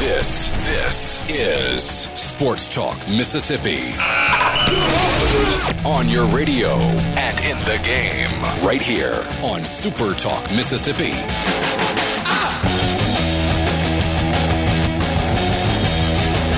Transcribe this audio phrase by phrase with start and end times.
[0.00, 1.82] This, this is
[2.18, 3.92] Sports Talk Mississippi.
[5.86, 6.70] On your radio
[7.18, 11.12] and in the game, right here on Super Talk Mississippi.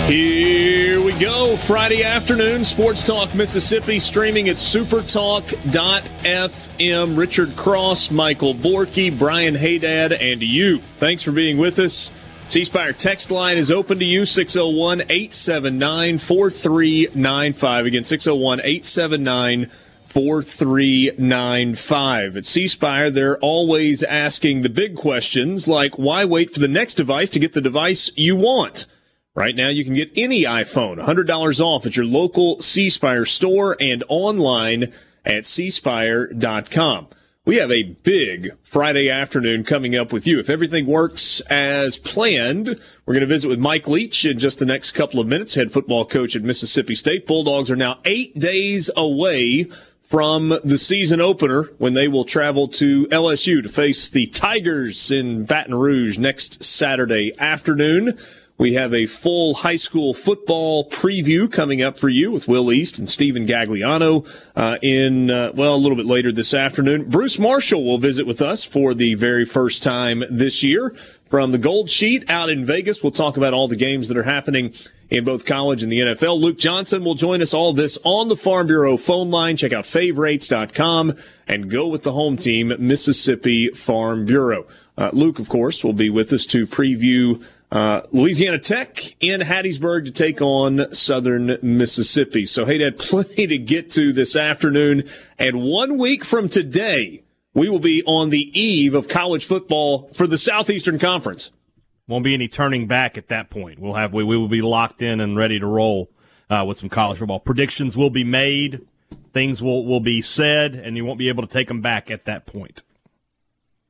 [0.07, 1.57] Here we go.
[1.57, 7.19] Friday afternoon, Sports Talk Mississippi, streaming at supertalk.fm.
[7.19, 10.79] Richard Cross, Michael Borky, Brian Haydad, and you.
[10.99, 12.13] Thanks for being with us.
[12.52, 17.87] C Spire text line is open to you 601 879 4395.
[17.87, 19.71] Again, 601 879
[20.09, 22.37] 4395.
[22.37, 26.96] At C Spire, they're always asking the big questions like why wait for the next
[26.96, 28.84] device to get the device you want?
[29.34, 33.79] Right now, you can get any iPhone $100 off at your local C Spire store
[33.80, 34.93] and online
[35.24, 37.09] at cspire.com.
[37.45, 40.38] We have a big Friday afternoon coming up with you.
[40.38, 42.68] If everything works as planned,
[43.04, 45.73] we're going to visit with Mike Leach in just the next couple of minutes, head
[45.73, 47.26] football coach at Mississippi State.
[47.26, 49.65] Bulldogs are now eight days away
[50.04, 55.45] from the season opener when they will travel to LSU to face the Tigers in
[55.45, 58.16] Baton Rouge next Saturday afternoon.
[58.59, 62.99] We have a full high school football preview coming up for you with Will East
[62.99, 67.09] and Stephen Gagliano uh, in, uh, well, a little bit later this afternoon.
[67.09, 70.95] Bruce Marshall will visit with us for the very first time this year
[71.27, 73.03] from the Gold Sheet out in Vegas.
[73.03, 74.75] We'll talk about all the games that are happening
[75.12, 76.41] in both college and the NFL.
[76.41, 79.56] Luke Johnson will join us all this on the Farm Bureau phone line.
[79.56, 81.15] Check out favorites.com
[81.49, 84.67] and go with the home team, Mississippi Farm Bureau.
[84.97, 90.05] Uh, Luke, of course, will be with us to preview uh, Louisiana Tech in Hattiesburg
[90.05, 92.44] to take on Southern Mississippi.
[92.44, 95.05] So, hey, Dad, plenty to get to this afternoon.
[95.38, 97.22] And one week from today,
[97.55, 101.50] we will be on the eve of college football for the Southeastern Conference.
[102.06, 103.78] Won't be any turning back at that point.
[103.78, 106.11] We'll have we, we will be locked in and ready to roll
[106.50, 107.41] uh, with some college football.
[107.41, 108.87] Predictions will be made,
[109.32, 112.27] things will will be said, and you won't be able to take them back at
[112.27, 112.82] that point.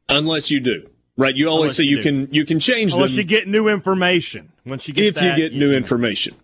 [0.09, 0.88] Unless you do.
[1.17, 3.19] Right, you always Unless say you, you can you can change Unless them.
[3.19, 4.50] you get new information.
[4.65, 6.34] Once you get if that, you get you new can, information.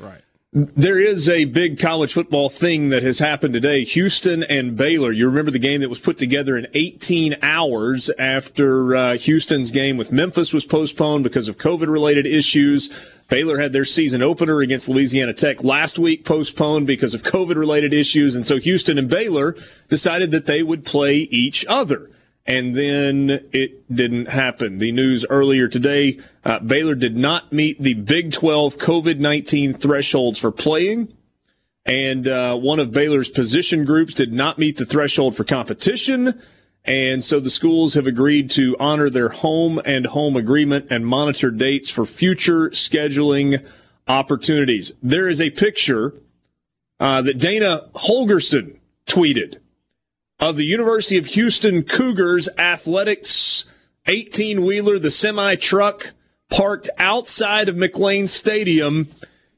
[0.00, 0.22] Right.
[0.52, 3.84] There is a big college football thing that has happened today.
[3.84, 5.12] Houston and Baylor.
[5.12, 9.96] You remember the game that was put together in 18 hours after uh, Houston's game
[9.96, 12.88] with Memphis was postponed because of COVID related issues.
[13.28, 17.92] Baylor had their season opener against Louisiana Tech last week postponed because of COVID related
[17.92, 18.36] issues.
[18.36, 19.56] And so Houston and Baylor
[19.88, 22.08] decided that they would play each other
[22.46, 24.78] and then it didn't happen.
[24.78, 30.50] The news earlier today, uh, Baylor did not meet the Big 12 COVID-19 thresholds for
[30.50, 31.12] playing.
[31.86, 36.40] And uh, one of Baylor's position groups did not meet the threshold for competition.
[36.84, 41.50] And so the schools have agreed to honor their home and home agreement and monitor
[41.50, 43.66] dates for future scheduling
[44.06, 44.92] opportunities.
[45.02, 46.14] There is a picture
[47.00, 49.58] uh, that Dana Holgorsen tweeted
[50.40, 53.64] of the University of Houston Cougars athletics
[54.06, 56.12] 18 wheeler, the semi truck
[56.50, 59.08] parked outside of McLane Stadium.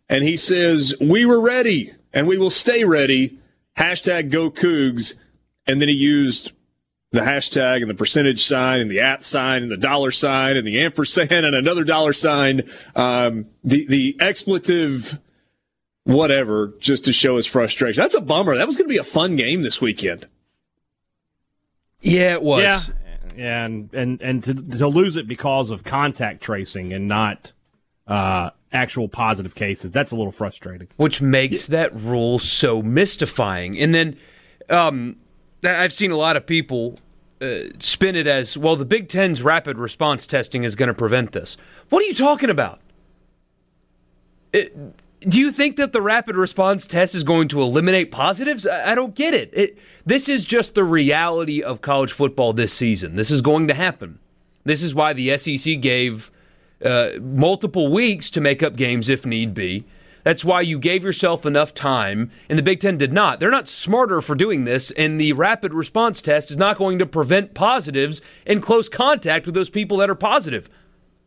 [0.08, 3.38] And he says, We were ready and we will stay ready.
[3.76, 5.14] Hashtag go Cougs.
[5.66, 6.52] And then he used
[7.12, 10.66] the hashtag and the percentage sign and the at sign and the dollar sign and
[10.66, 12.62] the ampersand and another dollar sign.
[12.94, 15.18] Um, the, the expletive
[16.04, 18.00] whatever just to show his frustration.
[18.00, 18.56] That's a bummer.
[18.56, 20.26] That was going to be a fun game this weekend.
[22.00, 22.62] Yeah, it was.
[22.62, 22.80] Yeah,
[23.36, 27.52] yeah and and and to, to lose it because of contact tracing and not
[28.06, 30.88] uh, actual positive cases, that's a little frustrating.
[30.96, 33.78] Which makes that rule so mystifying.
[33.78, 34.16] And then
[34.68, 35.16] um,
[35.64, 36.98] I've seen a lot of people
[37.40, 38.76] uh, spin it as well.
[38.76, 41.56] The Big Ten's rapid response testing is going to prevent this.
[41.88, 42.80] What are you talking about?
[44.52, 44.76] It,
[45.20, 48.66] do you think that the rapid response test is going to eliminate positives?
[48.66, 49.50] I, I don't get it.
[49.52, 49.78] it.
[50.04, 53.16] This is just the reality of college football this season.
[53.16, 54.18] This is going to happen.
[54.64, 56.30] This is why the SEC gave
[56.84, 59.84] uh, multiple weeks to make up games if need be.
[60.24, 63.38] That's why you gave yourself enough time, and the Big Ten did not.
[63.38, 67.06] They're not smarter for doing this, and the rapid response test is not going to
[67.06, 70.68] prevent positives in close contact with those people that are positive.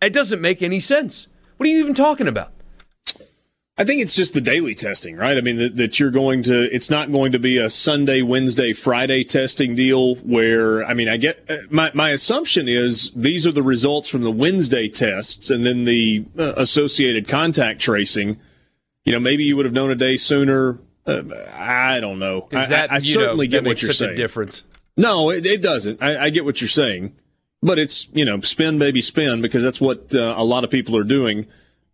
[0.01, 1.27] It doesn't make any sense.
[1.55, 2.51] What are you even talking about?
[3.79, 5.37] I think it's just the daily testing, right?
[5.37, 8.73] I mean, that, that, you're going to, it's not going to be a Sunday, Wednesday,
[8.73, 13.53] Friday testing deal where, I mean, I get, uh, my, my assumption is these are
[13.53, 18.37] the results from the Wednesday tests and then the uh, associated contact tracing.
[19.05, 20.81] You know, maybe you would have known a day sooner.
[21.07, 21.21] Uh,
[21.53, 22.49] I don't know.
[22.51, 24.17] That, I, I certainly know, get what you're saying.
[24.17, 24.63] difference.
[24.97, 26.03] No, it, it doesn't.
[26.03, 27.15] I, I, get what you're saying,
[27.61, 30.97] but it's, you know, spin, baby, spin, because that's what uh, a lot of people
[30.97, 31.47] are doing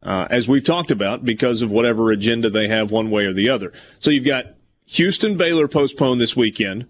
[0.06, 3.50] uh, as we've talked about, because of whatever agenda they have one way or the
[3.50, 3.74] other.
[4.00, 4.46] So you've got
[4.86, 6.86] Houston Baylor postponed this weekend.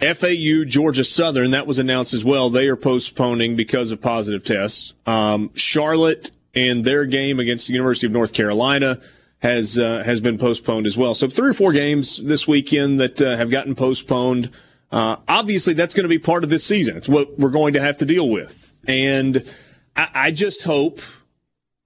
[0.00, 2.50] FAU Georgia Southern that was announced as well.
[2.50, 4.94] They are postponing because of positive tests.
[5.06, 9.00] Um, Charlotte and their game against the University of North Carolina
[9.38, 11.14] has uh, has been postponed as well.
[11.14, 14.50] So three or four games this weekend that uh, have gotten postponed.
[14.90, 16.96] Uh, obviously, that's going to be part of this season.
[16.96, 19.44] It's what we're going to have to deal with, and
[19.96, 21.00] I, I just hope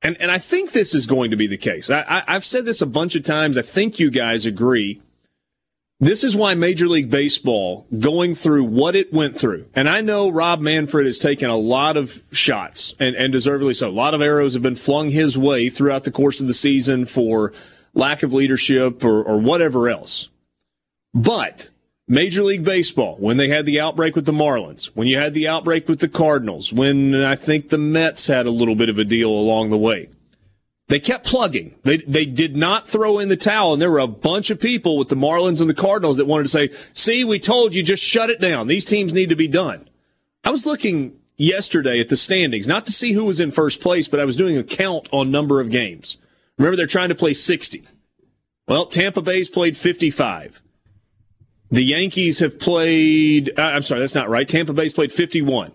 [0.02, 1.90] and and I think this is going to be the case.
[1.90, 3.58] I, I, I've said this a bunch of times.
[3.58, 5.00] I think you guys agree.
[5.98, 10.28] This is why Major League Baseball, going through what it went through, and I know
[10.28, 13.88] Rob Manfred has taken a lot of shots, and, and deservedly so.
[13.88, 17.06] A lot of arrows have been flung his way throughout the course of the season
[17.06, 17.54] for
[17.94, 20.28] lack of leadership or, or whatever else.
[21.14, 21.70] But
[22.08, 25.48] Major League Baseball, when they had the outbreak with the Marlins, when you had the
[25.48, 29.04] outbreak with the Cardinals, when I think the Mets had a little bit of a
[29.04, 30.08] deal along the way,
[30.88, 31.74] they kept plugging.
[31.82, 33.72] They, they did not throw in the towel.
[33.72, 36.44] And there were a bunch of people with the Marlins and the Cardinals that wanted
[36.44, 38.68] to say, see, we told you, just shut it down.
[38.68, 39.88] These teams need to be done.
[40.44, 44.06] I was looking yesterday at the standings, not to see who was in first place,
[44.06, 46.18] but I was doing a count on number of games.
[46.56, 47.84] Remember, they're trying to play 60.
[48.68, 50.62] Well, Tampa Bay's played 55.
[51.76, 54.48] The Yankees have played, uh, I'm sorry, that's not right.
[54.48, 55.72] Tampa Bay's played 51.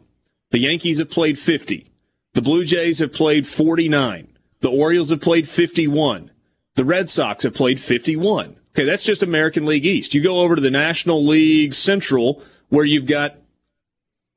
[0.49, 1.91] The Yankees have played 50.
[2.33, 4.27] The Blue Jays have played 49.
[4.61, 6.31] The Orioles have played 51.
[6.73, 8.55] The Red Sox have played 51.
[8.71, 10.15] Okay, that's just American League East.
[10.15, 13.35] You go over to the National League Central, where you've got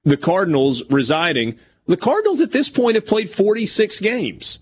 [0.03, 1.59] the Cardinals residing.
[1.87, 4.59] The Cardinals at this point have played 46 games.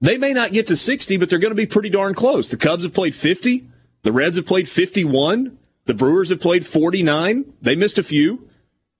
[0.00, 2.48] They may not get to 60, but they're going to be pretty darn close.
[2.48, 3.66] The Cubs have played 50.
[4.04, 5.58] The Reds have played 51.
[5.90, 7.52] The Brewers have played 49.
[7.60, 8.48] They missed a few.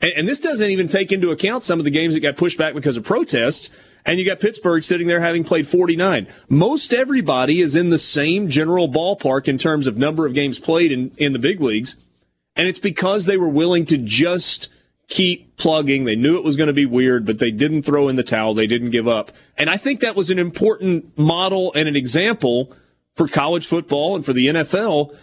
[0.01, 2.59] And, and, this doesn't even take into account some of the games that got pushed
[2.59, 3.71] back because of protests.
[4.05, 6.27] And you got Pittsburgh sitting there having played 49.
[6.49, 10.91] Most everybody is in the same general ballpark in terms of number of games played
[10.91, 11.95] in, in the big leagues.
[12.57, 14.69] And it's because they were willing to just
[15.07, 16.07] keep plugging.
[16.07, 18.53] They knew it was going to be weird, but they didn't throw in the towel.
[18.53, 19.31] They didn't give up.
[19.57, 22.73] And I think that was an important model and an example
[23.15, 25.17] for college football and for the NFL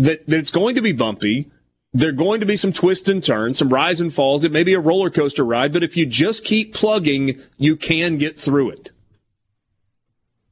[0.00, 1.50] that, that it's going to be bumpy.
[1.92, 4.44] There are going to be some twists and turns, some rise and falls.
[4.44, 8.16] It may be a roller coaster ride, but if you just keep plugging, you can
[8.16, 8.92] get through it.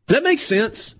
[0.07, 0.97] Does that make sense?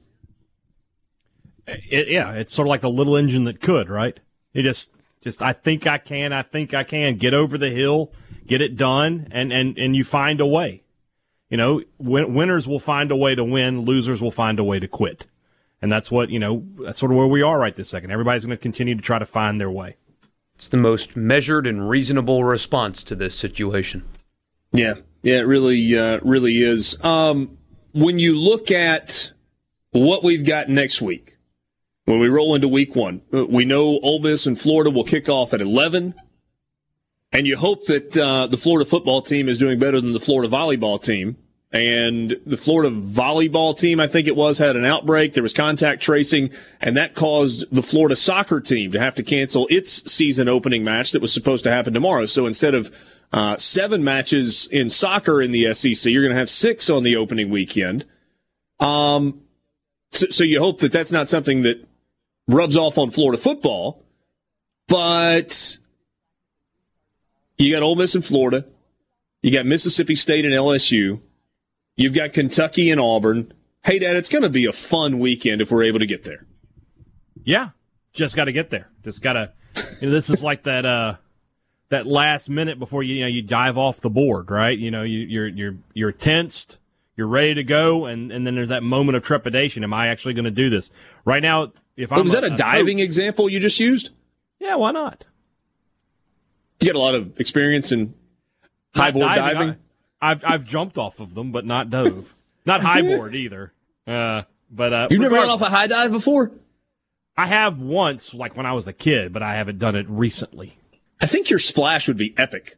[1.67, 4.19] It, yeah, it's sort of like the little engine that could, right?
[4.53, 4.91] You just,
[5.23, 8.13] just I think I can, I think I can get over the hill,
[8.47, 10.85] get it done, and and and you find a way.
[11.51, 14.79] You know, win- winners will find a way to win, losers will find a way
[14.79, 15.27] to quit.
[15.81, 18.11] And that's what, you know, that's sort of where we are right this second.
[18.11, 19.97] Everybody's going to continue to try to find their way.
[20.57, 24.05] It's the most measured and reasonable response to this situation.
[24.73, 24.95] Yeah.
[25.23, 27.03] Yeah, it really, uh, really is.
[27.05, 27.59] Um,
[27.93, 29.33] when you look at
[29.91, 31.37] what we've got next week,
[32.05, 35.29] when we roll into week one, uh, we know Ole Miss and Florida will kick
[35.29, 36.15] off at 11.
[37.31, 40.49] And you hope that uh, the Florida football team is doing better than the Florida
[40.49, 41.37] volleyball team
[41.71, 45.35] and the Florida volleyball team, I think it was, had an outbreak.
[45.35, 49.67] There was contact tracing, and that caused the Florida soccer team to have to cancel
[49.69, 52.25] its season opening match that was supposed to happen tomorrow.
[52.25, 52.97] So instead of
[53.35, 57.17] uh, seven matches in soccer in the SEC, you're going to have six on the
[57.17, 58.07] opening weekend.
[58.81, 59.43] Um,
[60.11, 61.87] so, so you hope that that's not something that
[62.47, 64.03] rubs off on Florida football,
[64.87, 65.77] but
[67.59, 68.65] you got Ole Miss in Florida,
[69.43, 71.21] you got Mississippi State and LSU.
[71.99, 73.53] You've got Kentucky and Auburn.
[73.85, 76.47] Hey, Dad, it's going to be a fun weekend if we're able to get there.
[77.45, 77.71] Yeah,
[78.15, 78.89] just got to get there.
[79.05, 79.53] Just got to.
[80.01, 80.87] You know, this is like that.
[80.87, 81.17] uh
[81.91, 84.79] that last minute before you, you know you dive off the board, right?
[84.79, 86.79] You know you, you're you're you're tensed,
[87.17, 89.83] you're ready to go, and and then there's that moment of trepidation.
[89.85, 90.91] Am I actually going to do this
[91.25, 91.73] right now?
[91.97, 94.11] If I was that a, a diving coach, example you just used?
[94.59, 95.25] Yeah, why not?
[96.81, 98.15] You got a lot of experience in
[98.95, 99.55] high board diving.
[99.55, 99.77] diving.
[100.21, 102.35] I've I've jumped off of them, but not dove.
[102.67, 103.73] Not high board either.
[104.07, 106.53] Uh, but uh, you've never gone off a high dive before.
[107.37, 110.77] I have once, like when I was a kid, but I haven't done it recently.
[111.21, 112.77] I think your splash would be epic.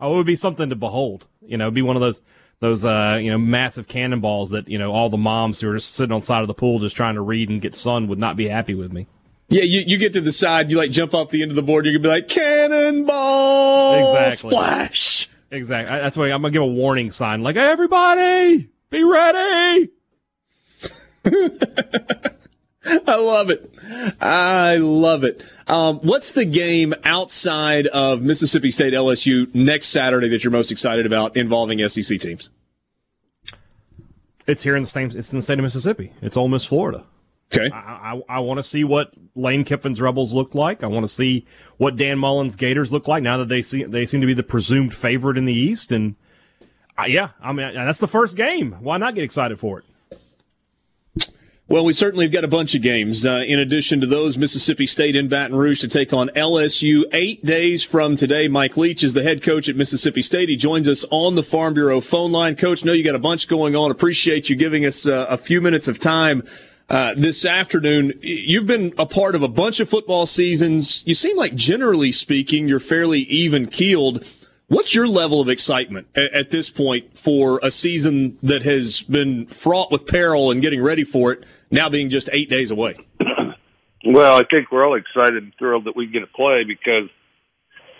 [0.00, 1.26] Oh, it would be something to behold.
[1.42, 2.20] You know, be one of those
[2.60, 5.94] those uh, you know massive cannonballs that you know all the moms who are just
[5.94, 8.18] sitting on the side of the pool just trying to read and get sun would
[8.18, 9.06] not be happy with me.
[9.48, 11.62] Yeah, you, you get to the side, you like jump off the end of the
[11.62, 14.50] board, you're gonna be like cannonball, Exactly.
[14.50, 15.28] splash.
[15.50, 15.96] Exactly.
[15.96, 19.90] That's why I'm gonna give a warning sign, like everybody, be ready.
[23.06, 23.70] I love it.
[24.20, 25.44] I love it.
[25.66, 31.04] Um, what's the game outside of Mississippi State LSU next Saturday that you're most excited
[31.04, 32.50] about involving SEC teams?
[34.46, 35.10] It's here in the same.
[35.14, 36.12] It's in the state of Mississippi.
[36.22, 37.04] It's Ole Miss, Florida.
[37.52, 37.68] Okay.
[37.74, 40.84] I, I, I want to see what Lane Kiffin's Rebels look like.
[40.84, 41.46] I want to see
[41.78, 44.42] what Dan Mullen's Gators look like now that they see they seem to be the
[44.42, 45.90] presumed favorite in the East.
[45.90, 46.14] And
[46.98, 48.76] uh, yeah, I mean that's the first game.
[48.80, 49.84] Why not get excited for it?
[51.70, 53.24] Well, we certainly have got a bunch of games.
[53.24, 57.44] Uh, in addition to those, Mississippi State in Baton Rouge to take on LSU eight
[57.44, 58.48] days from today.
[58.48, 60.48] Mike Leach is the head coach at Mississippi State.
[60.48, 62.56] He joins us on the Farm Bureau phone line.
[62.56, 63.92] Coach, know you got a bunch going on.
[63.92, 66.42] Appreciate you giving us uh, a few minutes of time.
[66.90, 71.04] Uh, this afternoon, you've been a part of a bunch of football seasons.
[71.06, 74.26] You seem like, generally speaking, you're fairly even keeled.
[74.66, 79.46] What's your level of excitement at, at, this point for a season that has been
[79.46, 82.96] fraught with peril and getting ready for it, now being just eight days away?
[84.02, 87.10] Well, I think we're all excited and thrilled that we get to play because,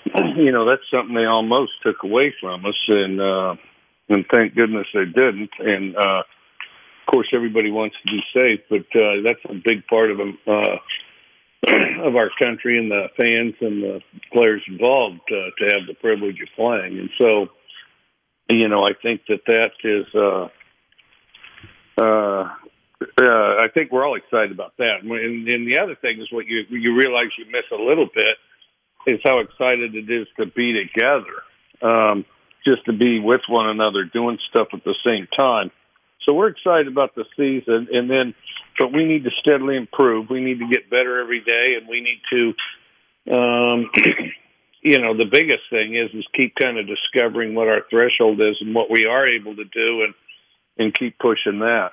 [0.35, 3.55] you know, that's something they almost took away from us, and uh,
[4.09, 5.51] and thank goodness they didn't.
[5.59, 6.23] And uh,
[7.11, 10.39] course, everybody wants to be safe, but uh, that's a big part of them.
[10.47, 10.77] Uh,
[12.03, 14.01] of our country and the fans and the
[14.33, 16.99] players involved uh, to have the privilege of playing.
[16.99, 17.49] And so,
[18.49, 20.49] you know, I think that that is, uh,
[22.01, 22.49] uh,
[23.21, 25.03] uh, I think we're all excited about that.
[25.03, 28.37] And, and the other thing is what you you realize you miss a little bit
[29.07, 31.43] is how excited it is to be together,
[31.83, 32.25] um,
[32.67, 35.71] just to be with one another, doing stuff at the same time.
[36.27, 38.35] So we're excited about the season, and then
[38.79, 40.31] but we need to steadily improve.
[40.31, 43.91] We need to get better every day, and we need to, um,
[44.83, 48.57] you know, the biggest thing is is keep kind of discovering what our threshold is
[48.61, 50.15] and what we are able to do, and
[50.79, 51.93] and keep pushing that.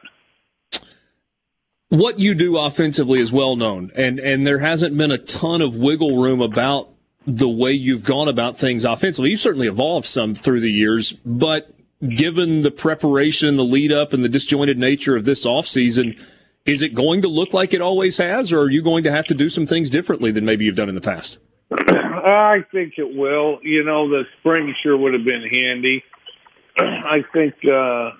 [1.89, 5.77] What you do offensively is well known, and and there hasn't been a ton of
[5.77, 6.89] wiggle room about
[7.25, 9.31] the way you've gone about things offensively.
[9.31, 11.76] You've certainly evolved some through the years, but
[12.07, 16.19] given the preparation, and the lead up, and the disjointed nature of this offseason,
[16.65, 19.25] is it going to look like it always has, or are you going to have
[19.27, 21.39] to do some things differently than maybe you've done in the past?
[21.71, 23.59] I think it will.
[23.63, 26.03] You know, the spring sure would have been handy.
[26.79, 28.11] I think, uh,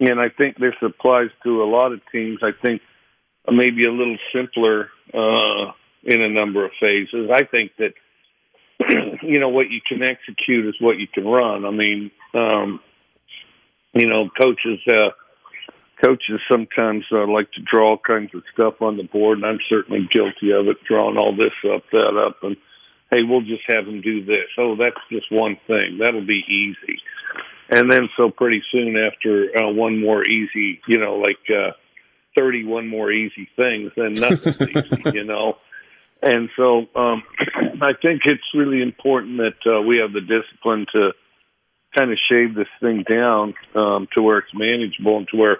[0.00, 2.38] and I think this applies to a lot of teams.
[2.42, 2.82] I think
[3.50, 5.72] maybe a little simpler uh,
[6.04, 7.30] in a number of phases.
[7.32, 7.94] I think that
[9.22, 11.64] you know what you can execute is what you can run.
[11.64, 12.80] I mean, um,
[13.92, 14.80] you know, coaches.
[14.88, 15.10] Uh,
[16.02, 19.60] coaches sometimes uh, like to draw all kinds of stuff on the board, and I'm
[19.68, 22.56] certainly guilty of it, drawing all this up, that up, and
[23.12, 24.48] hey, we'll just have them do this.
[24.58, 25.98] Oh, that's just one thing.
[25.98, 26.98] That'll be easy.
[27.70, 31.72] And then so pretty soon after uh, one more easy, you know, like uh,
[32.38, 35.56] 31 more easy things, then nothing's easy, you know.
[36.22, 37.22] And so um,
[37.80, 41.12] I think it's really important that uh, we have the discipline to
[41.96, 45.58] kind of shave this thing down um, to where it's manageable and to where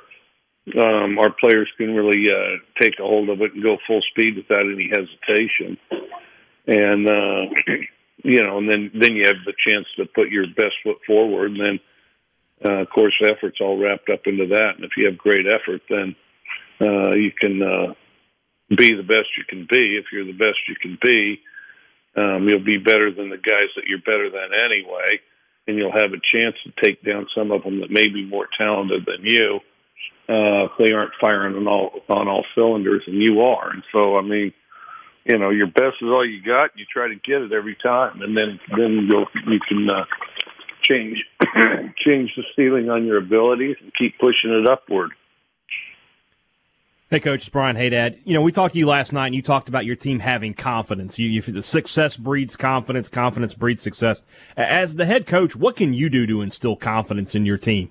[0.79, 4.37] um, our players can really uh, take a hold of it and go full speed
[4.37, 5.77] without any hesitation.
[6.67, 7.51] And uh,
[8.25, 11.53] you know, and then then you have the chance to put your best foot forward,
[11.53, 11.81] and then
[12.65, 14.77] uh, of course effort's all wrapped up into that.
[14.77, 16.15] And if you have great effort, then
[16.81, 17.95] uh, you can uh,
[18.71, 19.97] be the best you can be.
[19.97, 21.41] If you're the best you can be,
[22.17, 25.21] um, you'll be better than the guys that you're better than anyway,
[25.67, 28.49] and you'll have a chance to take down some of them that may be more
[28.59, 29.61] talented than you
[30.29, 33.71] uh, they aren't firing on all on all cylinders, and you are.
[33.71, 34.53] And so, I mean,
[35.25, 36.71] you know, your best is all you got.
[36.77, 40.05] You try to get it every time, and then then you'll you can uh,
[40.83, 41.25] change
[42.05, 45.11] change the ceiling on your abilities and keep pushing it upward.
[47.13, 48.21] Hey, Coach, it's Brian Haydad.
[48.25, 50.55] You know, we talked to you last night, and you talked about your team having
[50.55, 51.19] confidence.
[51.19, 54.23] You, you, success breeds confidence, confidence breeds success.
[54.57, 57.91] As the head coach, what can you do to instill confidence in your team?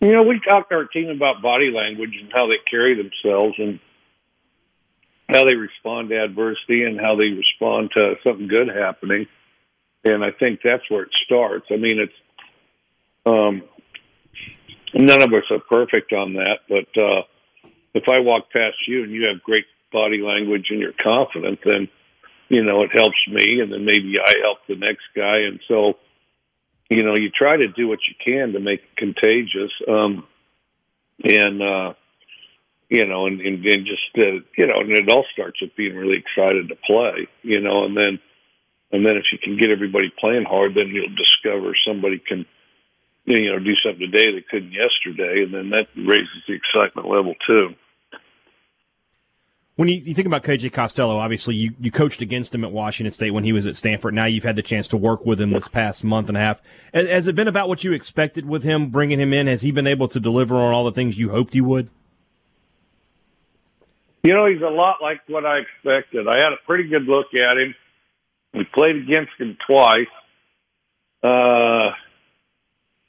[0.00, 3.54] You know, we talked to our team about body language and how they carry themselves
[3.56, 3.78] and
[5.28, 9.28] how they respond to adversity and how they respond to something good happening.
[10.02, 11.66] And I think that's where it starts.
[11.70, 12.12] I mean, it's
[13.26, 13.62] um,
[15.04, 17.22] none of us are perfect on that, but uh,
[17.94, 21.88] if I walk past you and you have great body language and you're confident, then
[22.48, 25.96] you know it helps me, and then maybe I help the next guy, and so
[26.88, 29.72] you know, you try to do what you can to make it contagious.
[29.88, 30.26] Um,
[31.22, 31.94] and, uh,
[32.88, 35.96] you know, and, and, and just, uh, you know, and it all starts with being
[35.96, 38.20] really excited to play, you know, and then,
[38.92, 42.46] and then if you can get everybody playing hard, then you'll discover somebody can,
[43.26, 47.34] you know, do something today they couldn't yesterday, and then that raises the excitement level
[47.48, 47.74] too.
[49.74, 53.12] When you, you think about KJ Costello, obviously you, you coached against him at Washington
[53.12, 54.14] State when he was at Stanford.
[54.14, 56.62] Now you've had the chance to work with him this past month and a half.
[56.94, 59.48] Has, has it been about what you expected with him, bringing him in?
[59.48, 61.90] Has he been able to deliver on all the things you hoped he would?
[64.22, 66.26] You know, he's a lot like what I expected.
[66.26, 67.74] I had a pretty good look at him.
[68.54, 70.06] We played against him twice.
[71.22, 71.90] Uh,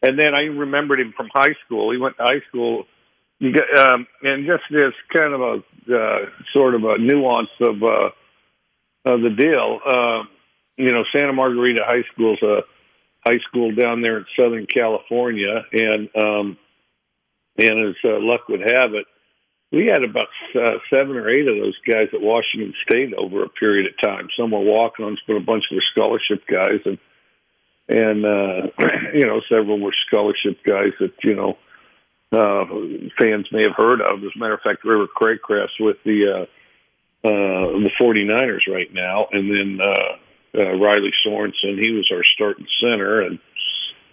[0.08, 1.92] and then I remembered him from high school.
[1.92, 2.86] He went to high school
[3.42, 8.10] um, and just this kind of a uh, sort of a nuance of uh,
[9.06, 9.80] of the deal.
[9.86, 10.24] Uh,
[10.78, 12.62] you know, Santa Margarita High School is a
[13.26, 16.58] high school down there in Southern California, and um,
[17.58, 19.06] and as uh, luck would have it,
[19.72, 23.50] we had about uh, seven or eight of those guys at Washington State over a
[23.50, 24.30] period of time.
[24.40, 26.98] Some were walk-ons, but a bunch were scholarship guys, and
[27.90, 28.68] and uh,
[29.14, 31.58] you know, several were scholarship guys that you know
[32.32, 32.66] uh,
[33.20, 34.20] fans may have heard of.
[34.20, 36.46] As a matter of fact, River Cracraft's with the uh,
[37.28, 42.68] uh, the 49ers right now, and then uh, uh, Riley Sorensen, he was our starting
[42.82, 43.40] center, and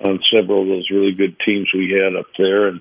[0.04, 2.81] on several of those really good teams we had up there, and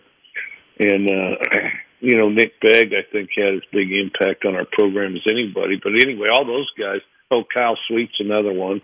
[0.79, 1.35] and uh,
[1.99, 5.79] you know Nick Begg, I think had as big impact on our program as anybody.
[5.81, 7.01] But anyway, all those guys.
[7.31, 8.81] Oh, Kyle Sweet's another one.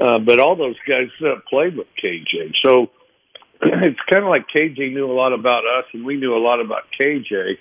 [0.00, 2.90] Uh, but all those guys uh, played with KJ, so
[3.62, 6.60] it's kind of like KJ knew a lot about us, and we knew a lot
[6.60, 7.56] about KJ,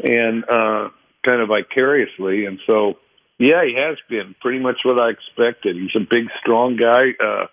[0.00, 0.88] and uh,
[1.26, 2.44] kind of vicariously.
[2.44, 2.98] And so,
[3.38, 5.76] yeah, he has been pretty much what I expected.
[5.76, 7.46] He's a big, strong guy, uh,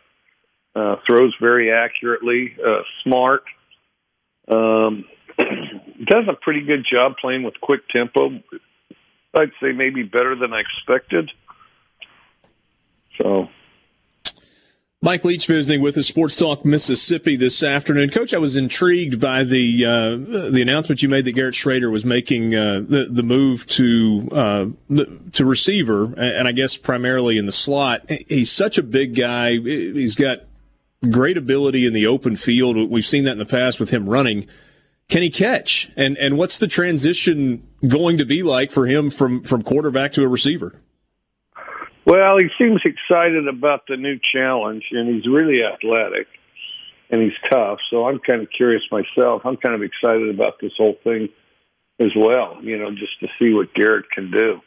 [0.76, 3.44] uh, throws very accurately, uh, smart.
[4.50, 5.06] Um,
[5.38, 8.42] does a pretty good job playing with quick tempo.
[9.34, 11.32] I'd say maybe better than I expected.
[13.22, 13.48] So
[15.02, 18.10] Mike Leach visiting with us, Sports Talk Mississippi this afternoon.
[18.10, 22.04] Coach, I was intrigued by the uh, the announcement you made that Garrett Shrader was
[22.04, 24.66] making uh, the the move to uh,
[25.32, 28.10] to receiver, and I guess primarily in the slot.
[28.28, 29.54] He's such a big guy.
[29.54, 30.40] He's got
[31.10, 32.76] great ability in the open field.
[32.90, 34.48] We've seen that in the past with him running.
[35.08, 35.90] Can he catch?
[35.96, 40.24] And and what's the transition going to be like for him from from quarterback to
[40.24, 40.76] a receiver?
[42.10, 46.26] Well, he seems excited about the new challenge, and he's really athletic
[47.12, 47.78] and he's tough.
[47.92, 49.44] So I'm kind of curious myself.
[49.46, 51.30] I'm kind of excited about this whole thing
[52.00, 54.60] as well, you know, just to see what Garrett can do.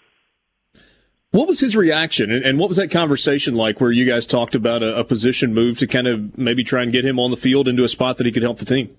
[1.33, 4.85] What was his reaction, and what was that conversation like where you guys talked about
[4.85, 7.67] a, a position move to kind of maybe try and get him on the field
[7.67, 8.95] into a spot that he could help the team?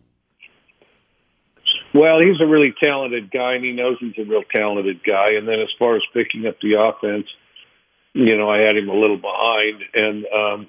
[1.94, 5.36] Well, he's a really talented guy, and he knows he's a real talented guy.
[5.38, 7.28] And then as far as picking up the offense–
[8.14, 10.68] you know, I had him a little behind, and um,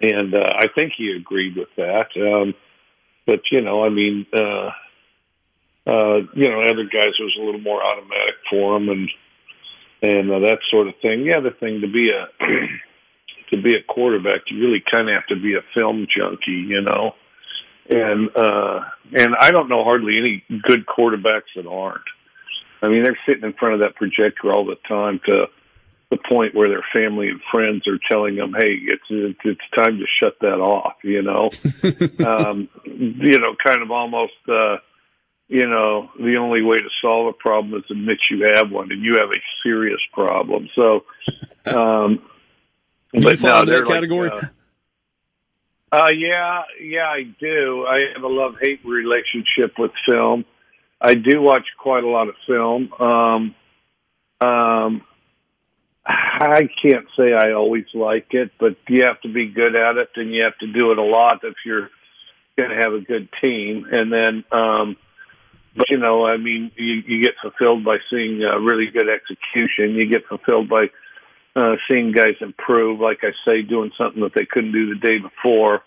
[0.00, 2.08] and uh, I think he agreed with that.
[2.16, 2.54] Um,
[3.26, 4.70] but you know, I mean, uh,
[5.86, 9.10] uh, you know, other guys was a little more automatic for him, and
[10.02, 11.22] and uh, that sort of thing.
[11.22, 12.28] Yeah, the thing to be a
[13.52, 16.80] to be a quarterback, you really kind of have to be a film junkie, you
[16.80, 17.14] know.
[17.90, 18.80] And uh,
[19.12, 22.04] and I don't know hardly any good quarterbacks that aren't.
[22.82, 25.48] I mean, they're sitting in front of that projector all the time to
[26.10, 30.06] the point where their family and friends are telling them, "Hey, it's it's time to
[30.20, 31.50] shut that off." You know,
[32.26, 34.78] um, you know, kind of almost, uh,
[35.48, 39.02] you know, the only way to solve a problem is admit you have one, and
[39.02, 40.68] you have a serious problem.
[40.74, 41.04] So,
[41.66, 42.22] um,
[43.12, 44.30] but now that category.
[44.30, 44.46] Like, uh,
[45.92, 47.86] uh, yeah, yeah, I do.
[47.86, 50.44] I have a love hate relationship with film.
[51.00, 52.92] I do watch quite a lot of film.
[53.00, 53.54] Um,
[54.40, 55.02] um,
[56.12, 60.10] I can't say I always like it, but you have to be good at it
[60.16, 61.90] and you have to do it a lot if you're
[62.58, 63.86] going to have a good team.
[63.90, 64.96] And then, um,
[65.76, 69.94] but you know, I mean, you, you get fulfilled by seeing uh, really good execution.
[69.94, 70.90] You get fulfilled by
[71.54, 75.18] uh, seeing guys improve, like I say, doing something that they couldn't do the day
[75.18, 75.82] before.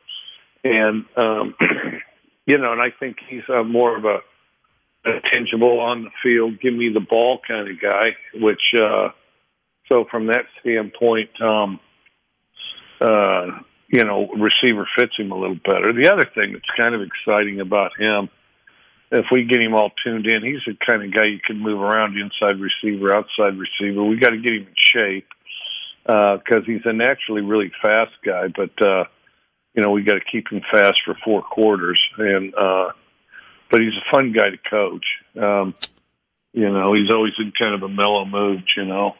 [0.63, 1.55] And, um,
[2.45, 4.19] you know, and I think he's uh, more of a,
[5.05, 9.09] a tangible on the field, give me the ball kind of guy, which, uh,
[9.91, 11.80] so from that standpoint, um,
[13.02, 13.48] uh,
[13.88, 15.93] you know, receiver fits him a little better.
[15.93, 18.30] The other thing that's kind of exciting about him,
[19.12, 21.80] if we get him all tuned in, he's the kind of guy you can move
[21.80, 24.04] around inside receiver, outside receiver.
[24.04, 25.28] We got to get him in shape
[26.04, 28.48] because uh, he's a naturally really fast guy.
[28.48, 29.04] But uh,
[29.76, 32.00] you know, we got to keep him fast for four quarters.
[32.17, 32.91] And uh,
[33.69, 35.06] but he's a fun guy to coach.
[35.39, 35.76] Um,
[36.54, 38.63] you know, he's always in kind of a mellow mood.
[38.76, 39.15] You know.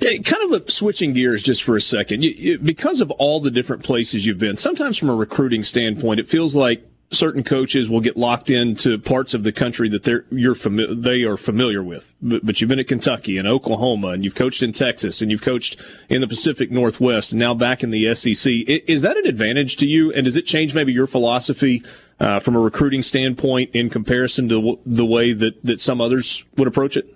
[0.00, 3.82] Kind of switching gears just for a second, you, you, because of all the different
[3.82, 4.56] places you've been.
[4.56, 9.32] Sometimes, from a recruiting standpoint, it feels like certain coaches will get locked into parts
[9.32, 12.14] of the country that they're you're fami- they are familiar with.
[12.20, 15.42] But, but, you've been at Kentucky and Oklahoma, and you've coached in Texas, and you've
[15.42, 18.52] coached in the Pacific Northwest, and now back in the SEC.
[18.66, 20.12] Is that an advantage to you?
[20.12, 21.82] And does it change maybe your philosophy
[22.20, 26.44] uh, from a recruiting standpoint in comparison to w- the way that that some others
[26.56, 27.14] would approach it?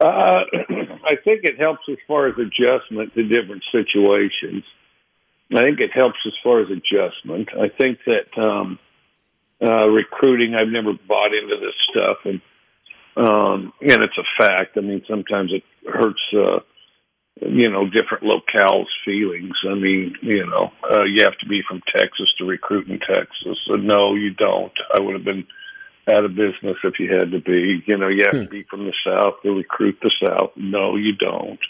[0.00, 0.42] Uh,
[1.08, 4.62] I think it helps as far as adjustment to different situations.
[5.54, 7.48] I think it helps as far as adjustment.
[7.58, 8.78] I think that um,
[9.64, 12.40] uh, recruiting, I've never bought into this stuff, and
[13.16, 14.76] um, and it's a fact.
[14.76, 16.60] I mean, sometimes it hurts, uh,
[17.40, 19.56] you know, different locales' feelings.
[19.68, 23.58] I mean, you know, uh, you have to be from Texas to recruit in Texas.
[23.66, 24.72] So no, you don't.
[24.94, 25.46] I would have been
[26.10, 27.82] out of business if you had to be.
[27.86, 28.44] You know, you have hmm.
[28.44, 30.50] to be from the South to recruit the South.
[30.56, 31.60] No, you don't.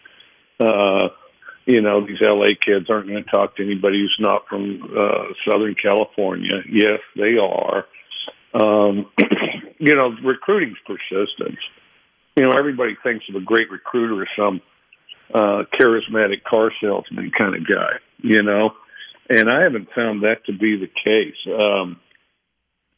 [0.60, 1.08] Uh,
[1.66, 5.24] you know, these LA kids aren't going to talk to anybody who's not from uh,
[5.46, 6.62] Southern California.
[6.70, 7.84] Yes, they are.
[8.54, 9.10] Um,
[9.78, 11.60] you know, recruiting's persistence.
[12.36, 14.62] You know, everybody thinks of a great recruiter as some
[15.34, 18.70] uh, charismatic car salesman kind of guy, you know,
[19.28, 21.36] and I haven't found that to be the case.
[21.46, 22.00] Um,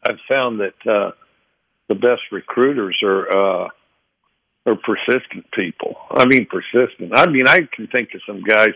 [0.02, 1.10] I've found that uh,
[1.90, 3.68] the best recruiters are uh,
[4.66, 5.96] are persistent people.
[6.10, 7.12] I mean, persistent.
[7.14, 8.70] I mean, I can think of some guys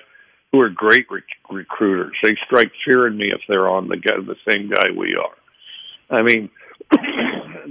[0.51, 2.17] who are great rec- recruiters.
[2.23, 6.19] They strike fear in me if they're on the the same guy we are.
[6.19, 6.51] I mean,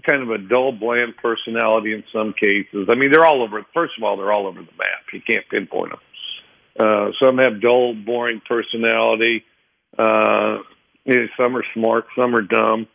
[0.10, 2.88] kind of a dull, bland personality in some cases.
[2.90, 3.66] I mean, they're all over.
[3.74, 5.04] First of all, they're all over the map.
[5.12, 6.00] You can't pinpoint them.
[6.80, 9.44] Uh, some have dull, boring personality.
[9.98, 10.60] Uh,
[11.04, 12.88] you know, some are smart, some are dumb.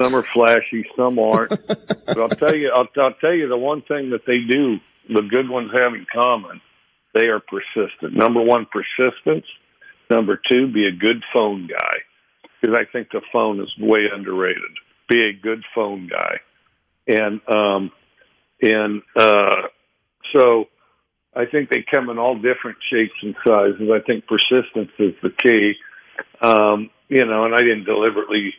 [0.00, 1.50] Some are flashy, some aren't.
[1.66, 4.78] but I'll tell you, I'll, I'll tell you the one thing that they do,
[5.08, 6.60] the good ones have in common,
[7.14, 8.14] they are persistent.
[8.14, 9.46] Number one, persistence.
[10.10, 11.98] Number two, be a good phone guy,
[12.60, 14.62] because I think the phone is way underrated.
[15.08, 16.40] Be a good phone guy,
[17.06, 17.90] and um,
[18.60, 19.68] and uh,
[20.34, 20.66] so
[21.34, 23.88] I think they come in all different shapes and sizes.
[23.90, 25.74] I think persistence is the key.
[26.40, 28.54] Um, you know, and I didn't deliberately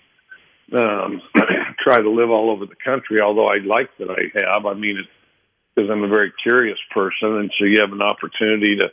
[0.74, 1.22] um,
[1.84, 4.66] try to live all over the country, although I like that I have.
[4.66, 5.10] I mean, it's
[5.76, 8.90] because I'm a very curious person, and so you have an opportunity to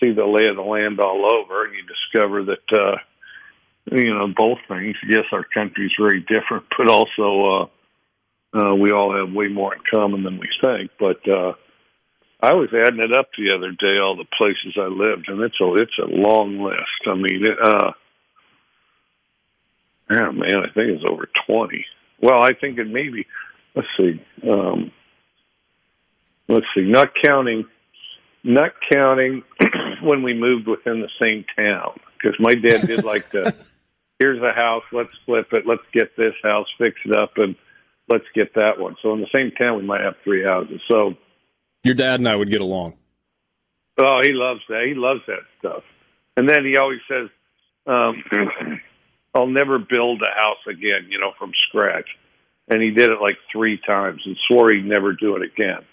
[0.00, 2.96] see the lay of the land all over, and you discover that, uh,
[3.90, 4.96] you know, both things.
[5.08, 7.68] Yes, our country is very different, but also
[8.54, 10.90] uh, uh, we all have way more in common than we think.
[10.98, 11.54] But uh,
[12.40, 15.60] I was adding it up the other day, all the places I lived, and it's
[15.60, 17.06] a it's a long list.
[17.06, 17.92] I mean, it, uh,
[20.10, 21.84] yeah, man, I think it's over 20.
[22.20, 23.26] Well, I think it maybe,
[23.74, 24.90] let's see, um,
[26.48, 27.64] let's see, not counting,
[28.42, 29.42] not counting
[30.02, 33.54] when we moved within the same town, because my dad did like to,
[34.18, 37.54] here's a house, let's flip it, let's get this house, fix it up, and
[38.08, 38.96] let's get that one.
[39.02, 40.80] So in the same town, we might have three houses.
[40.90, 41.16] So
[41.84, 42.94] your dad and I would get along.
[44.00, 44.84] Oh, he loves that.
[44.86, 45.82] He loves that stuff.
[46.36, 47.28] And then he always says,
[47.86, 48.22] um,
[49.34, 52.08] I'll never build a house again, you know, from scratch.
[52.68, 55.84] And he did it like three times and swore he'd never do it again.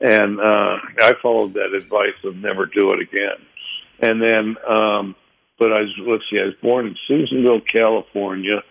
[0.00, 3.38] And uh, I followed that advice of never do it again.
[3.98, 5.16] And then, um,
[5.58, 8.62] but I was, let's see, I was born in Susanville, California,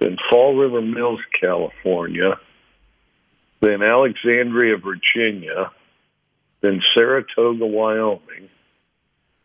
[0.00, 2.38] then Fall River Mills, California,
[3.60, 5.70] then Alexandria, Virginia,
[6.60, 8.48] then Saratoga, Wyoming,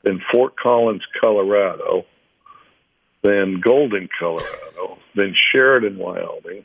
[0.03, 2.05] then Fort Collins, Colorado,
[3.21, 6.63] then Golden, Colorado, then Sheridan, Wyoming,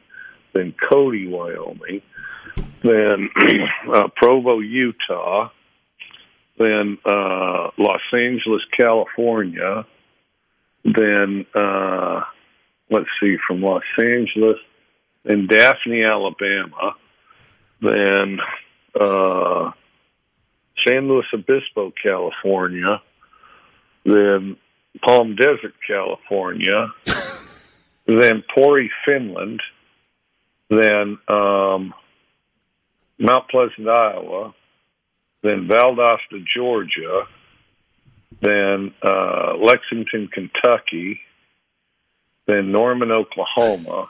[0.52, 2.02] then Cody, Wyoming,
[2.82, 3.30] then
[3.92, 5.50] uh, Provo, Utah,
[6.58, 9.84] then uh, Los Angeles, California,
[10.84, 12.20] then uh,
[12.90, 14.58] let's see, from Los Angeles,
[15.24, 16.94] then Daphne, Alabama,
[17.80, 18.38] then
[18.98, 19.72] uh,
[20.86, 23.02] San Luis Obispo, California,
[24.04, 24.56] then
[25.02, 26.88] Palm Desert, California,
[28.07, 29.61] then Pori, Finland,
[30.70, 31.94] then um,
[33.18, 34.54] Mount Pleasant, Iowa,
[35.42, 37.26] then Valdosta, Georgia,
[38.40, 41.20] then uh, Lexington, Kentucky,
[42.46, 44.09] then Norman, Oklahoma,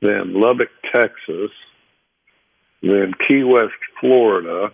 [0.00, 1.50] then Lubbock, Texas,
[2.82, 4.72] then Key West, Florida,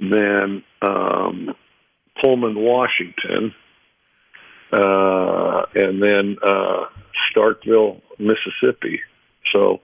[0.00, 1.54] then um,
[2.22, 3.54] Pullman, Washington,
[4.72, 6.86] uh, and then uh,
[7.34, 9.00] Starkville, Mississippi.
[9.54, 9.80] So,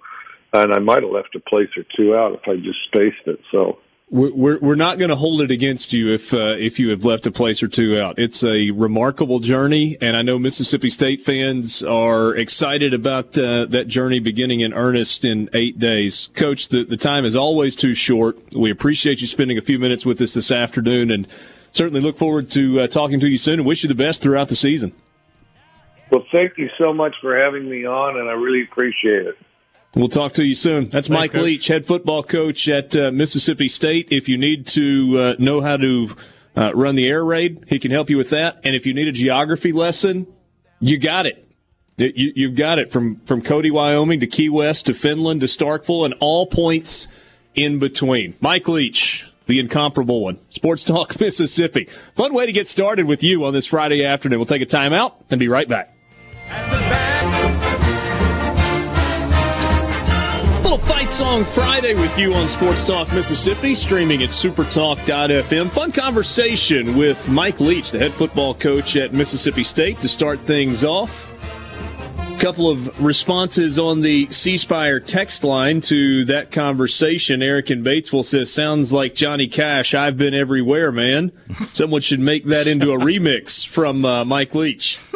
[0.52, 3.40] and I might have left a place or two out if I just spaced it.
[3.50, 3.78] So
[4.10, 7.26] we're we're not going to hold it against you if uh, if you have left
[7.26, 8.18] a place or two out.
[8.18, 13.88] It's a remarkable journey, and I know Mississippi State fans are excited about uh, that
[13.88, 16.28] journey beginning in earnest in eight days.
[16.34, 18.54] Coach, the the time is always too short.
[18.54, 21.26] We appreciate you spending a few minutes with us this afternoon, and
[21.74, 23.60] certainly look forward to uh, talking to you soon.
[23.60, 24.92] And wish you the best throughout the season.
[26.10, 29.38] Well, thank you so much for having me on, and I really appreciate it.
[29.94, 30.84] We'll talk to you soon.
[30.84, 31.42] That's Thanks, Mike Coach.
[31.42, 34.08] Leach, head football coach at uh, Mississippi State.
[34.10, 36.16] If you need to uh, know how to
[36.56, 38.60] uh, run the air raid, he can help you with that.
[38.64, 40.26] And if you need a geography lesson,
[40.80, 41.48] you got it.
[41.96, 46.04] You, you've got it from, from Cody, Wyoming to Key West to Finland to Starkville
[46.04, 47.06] and all points
[47.54, 48.34] in between.
[48.40, 50.38] Mike Leach, the incomparable one.
[50.50, 51.88] Sports Talk Mississippi.
[52.14, 54.38] Fun way to get started with you on this Friday afternoon.
[54.38, 55.90] We'll take a timeout and be right back.
[60.62, 65.68] Little fight song Friday with you on Sports Talk Mississippi, streaming at supertalk.fm.
[65.68, 70.84] Fun conversation with Mike Leach, the head football coach at Mississippi State, to start things
[70.84, 71.33] off.
[72.40, 77.42] Couple of responses on the C Spire text line to that conversation.
[77.42, 79.94] Eric in Batesville says, Sounds like Johnny Cash.
[79.94, 81.32] I've been everywhere, man.
[81.72, 84.98] Someone should make that into a remix from uh, Mike Leach.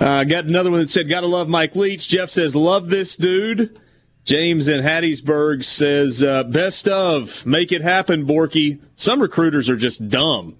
[0.00, 3.78] Uh, got another one that said, "Gotta love Mike Leach." Jeff says, "Love this dude."
[4.24, 10.08] James in Hattiesburg says, uh, "Best of, make it happen, Borky." Some recruiters are just
[10.08, 10.56] dumb.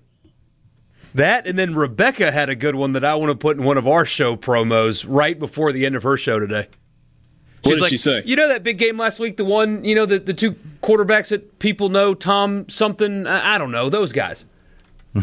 [1.15, 3.77] That and then Rebecca had a good one that I want to put in one
[3.77, 6.69] of our show promos right before the end of her show today.
[7.65, 8.23] She's what did like, she say?
[8.25, 11.29] You know that big game last week, the one, you know, the, the two quarterbacks
[11.29, 14.47] that people know, Tom something, I, I don't know, those guys.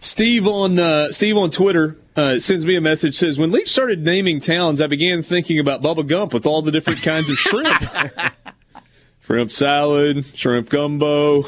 [0.00, 3.16] Steve on uh, Steve on Twitter uh, sends me a message.
[3.16, 6.72] Says when Leach started naming towns, I began thinking about Bubba Gump with all the
[6.72, 7.82] different kinds of shrimp,
[9.22, 11.44] shrimp salad, shrimp gumbo,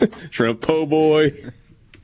[0.30, 1.32] shrimp po' boy.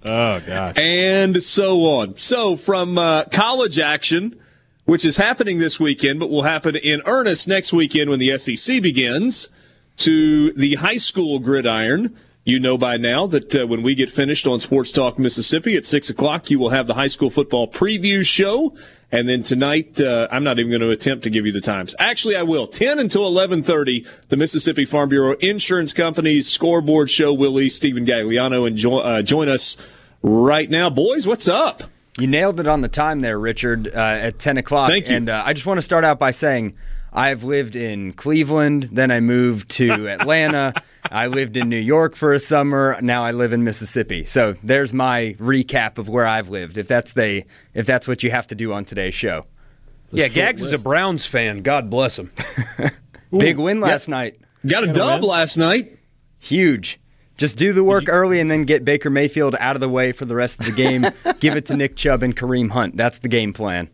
[0.04, 2.18] Oh god, and so on.
[2.18, 4.38] So from uh, college action,
[4.85, 8.83] which is happening this weekend, but will happen in earnest next weekend when the SEC
[8.83, 9.48] begins,
[9.98, 12.16] to the high school gridiron.
[12.46, 15.87] You know by now that uh, when we get finished on Sports Talk Mississippi at
[15.87, 18.76] 6 o'clock, you will have the high school football preview show.
[19.14, 21.94] And then tonight, uh, I'm not even going to attempt to give you the times.
[22.00, 22.66] Actually, I will.
[22.66, 27.33] 10 until 11.30, the Mississippi Farm Bureau Insurance Company's scoreboard show.
[27.33, 29.77] Willie, Stephen Gagliano, and jo- uh, join us
[30.20, 30.90] right now.
[30.90, 31.85] Boys, what's up?
[32.18, 34.90] You nailed it on the time there, Richard, uh, at 10 o'clock.
[34.90, 35.14] Thank you.
[35.14, 36.74] And uh, I just want to start out by saying
[37.14, 40.74] I've lived in Cleveland, then I moved to Atlanta.
[41.11, 42.98] I lived in New York for a summer.
[43.00, 44.24] Now I live in Mississippi.
[44.24, 46.77] So there's my recap of where I've lived.
[46.77, 49.46] If that's the if that's what you have to do on today's show.
[50.11, 50.74] Yeah, Gags list.
[50.74, 51.62] is a Browns fan.
[51.62, 52.33] God bless him.
[53.37, 54.14] Big win last yeah.
[54.14, 54.40] night.
[54.66, 55.31] Got a dub win.
[55.31, 55.98] last night.
[56.38, 57.00] Huge.
[57.37, 60.24] Just do the work early and then get Baker Mayfield out of the way for
[60.24, 61.05] the rest of the game.
[61.40, 62.96] Give it to Nick Chubb and Kareem Hunt.
[62.96, 63.90] That's the game plan.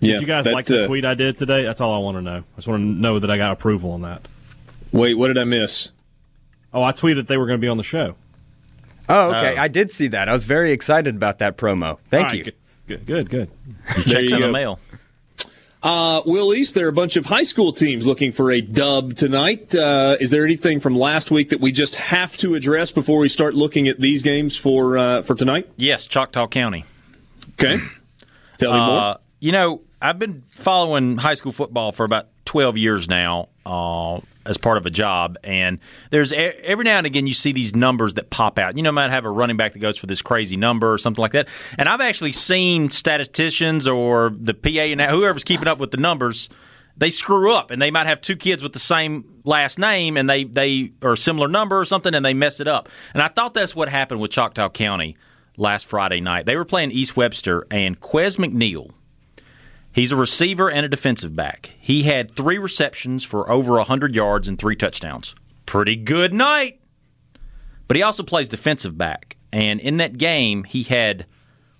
[0.00, 1.62] Yeah, did you guys like the uh, tweet I did today?
[1.62, 2.38] That's all I want to know.
[2.38, 4.26] I just want to know that I got approval on that.
[4.92, 5.90] Wait, what did I miss?
[6.72, 8.14] Oh, I tweeted they were going to be on the show.
[9.08, 9.56] Oh, okay.
[9.56, 10.28] Uh, I did see that.
[10.28, 11.98] I was very excited about that promo.
[12.08, 12.52] Thank right, you.
[12.86, 13.50] Good, good, good.
[14.06, 14.78] Checks in the mail.
[15.82, 19.14] Uh, Will East, there are a bunch of high school teams looking for a dub
[19.14, 19.74] tonight.
[19.74, 23.28] Uh, is there anything from last week that we just have to address before we
[23.28, 25.70] start looking at these games for uh, for tonight?
[25.76, 26.84] Yes, Choctaw County.
[27.52, 27.82] Okay.
[28.58, 29.00] Tell me more.
[29.00, 34.20] Uh, you know, I've been following high school football for about 12 years now uh,
[34.46, 35.36] as part of a job.
[35.44, 35.78] And
[36.10, 38.76] there's every now and again you see these numbers that pop out.
[38.76, 41.20] You know, might have a running back that goes for this crazy number or something
[41.20, 41.48] like that.
[41.76, 46.48] And I've actually seen statisticians or the PA and whoever's keeping up with the numbers.
[46.96, 50.28] They screw up, and they might have two kids with the same last name, and
[50.28, 52.88] they they or similar number or something, and they mess it up.
[53.14, 55.16] And I thought that's what happened with Choctaw County
[55.56, 56.44] last Friday night.
[56.44, 58.90] They were playing East Webster, and Quez McNeil
[59.92, 61.70] He's a receiver and a defensive back.
[61.80, 65.34] He had three receptions for over 100 yards and three touchdowns.
[65.66, 66.80] Pretty good night.
[67.88, 69.36] But he also plays defensive back.
[69.52, 71.26] And in that game, he had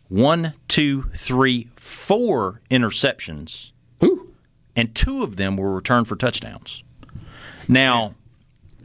[0.08, 3.70] one, two, three, four interceptions.
[4.02, 4.34] Ooh.
[4.74, 6.82] And two of them were returned for touchdowns.
[7.68, 8.16] Now,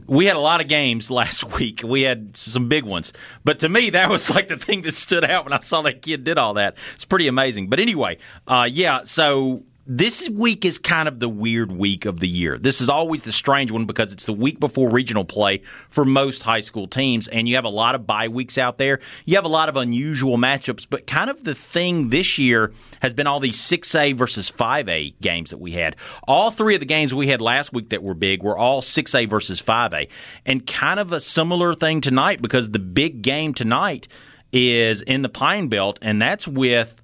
[0.06, 1.82] we had a lot of games last week.
[1.84, 3.12] We had some big ones.
[3.44, 6.02] But to me, that was like the thing that stood out when I saw that
[6.02, 6.76] kid did all that.
[6.94, 7.68] It's pretty amazing.
[7.68, 12.26] But anyway, uh, yeah, so this week is kind of the weird week of the
[12.26, 12.58] year.
[12.58, 16.42] This is always the strange one because it's the week before regional play for most
[16.42, 18.98] high school teams, and you have a lot of bye weeks out there.
[19.24, 23.14] You have a lot of unusual matchups, but kind of the thing this year has
[23.14, 25.94] been all these 6A versus 5A games that we had.
[26.26, 29.28] All three of the games we had last week that were big were all 6A
[29.28, 30.08] versus 5A,
[30.44, 34.08] and kind of a similar thing tonight because the big game tonight
[34.52, 36.96] is in the Pine Belt, and that's with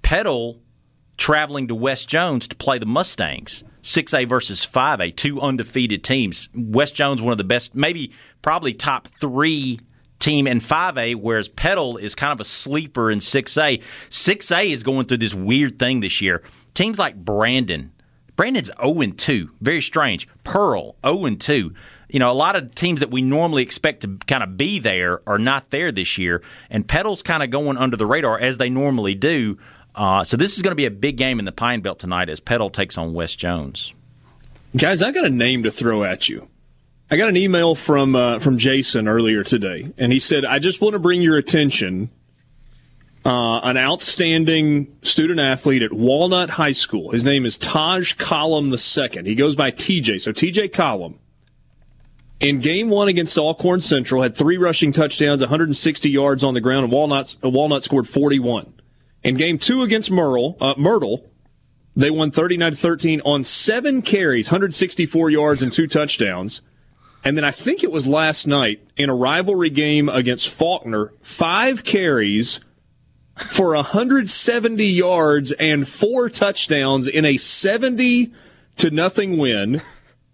[0.00, 0.60] Petal
[1.16, 3.64] traveling to West Jones to play the Mustangs.
[3.82, 6.48] 6A versus 5A, two undefeated teams.
[6.54, 9.78] West Jones, one of the best, maybe probably top three
[10.18, 13.82] team in 5A, whereas Petal is kind of a sleeper in 6A.
[14.08, 16.42] 6A is going through this weird thing this year.
[16.72, 17.92] Teams like Brandon,
[18.36, 20.28] Brandon's 0 2, very strange.
[20.42, 21.74] Pearl, 0 2.
[22.08, 25.20] You know, a lot of teams that we normally expect to kind of be there
[25.28, 28.70] are not there this year, and Petal's kind of going under the radar as they
[28.70, 29.58] normally do.
[29.94, 32.28] Uh, so this is going to be a big game in the Pine Belt tonight
[32.28, 33.94] as Petal takes on West Jones.
[34.76, 36.48] Guys, I got a name to throw at you.
[37.10, 40.80] I got an email from uh, from Jason earlier today, and he said, "I just
[40.80, 42.10] want to bring your attention
[43.24, 47.10] uh, an outstanding student athlete at Walnut High School.
[47.10, 49.22] His name is Taj Column II.
[49.24, 50.20] He goes by TJ.
[50.20, 51.18] So TJ Column.
[52.40, 56.84] In game one against Alcorn Central, had three rushing touchdowns, 160 yards on the ground,
[56.84, 58.74] and Walnut, Walnut scored 41.
[59.24, 61.30] In game two against Myrtle, uh, Myrtle,
[61.96, 66.60] they won 39 to 13 on seven carries, 164 yards and two touchdowns.
[67.24, 71.82] And then I think it was last night in a rivalry game against Falkner, five
[71.82, 72.60] carries
[73.36, 78.30] for 170 yards and four touchdowns in a 70
[78.76, 79.80] to nothing win.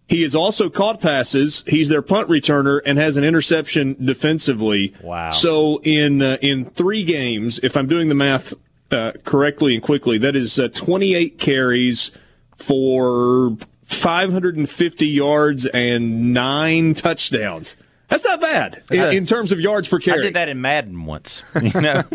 [0.08, 1.62] He has also caught passes.
[1.68, 4.92] He's their punt returner and has an interception defensively.
[5.00, 5.30] Wow.
[5.30, 8.52] So in uh, in 3 games, if I'm doing the math
[8.90, 12.10] uh, correctly and quickly, that is uh, 28 carries
[12.56, 17.76] for 550 yards and 9 touchdowns.
[18.08, 20.18] That's not bad in, in, terms of yards per carry.
[20.18, 21.44] I did that in Madden once.
[21.62, 22.02] You know?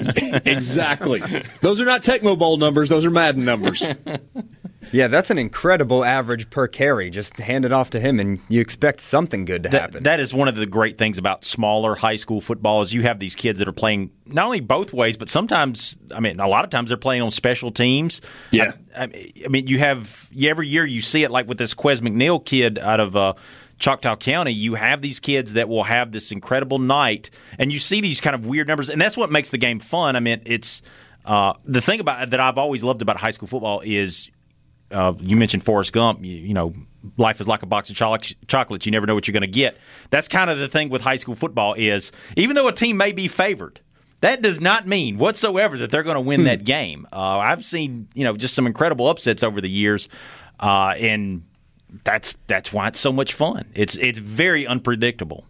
[0.46, 1.24] exactly.
[1.62, 2.90] Those are not Tecmo Bowl numbers.
[2.90, 3.90] Those are Madden numbers.
[4.92, 7.10] Yeah, that's an incredible average per carry.
[7.10, 10.04] Just hand it off to him, and you expect something good to that, happen.
[10.04, 13.20] That is one of the great things about smaller high school football is you have
[13.20, 16.64] these kids that are playing not only both ways, but sometimes, I mean, a lot
[16.64, 18.22] of times they're playing on special teams.
[18.52, 18.74] Yeah.
[18.98, 19.04] I,
[19.44, 22.80] I mean, you have every year you see it like with this Quez McNeil kid
[22.80, 23.16] out of.
[23.16, 23.34] Uh,
[23.78, 28.00] Choctaw County, you have these kids that will have this incredible night, and you see
[28.00, 30.16] these kind of weird numbers, and that's what makes the game fun.
[30.16, 30.82] I mean, it's
[31.26, 34.30] uh, the thing about that I've always loved about high school football is
[34.96, 36.24] uh, you mentioned Forrest Gump.
[36.24, 36.74] You, you, know,
[37.18, 38.86] life is like a box of chocolates.
[38.86, 39.78] You never know what you're going to get.
[40.10, 43.12] That's kind of the thing with high school football is even though a team may
[43.12, 43.82] be favored,
[44.22, 46.46] that does not mean whatsoever that they're going to win hmm.
[46.48, 47.08] that game.
[47.12, 50.10] Uh, I've seen you know just some incredible upsets over the years,
[50.60, 51.44] uh, and
[52.04, 53.66] that's that's why it's so much fun.
[53.76, 55.46] It's it's very unpredictable.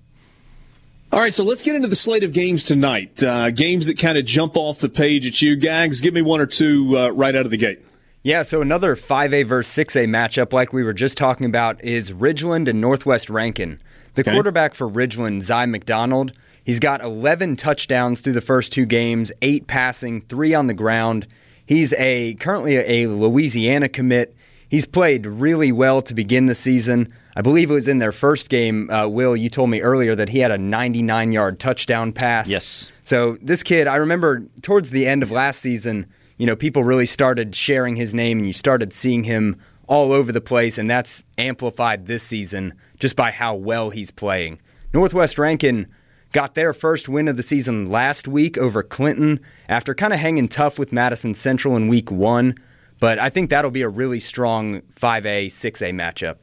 [1.12, 3.24] All right, so let's get into the slate of games tonight.
[3.24, 6.02] Uh, games that kind of jump off the page at you, Gags.
[6.02, 7.80] Give me one or two uh, right out of the gate.
[8.26, 12.68] Yeah, so another 5A versus 6A matchup, like we were just talking about, is Ridgeland
[12.68, 13.80] and Northwest Rankin.
[14.16, 14.32] The okay.
[14.32, 16.32] quarterback for Ridgeland, Zy McDonald,
[16.64, 21.28] he's got 11 touchdowns through the first two games, eight passing, three on the ground.
[21.68, 24.36] He's a currently a Louisiana commit.
[24.70, 27.10] He's played really well to begin the season.
[27.36, 28.90] I believe it was in their first game.
[28.90, 32.50] Uh, Will, you told me earlier that he had a 99 yard touchdown pass.
[32.50, 32.92] Yes.
[33.04, 37.06] So this kid, I remember towards the end of last season, you know, people really
[37.06, 39.56] started sharing his name and you started seeing him
[39.88, 44.60] all over the place, and that's amplified this season just by how well he's playing.
[44.94, 45.88] Northwest Rankin
[46.32, 50.48] got their first win of the season last week over Clinton after kind of hanging
[50.48, 52.56] tough with Madison Central in week one.
[53.00, 56.38] But I think that'll be a really strong 5A, 6A matchup.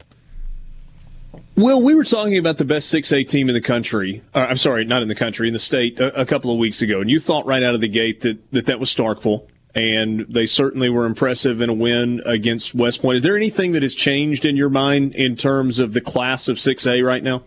[1.55, 4.21] Well, we were talking about the best 6A team in the country.
[4.33, 6.81] Uh, I'm sorry, not in the country, in the state a, a, couple of weeks
[6.81, 7.01] ago.
[7.01, 9.47] And you thought right out of the gate that that, that was Starkville.
[9.75, 13.17] And they certainly were impressive in a win against West Point.
[13.17, 16.57] Is there anything that has changed in your mind in terms of the class of
[16.57, 17.43] 6A right now?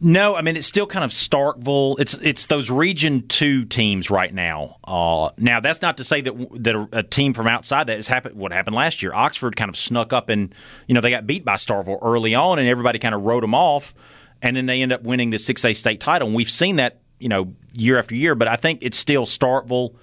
[0.00, 1.98] No, I mean it's still kind of Starkville.
[1.98, 4.76] It's it's those Region Two teams right now.
[4.84, 8.06] Uh, now that's not to say that that a, a, team from outside that has
[8.06, 8.36] happened.
[8.36, 9.12] What happened last year?
[9.12, 10.54] Oxford kind of snuck up and
[10.86, 13.56] you know they got beat by Starkville early on, and everybody kind of wrote them
[13.56, 13.92] off,
[14.40, 16.28] and then they end up winning the six A state title.
[16.28, 18.36] And we've seen that you know year after year.
[18.36, 19.96] But I think it's still Starkville,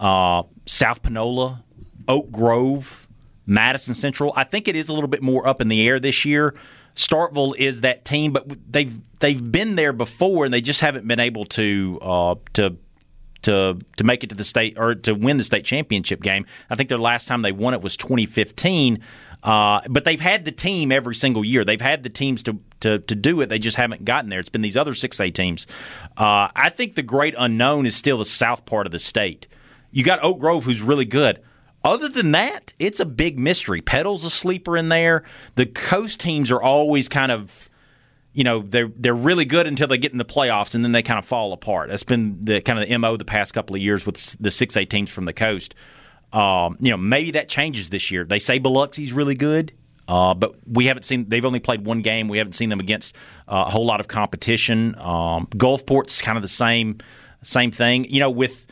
[0.00, 1.64] uh, South Panola,
[2.06, 3.08] Oak Grove,
[3.46, 4.32] Madison Central.
[4.36, 6.54] I think it is a little bit more up in the air this year.
[6.94, 11.20] Starkville is that team, but they've they've been there before and they just haven't been
[11.20, 12.76] able to uh, to
[13.42, 16.44] to to make it to the state or to win the state championship game.
[16.68, 19.02] I think their last time they won it was 2015.
[19.40, 21.64] Uh, but they've had the team every single year.
[21.64, 23.48] They've had the teams to, to, to do it.
[23.48, 24.40] They just haven't gotten there.
[24.40, 25.68] It's been these other 6A teams.
[26.16, 29.46] Uh, I think the great unknown is still the south part of the state.
[29.90, 31.40] You got Oak Grove, who's really good.
[31.84, 33.80] Other than that, it's a big mystery.
[33.80, 35.24] Petal's a sleeper in there.
[35.54, 37.70] The coast teams are always kind of
[38.32, 41.02] you know they're they're really good until they get in the playoffs and then they
[41.02, 41.88] kind of fall apart.
[41.88, 44.76] That's been the kind of the mo the past couple of years with the six
[44.76, 45.74] A teams from the coast.
[46.32, 48.24] Um, you know maybe that changes this year.
[48.24, 49.72] They say Biloxi's really good,
[50.08, 51.28] uh, but we haven't seen.
[51.28, 52.28] They've only played one game.
[52.28, 53.14] We haven't seen them against
[53.48, 54.94] uh, a whole lot of competition.
[54.98, 56.98] Um, Gulfport's kind of the same
[57.42, 58.04] same thing.
[58.04, 58.66] You know with.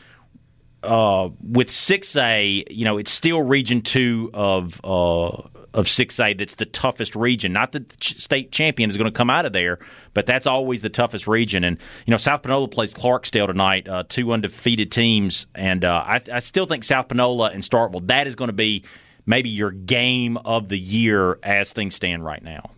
[0.83, 5.41] Uh, with 6A, you know, it's still Region 2 of uh,
[5.77, 7.53] of 6A that's the toughest region.
[7.53, 9.79] Not that the state champion is going to come out of there,
[10.13, 11.63] but that's always the toughest region.
[11.63, 15.45] And, you know, South Panola plays Clarksdale tonight, uh, two undefeated teams.
[15.53, 18.83] And uh, I, I still think South Panola and Starkville, that is going to be
[19.27, 22.71] maybe your game of the year as things stand right now.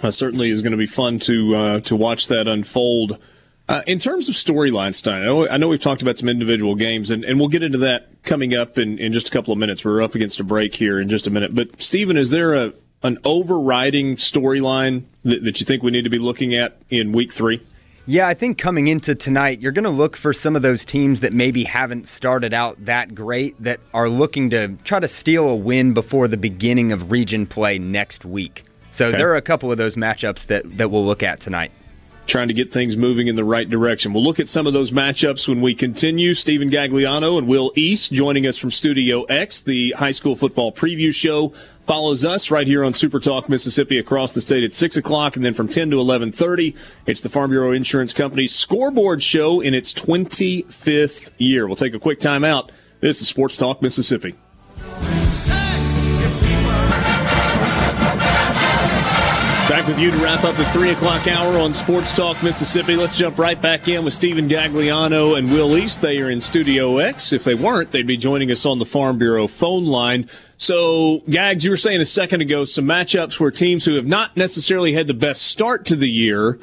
[0.00, 3.18] That certainly is going to be fun to uh, to watch that unfold.
[3.70, 6.74] Uh, in terms of storyline, Stein, I know, I know, we've talked about some individual
[6.74, 9.60] games, and, and we'll get into that coming up in, in just a couple of
[9.60, 9.84] minutes.
[9.84, 11.54] We're up against a break here in just a minute.
[11.54, 16.10] But, Stephen, is there a an overriding storyline that, that you think we need to
[16.10, 17.62] be looking at in week three?
[18.06, 21.20] Yeah, I think coming into tonight, you're going to look for some of those teams
[21.20, 25.54] that maybe haven't started out that great that are looking to try to steal a
[25.54, 28.64] win before the beginning of region play next week.
[28.90, 29.16] So okay.
[29.16, 31.70] there are a couple of those matchups that, that we'll look at tonight
[32.30, 34.12] trying to get things moving in the right direction.
[34.14, 36.32] We'll look at some of those matchups when we continue.
[36.32, 41.14] Stephen Gagliano and Will East joining us from Studio X, the high school football preview
[41.14, 41.48] show.
[41.86, 45.44] Follows us right here on Super Talk Mississippi across the state at six o'clock, and
[45.44, 49.74] then from ten to eleven thirty, it's the Farm Bureau Insurance Company's scoreboard show in
[49.74, 51.66] its twenty fifth year.
[51.66, 52.70] We'll take a quick time out.
[53.00, 54.36] This is Sports Talk Mississippi.
[59.70, 62.96] Back with you to wrap up the 3 o'clock hour on Sports Talk Mississippi.
[62.96, 66.02] Let's jump right back in with Stephen Gagliano and Will East.
[66.02, 67.32] They are in Studio X.
[67.32, 70.28] If they weren't, they'd be joining us on the Farm Bureau phone line.
[70.56, 74.36] So, Gags, you were saying a second ago some matchups where teams who have not
[74.36, 76.58] necessarily had the best start to the year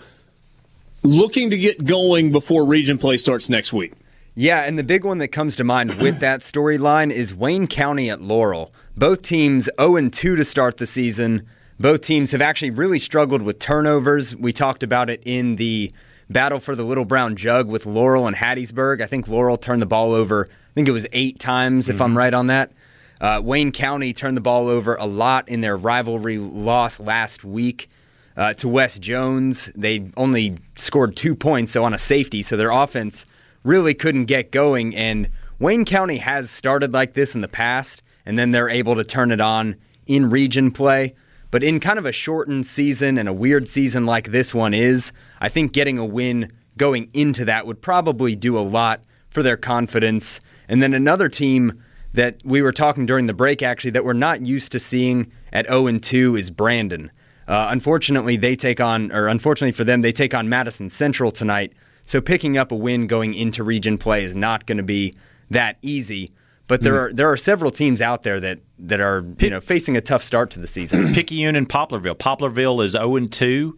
[1.01, 3.93] looking to get going before region play starts next week.
[4.35, 8.09] Yeah, and the big one that comes to mind with that storyline is Wayne County
[8.09, 8.73] at Laurel.
[8.97, 11.47] Both teams 0 2 to start the season.
[11.79, 14.35] Both teams have actually really struggled with turnovers.
[14.35, 15.91] We talked about it in the
[16.29, 19.01] battle for the Little Brown Jug with Laurel and Hattiesburg.
[19.01, 21.95] I think Laurel turned the ball over, I think it was eight times, mm-hmm.
[21.95, 22.17] if I'm mm-hmm.
[22.17, 22.71] right on that.
[23.19, 27.89] Uh, Wayne County turned the ball over a lot in their rivalry loss last week
[28.35, 29.71] uh, to West Jones.
[29.75, 33.25] They only scored two points, so on a safety, so their offense
[33.63, 34.95] really couldn't get going.
[34.95, 39.03] And Wayne County has started like this in the past, and then they're able to
[39.03, 39.75] turn it on
[40.05, 41.15] in region play.
[41.49, 45.11] But in kind of a shortened season and a weird season like this one is,
[45.39, 49.57] I think getting a win going into that would probably do a lot for their
[49.57, 50.39] confidence.
[50.67, 51.81] And then another team
[52.13, 55.67] that we were talking during the break actually that we're not used to seeing at
[55.67, 57.11] 0 and 2 is Brandon.
[57.47, 61.73] Uh, unfortunately, they take on, or unfortunately for them, they take on Madison Central tonight.
[62.03, 65.13] So picking up a win going into region play is not going to be
[65.49, 66.31] that easy.
[66.67, 66.97] But there mm.
[66.97, 70.23] are there are several teams out there that that are you know facing a tough
[70.23, 71.13] start to the season.
[71.13, 72.17] Picayune and Poplarville.
[72.17, 73.77] Poplarville is zero and two,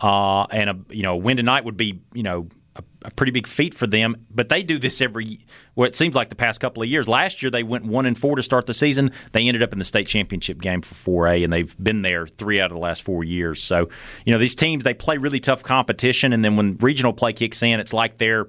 [0.00, 3.48] uh, and a you know win tonight would be you know a, a, pretty big
[3.48, 4.24] feat for them.
[4.30, 7.08] But they do this every well, it seems like the past couple of years.
[7.08, 9.10] Last year they went one and four to start the season.
[9.32, 12.28] They ended up in the state championship game for four A, and they've been there
[12.28, 13.60] three out of the last four years.
[13.60, 13.88] So
[14.24, 17.64] you know these teams they play really tough competition, and then when regional play kicks
[17.64, 18.46] in, it's like they're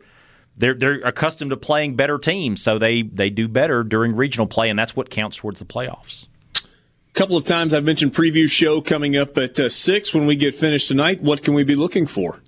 [0.59, 4.69] they're they're accustomed to playing better teams, so they they do better during regional play,
[4.69, 6.27] and that's what counts towards the playoffs.
[6.55, 10.35] A couple of times I've mentioned preview show coming up at uh, six when we
[10.35, 11.21] get finished tonight.
[11.21, 12.39] What can we be looking for?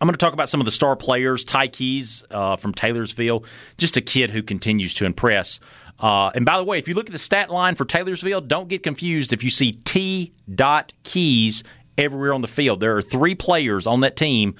[0.00, 1.44] I'm going to talk about some of the star players.
[1.44, 3.44] Ty Keys uh, from Taylorsville,
[3.78, 5.60] just a kid who continues to impress.
[5.98, 8.68] Uh, and by the way, if you look at the stat line for Taylorsville, don't
[8.68, 10.32] get confused if you see T.
[10.52, 11.64] Dot Keys
[11.96, 12.80] everywhere on the field.
[12.80, 14.54] There are three players on that team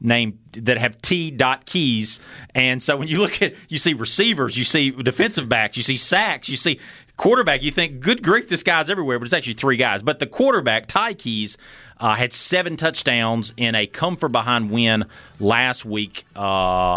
[0.00, 2.20] named that have T dot keys.
[2.54, 5.96] And so when you look at you see receivers, you see defensive backs, you see
[5.96, 6.80] sacks, you see
[7.20, 10.02] quarterback, you think, good grief, this guy's everywhere, but it's actually three guys.
[10.02, 11.58] But the quarterback, Ty Keys,
[11.98, 15.04] uh, had seven touchdowns in a come from behind win
[15.38, 16.24] last week.
[16.34, 16.40] Uh,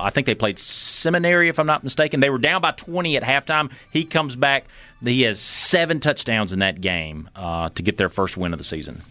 [0.02, 2.22] I think they played Seminary, if I'm not mistaken.
[2.22, 3.70] They were down by 20 at halftime.
[3.92, 4.66] He comes back.
[5.04, 8.64] He has seven touchdowns in that game uh, to get their first win of the
[8.64, 9.02] season.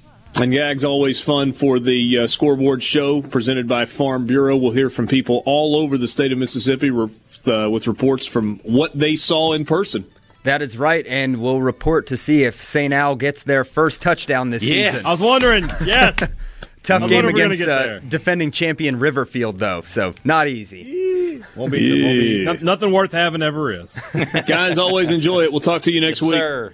[0.41, 4.57] And Gag's always fun for the uh, scoreboard show presented by Farm Bureau.
[4.57, 6.91] We'll hear from people all over the state of Mississippi.
[6.91, 10.05] With uh, with reports from what they saw in person.
[10.45, 12.93] That is right, and we'll report to see if St.
[12.93, 14.93] Al gets their first touchdown this Yes.
[14.95, 15.07] season.
[15.07, 15.68] I was wondering.
[15.85, 16.16] Yes.
[16.83, 21.43] Tough game wonder if we're gonna against uh, defending champion Riverfield, though, so not easy.
[21.55, 23.97] won't be, won't be no- nothing worth having ever is.
[24.49, 25.53] Guys, always enjoy it.
[25.53, 26.33] We'll talk to you next week.
[26.33, 26.72] Sir.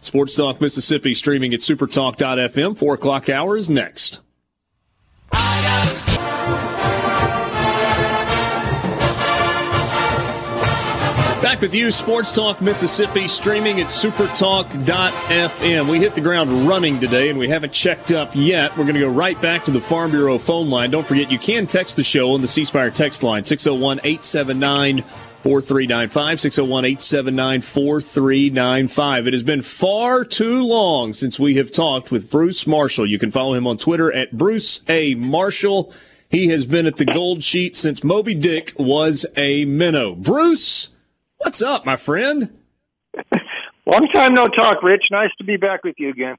[0.00, 2.76] Sports Talk Mississippi streaming at supertalk.fm.
[2.76, 4.20] Four o'clock hour is next.
[11.42, 15.90] Back with you, Sports Talk Mississippi, streaming at supertalk.fm.
[15.90, 18.70] We hit the ground running today, and we haven't checked up yet.
[18.76, 20.92] We're going to go right back to the Farm Bureau phone line.
[20.92, 25.02] Don't forget, you can text the show on the C Spire text line, 601 879
[25.42, 29.26] 4395, 601 879 4395.
[29.26, 33.06] It has been far too long since we have talked with Bruce Marshall.
[33.06, 35.14] You can follow him on Twitter at Bruce A.
[35.16, 35.92] Marshall.
[36.30, 40.14] He has been at the Gold Sheet since Moby Dick was a minnow.
[40.14, 40.90] Bruce,
[41.38, 42.56] what's up, my friend?
[43.86, 45.04] Long time no talk, Rich.
[45.10, 46.36] Nice to be back with you again.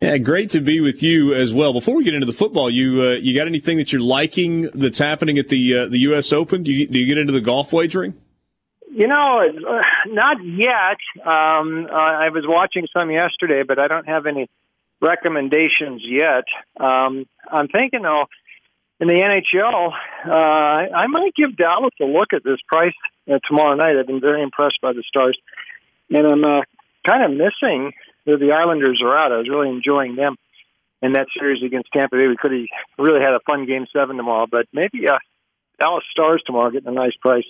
[0.00, 1.72] Yeah, great to be with you as well.
[1.72, 4.98] Before we get into the football, you uh, you got anything that you're liking that's
[4.98, 6.32] happening at the uh, the U.S.
[6.32, 6.62] Open?
[6.62, 8.14] Do you do you get into the golf wagering?
[8.96, 9.42] You know,
[10.06, 11.00] not yet.
[11.20, 14.48] Um, uh, I was watching some yesterday, but I don't have any
[15.02, 16.44] recommendations yet.
[16.80, 18.24] Um, I'm thinking, though,
[18.98, 22.94] in the NHL, uh, I I might give Dallas a look at this price
[23.30, 23.98] uh, tomorrow night.
[24.00, 25.38] I've been very impressed by the Stars,
[26.08, 26.62] and I'm uh,
[27.06, 27.92] kind of missing
[28.24, 29.30] that the Islanders are out.
[29.30, 30.36] I was really enjoying them
[31.02, 32.28] in that series against Tampa Bay.
[32.28, 32.64] We could have
[32.98, 35.18] really had a fun Game Seven tomorrow, but maybe uh,
[35.78, 37.44] Dallas Stars tomorrow getting a nice price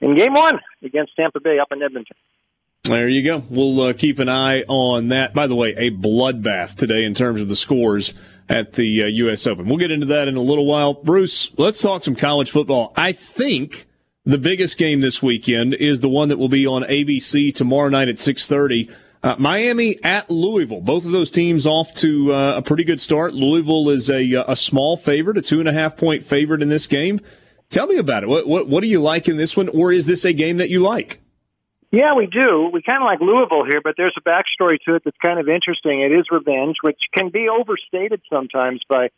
[0.00, 2.16] in Game One against Tampa Bay up in Edmonton.
[2.84, 3.44] There you go.
[3.50, 5.34] We'll uh, keep an eye on that.
[5.34, 8.14] By the way, a bloodbath today in terms of the scores
[8.48, 9.46] at the uh, U.S.
[9.46, 9.66] Open.
[9.66, 10.94] We'll get into that in a little while.
[10.94, 12.92] Bruce, let's talk some college football.
[12.96, 13.86] I think
[14.24, 18.08] the biggest game this weekend is the one that will be on ABC tomorrow night
[18.08, 18.90] at 6:30.
[19.22, 20.80] Uh, Miami at Louisville.
[20.80, 23.34] Both of those teams off to uh, a pretty good start.
[23.34, 26.86] Louisville is a a small favorite, a two and a half point favorite in this
[26.86, 27.20] game.
[27.70, 28.28] Tell me about it.
[28.28, 30.70] What what what do you like in this one, or is this a game that
[30.70, 31.20] you like?
[31.92, 32.70] Yeah, we do.
[32.72, 35.48] We kind of like Louisville here, but there's a backstory to it that's kind of
[35.48, 36.02] interesting.
[36.02, 39.10] It is revenge, which can be overstated sometimes by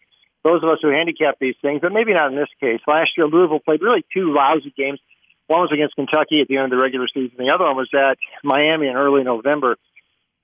[0.42, 2.80] those of us who handicap these things, but maybe not in this case.
[2.86, 5.00] Last year, Louisville played really two lousy games.
[5.46, 7.36] One was against Kentucky at the end of the regular season.
[7.38, 9.76] The other one was at Miami in early November.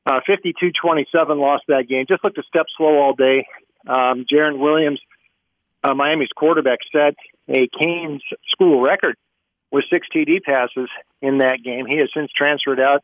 [0.06, 1.06] Uh, 52-27
[1.40, 2.04] lost that game.
[2.08, 3.46] Just looked a step slow all day.
[3.86, 5.00] Um, Jarren Williams,
[5.82, 7.14] uh, Miami's quarterback, set
[7.48, 9.16] a Canes school record
[9.70, 10.88] with six TD passes
[11.20, 11.86] in that game.
[11.86, 13.02] He has since transferred out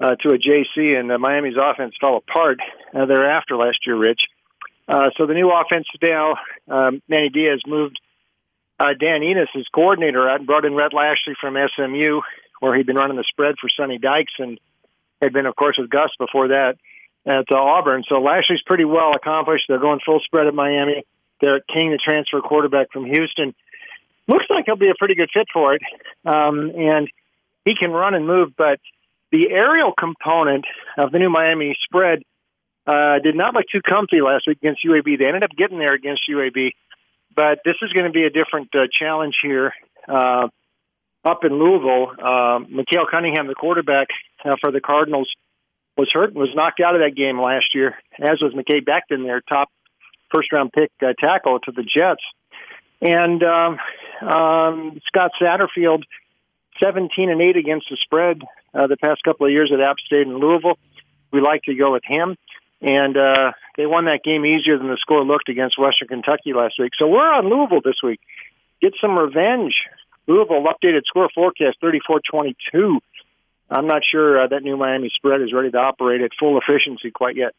[0.00, 2.58] uh, to a JC, and uh, Miami's offense fell apart
[2.94, 4.20] uh, thereafter last year, Rich.
[4.88, 6.34] Uh, so the new offense now,
[6.68, 8.00] um, Manny Diaz moved
[8.80, 12.20] uh, Dan Enos, his coordinator, out and brought in Rhett Lashlee from SMU,
[12.60, 14.58] where he'd been running the spread for Sonny Dykes and
[15.20, 16.76] had been, of course, with Gus before that
[17.24, 18.02] at uh, Auburn.
[18.08, 19.66] So Lashley's pretty well accomplished.
[19.68, 21.04] They're going full spread at Miami.
[21.42, 23.54] D'Eriq King, the transfer quarterback from Houston,
[24.28, 25.82] looks like he'll be a pretty good fit for it.
[26.24, 27.08] Um, and
[27.64, 28.80] he can run and move, but
[29.30, 30.64] the aerial component
[30.98, 32.22] of the new Miami spread
[32.86, 35.18] uh, did not look too comfy last week against UAB.
[35.18, 36.72] They ended up getting there against UAB,
[37.34, 39.72] but this is going to be a different uh, challenge here
[40.08, 40.48] uh,
[41.24, 42.12] up in Louisville.
[42.18, 44.08] Uh, Malik Cunningham, the quarterback
[44.44, 45.30] uh, for the Cardinals,
[45.96, 49.24] was hurt and was knocked out of that game last year, as was Mekhi Becton,
[49.24, 49.68] their top
[50.34, 52.22] first round pick uh, tackle to the Jets.
[53.00, 53.78] And um,
[54.26, 56.02] um, Scott Satterfield,
[56.82, 58.42] 17 and 8 against the spread
[58.74, 60.78] uh, the past couple of years at App State in Louisville.
[61.32, 62.36] We like to go with him.
[62.80, 66.74] And uh, they won that game easier than the score looked against Western Kentucky last
[66.78, 66.92] week.
[66.98, 68.20] So we're on Louisville this week.
[68.80, 69.74] Get some revenge.
[70.26, 72.98] Louisville updated score forecast 34 22.
[73.70, 77.10] I'm not sure uh, that new Miami spread is ready to operate at full efficiency
[77.10, 77.54] quite yet.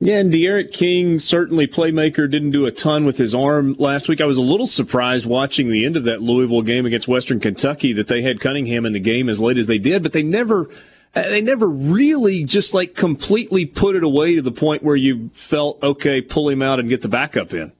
[0.00, 4.20] Yeah, and D'Eriq King, certainly playmaker, didn't do a ton with his arm last week.
[4.20, 7.92] I was a little surprised watching the end of that Louisville game against Western Kentucky
[7.94, 10.70] that they had Cunningham in the game as late as they did, but they never,
[11.16, 15.30] uh, they never really just like completely put it away to the point where you
[15.34, 17.72] felt, okay, pull him out and get the backup in.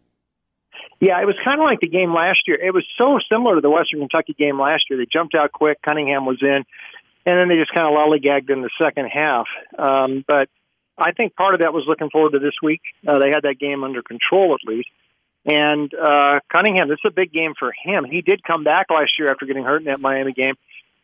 [1.01, 2.59] Yeah, it was kind of like the game last year.
[2.61, 4.99] It was so similar to the Western Kentucky game last year.
[4.99, 5.79] They jumped out quick.
[5.87, 6.65] Cunningham was in,
[7.27, 9.47] and then they just kind of lollygagged in the second half.
[9.79, 10.49] Um, but
[10.99, 12.81] I think part of that was looking forward to this week.
[13.07, 14.89] Uh, they had that game under control at least.
[15.47, 18.05] And uh, Cunningham, this is a big game for him.
[18.05, 20.55] He did come back last year after getting hurt in that Miami game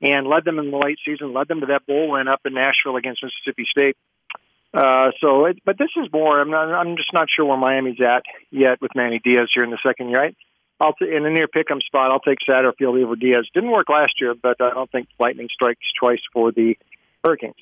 [0.02, 2.54] and led them in the late season, led them to that bowl win up in
[2.54, 3.96] Nashville against Mississippi State.
[4.74, 6.40] Uh, so, it, but this is more.
[6.40, 6.66] I'm not.
[6.74, 10.10] I'm just not sure where Miami's at yet with Manny Diaz here in the second
[10.10, 10.20] year.
[10.20, 10.34] I,
[10.80, 12.10] I'll t- in a near pick'em spot.
[12.10, 13.46] I'll take Satterfield over Diaz.
[13.54, 16.76] Didn't work last year, but I don't think lightning strikes twice for the
[17.24, 17.54] Hurricanes.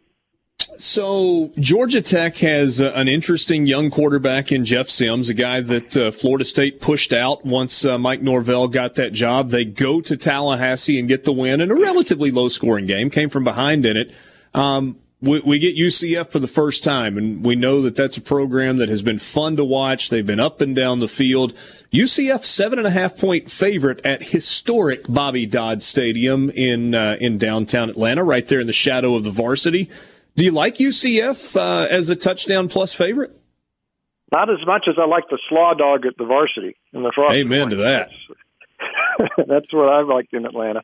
[0.79, 5.97] So Georgia Tech has uh, an interesting young quarterback in Jeff Sims, a guy that
[5.97, 9.51] uh, Florida State pushed out once uh, Mike Norvell got that job.
[9.51, 13.29] They go to Tallahassee and get the win in a relatively low scoring game, came
[13.29, 14.15] from behind in it.
[14.55, 18.21] Um, we, we, get UCF for the first time, and we know that that's a
[18.21, 20.11] program that has been fun to watch.
[20.11, 21.55] They've been up and down the field.
[21.93, 27.39] UCF seven and a half point favorite at historic Bobby Dodd Stadium in uh, in
[27.39, 29.89] downtown Atlanta, right there in the shadow of the varsity.
[30.35, 33.39] Do you like UCF uh, as a touchdown plus favorite?
[34.33, 37.35] Not as much as I like the slaw dog at the varsity in the frost.
[37.35, 38.11] Amen to that.
[39.19, 40.83] That's, that's what I've liked in Atlanta.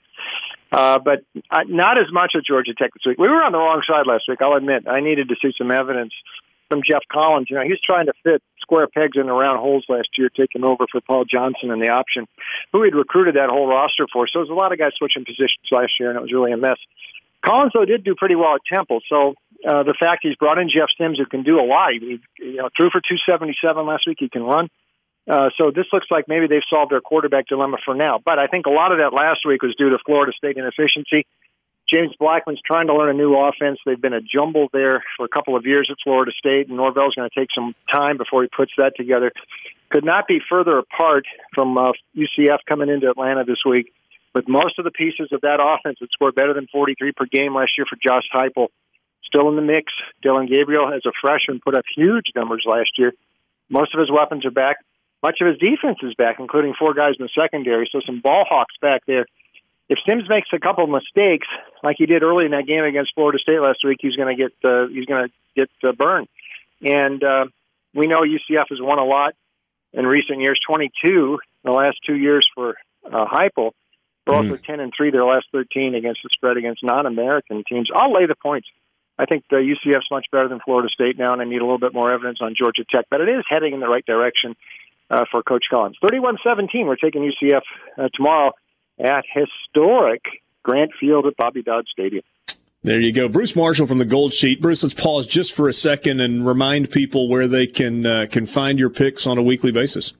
[0.70, 1.20] Uh, but
[1.50, 3.18] uh, not as much at Georgia Tech this week.
[3.18, 4.40] We were on the wrong side last week.
[4.42, 4.84] I'll admit.
[4.86, 6.12] I needed to see some evidence
[6.68, 7.48] from Geoff Collins.
[7.48, 10.84] You know, he's trying to fit square pegs in round holes last year, taking over
[10.92, 12.26] for Paul Johnson in the option,
[12.72, 14.26] who he'd recruited that whole roster for.
[14.28, 16.52] So there was a lot of guys switching positions last year, and it was really
[16.52, 16.76] a mess.
[17.44, 19.34] Collins though did do pretty well at Temple, so
[19.66, 21.92] uh, the fact he's brought in Jeff Sims who can do a lot.
[21.92, 24.18] He you know threw for 277 last week.
[24.20, 24.68] He can run.
[25.28, 28.18] Uh, so this looks like maybe they've solved their quarterback dilemma for now.
[28.24, 31.26] But I think a lot of that last week was due to Florida State inefficiency.
[31.88, 33.78] James Blackman's trying to learn a new offense.
[33.84, 37.14] They've been a jumble there for a couple of years at Florida State, and Norvell's
[37.14, 39.32] going to take some time before he puts that together.
[39.90, 41.24] Could not be further apart
[41.54, 43.92] from uh, UCF coming into Atlanta this week
[44.34, 47.54] with most of the pieces of that offense that scored better than 43 per game
[47.54, 48.68] last year for Josh Heupel
[49.28, 49.92] still in the mix.
[50.22, 53.12] Dillon Gabriel, as a freshman, put up huge numbers last year.
[53.68, 54.78] Most of his weapons are back.
[55.22, 57.88] Much of his defense is back, including four guys in the secondary.
[57.92, 59.26] So some ball hawks back there.
[59.88, 61.46] If Sims makes a couple of mistakes,
[61.82, 64.42] like he did early in that game against Florida State last week, he's going to
[64.42, 66.28] get uh, he's going to get uh, burned.
[66.82, 67.46] And uh,
[67.94, 69.34] we know UCF has won a lot
[69.92, 70.60] in recent years.
[70.66, 73.72] Twenty two in the last two years for uh, Heupel.
[74.28, 74.64] They're also mm.
[74.64, 77.88] ten and three their last thirteen against the spread against non-American teams.
[77.94, 78.68] I'll lay the points.
[79.18, 81.78] I think the UCF's much better than Florida State now, and I need a little
[81.78, 83.06] bit more evidence on Georgia Tech.
[83.10, 84.54] But it is heading in the right direction
[85.10, 85.96] uh, for Coach Collins.
[86.04, 87.62] 31-17, we're taking UCF
[87.96, 88.52] uh, tomorrow
[89.00, 90.22] at historic
[90.62, 92.22] Grant Field at Bobby Dodd Stadium.
[92.84, 94.60] There you go, Bruce Marshall from the Gold Sheet.
[94.60, 98.46] Bruce, let's pause just for a second and remind people where they can uh, can
[98.46, 100.12] find your picks on a weekly basis.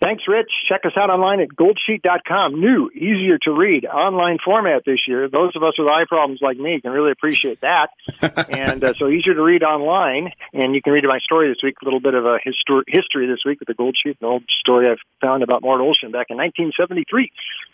[0.00, 0.50] Thanks, Rich.
[0.68, 2.60] Check us out online at goldsheet.com.
[2.60, 5.28] New, easier to read online format this year.
[5.28, 7.88] Those of us with eye problems like me can really appreciate that.
[8.50, 10.32] and uh, so easier to read online.
[10.52, 13.26] And you can read my story this week, a little bit of a histor- history
[13.26, 16.26] this week with the Gold Sheet, an old story I've found about Mort Olshan back
[16.28, 17.32] in 1973.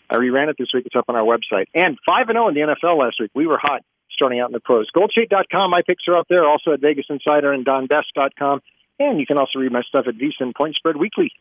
[0.09, 0.85] I reran it this week.
[0.85, 1.65] It's up on our website.
[1.75, 3.31] And 5 and 0 in the NFL last week.
[3.35, 4.87] We were hot starting out in the pros.
[4.95, 5.71] Goldsheet.com.
[5.71, 6.47] My picks are up there.
[6.47, 8.61] Also at Vegas Insider and DonBest.com.
[8.99, 11.31] And you can also read my stuff at VSiN Point Spread Weekly.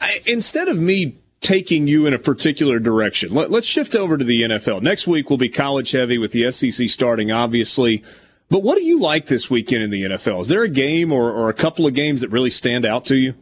[0.00, 4.24] I, instead of me taking you in a particular direction, let, us shift over to
[4.24, 4.82] the NFL.
[4.82, 8.02] Next week will be college heavy with the SEC starting, obviously.
[8.50, 10.42] But what do you like this weekend in the NFL?
[10.42, 13.16] Is there a game or, or a couple of games that really stand out to
[13.16, 13.34] you?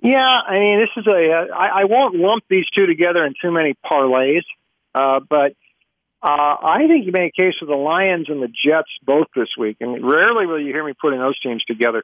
[0.00, 1.48] Yeah, I mean, this is a.
[1.54, 4.42] I, I won't lump these two together in too many parlays,
[4.94, 5.54] uh, but
[6.22, 9.48] uh, I think you make a case for the Lions and the Jets both this
[9.58, 12.02] week, and rarely will you hear me putting those teams together.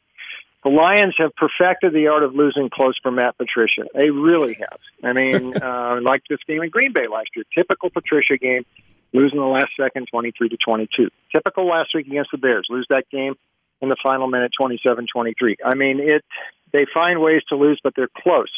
[0.64, 3.88] The Lions have perfected the art of losing close for Matt Patricia.
[3.94, 4.78] They really have.
[5.02, 8.64] I mean, uh, like this game in Green Bay last year, typical Patricia game,
[9.12, 11.10] losing the last second, twenty-three to twenty-two.
[11.34, 13.34] Typical last week against the Bears, lose that game
[13.80, 15.56] in the final minute, 27-23.
[15.64, 16.24] I mean, it.
[16.72, 18.48] They find ways to lose, but they're close.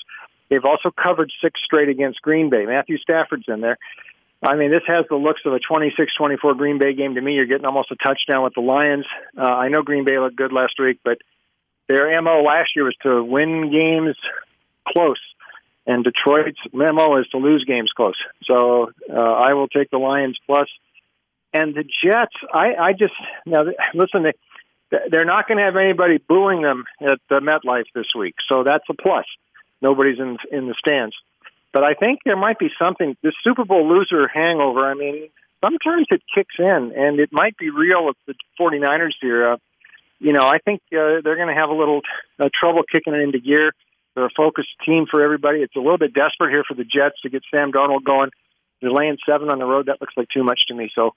[0.48, 2.64] They've also covered six straight against Green Bay.
[2.64, 3.76] Matthew Stafford's in there.
[4.40, 7.32] I mean, this has the looks of a 26-24 Green Bay game to me.
[7.32, 9.06] You're getting almost a touchdown with the Lions.
[9.36, 11.18] Uh, I know Green Bay looked good last week, but
[11.88, 14.16] their MO last year was to win games
[14.88, 15.20] close,
[15.86, 18.16] and Detroit's MO is to lose games close.
[18.44, 20.38] So uh, I will take the Lions.
[21.52, 23.14] And the Jets, I, I just
[23.46, 23.64] now
[23.94, 24.24] listen.
[24.24, 24.32] They,
[25.10, 28.84] they're not going to have anybody booing them at the MetLife this week, so that's
[28.88, 29.24] a plus.
[29.82, 31.14] Nobody's in in the stands,
[31.72, 33.16] but I think there might be something.
[33.22, 34.86] This Super Bowl loser hangover.
[34.86, 35.28] I mean,
[35.64, 39.44] sometimes it kicks in, and it might be real with the 49ers here.
[39.44, 39.56] Uh,
[40.18, 42.00] you know, I think uh, they're going to have a little
[42.38, 43.72] uh, trouble kicking it into gear.
[44.14, 45.60] They're a focused team for everybody.
[45.60, 48.30] It's a little bit desperate here for the Jets to get Sam Darnold going.
[48.80, 49.86] They're laying seven on the road.
[49.86, 50.90] That looks like too much to me.
[50.94, 51.14] So,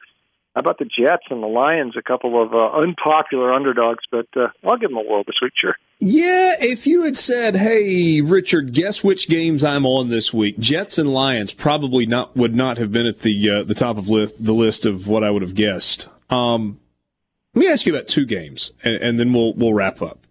[0.56, 1.96] how about the Jets and the Lions?
[1.96, 5.54] A couple of uh, unpopular underdogs, but uh, I'll give them a whirl this week,
[5.56, 5.76] sure.
[6.00, 10.98] Yeah, if you had said, "Hey, Richard, guess which games I'm on this week?" Jets
[10.98, 14.44] and Lions probably not would not have been at the uh, the top of list
[14.44, 16.08] the list of what I would have guessed.
[16.30, 16.80] Um,
[17.58, 20.28] let me ask you about two games, and, and then we'll we'll wrap up.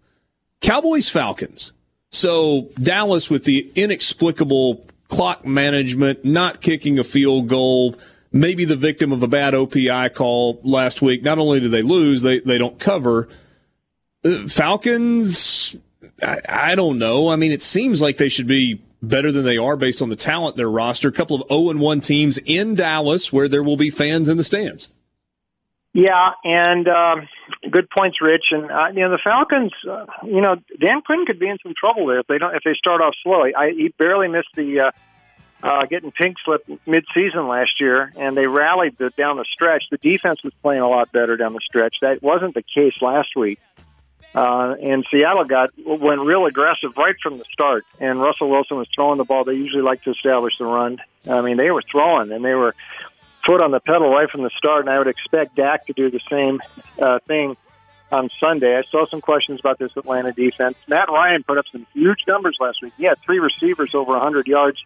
[0.61, 1.73] Cowboys Falcons.
[2.09, 7.97] So Dallas with the inexplicable clock management, not kicking a field goal,
[8.31, 11.21] maybe the victim of a bad OPI call last week.
[11.21, 13.27] Not only do they lose, they, they don't cover.
[14.23, 15.75] Uh, Falcons,
[16.23, 17.27] I, I don't know.
[17.27, 20.15] I mean, it seems like they should be better than they are based on the
[20.15, 21.09] talent in their roster.
[21.09, 24.45] A couple of 0 1 teams in Dallas where there will be fans in the
[24.45, 24.87] stands.
[25.97, 27.27] Yeah, and um,
[27.71, 28.43] good points, Rich.
[28.51, 29.71] And uh, you know the Falcons.
[29.83, 32.61] Uh, you know Dan Quinn could be in some trouble there if they don't if
[32.63, 33.41] they start off slow.
[33.41, 34.91] I, he barely missed the uh,
[35.63, 39.85] uh, getting pink slip mid-season last year, and they rallied the, down the stretch.
[39.89, 41.95] The defense was playing a lot better down the stretch.
[42.03, 43.57] That wasn't the case last week.
[44.35, 47.85] Uh, and Seattle got went real aggressive right from the start.
[47.99, 49.45] And Russell Wilson was throwing the ball.
[49.45, 50.99] They usually like to establish the run.
[51.27, 52.75] I mean, they were throwing, and they were
[53.47, 56.11] foot on the pedal right from the start, and I would expect Dak to do
[56.11, 56.61] the same
[57.01, 57.55] uh, thing
[58.11, 58.77] on Sunday.
[58.77, 60.77] I saw some questions about this Atlanta defense.
[60.87, 62.93] Matt Ryan put up some huge numbers last week.
[62.97, 64.77] He had three receivers over 100 yards.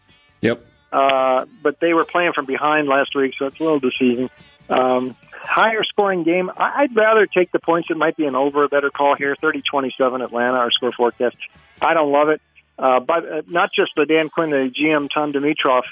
[0.42, 0.66] Yep.
[0.92, 4.30] Uh, but they were playing from behind last week, so it's a little deceiving.
[4.70, 6.52] Um, higher scoring game.
[6.56, 7.90] I- I'd rather take the points.
[7.90, 8.64] It might be an over.
[8.64, 9.36] A better call here.
[9.42, 10.58] 30-27 Atlanta.
[10.58, 11.38] Our score forecast.
[11.82, 12.42] I don't love it.
[12.78, 15.84] Uh, but uh, not just the Dan Quinn, the GM Tom Dimitroff.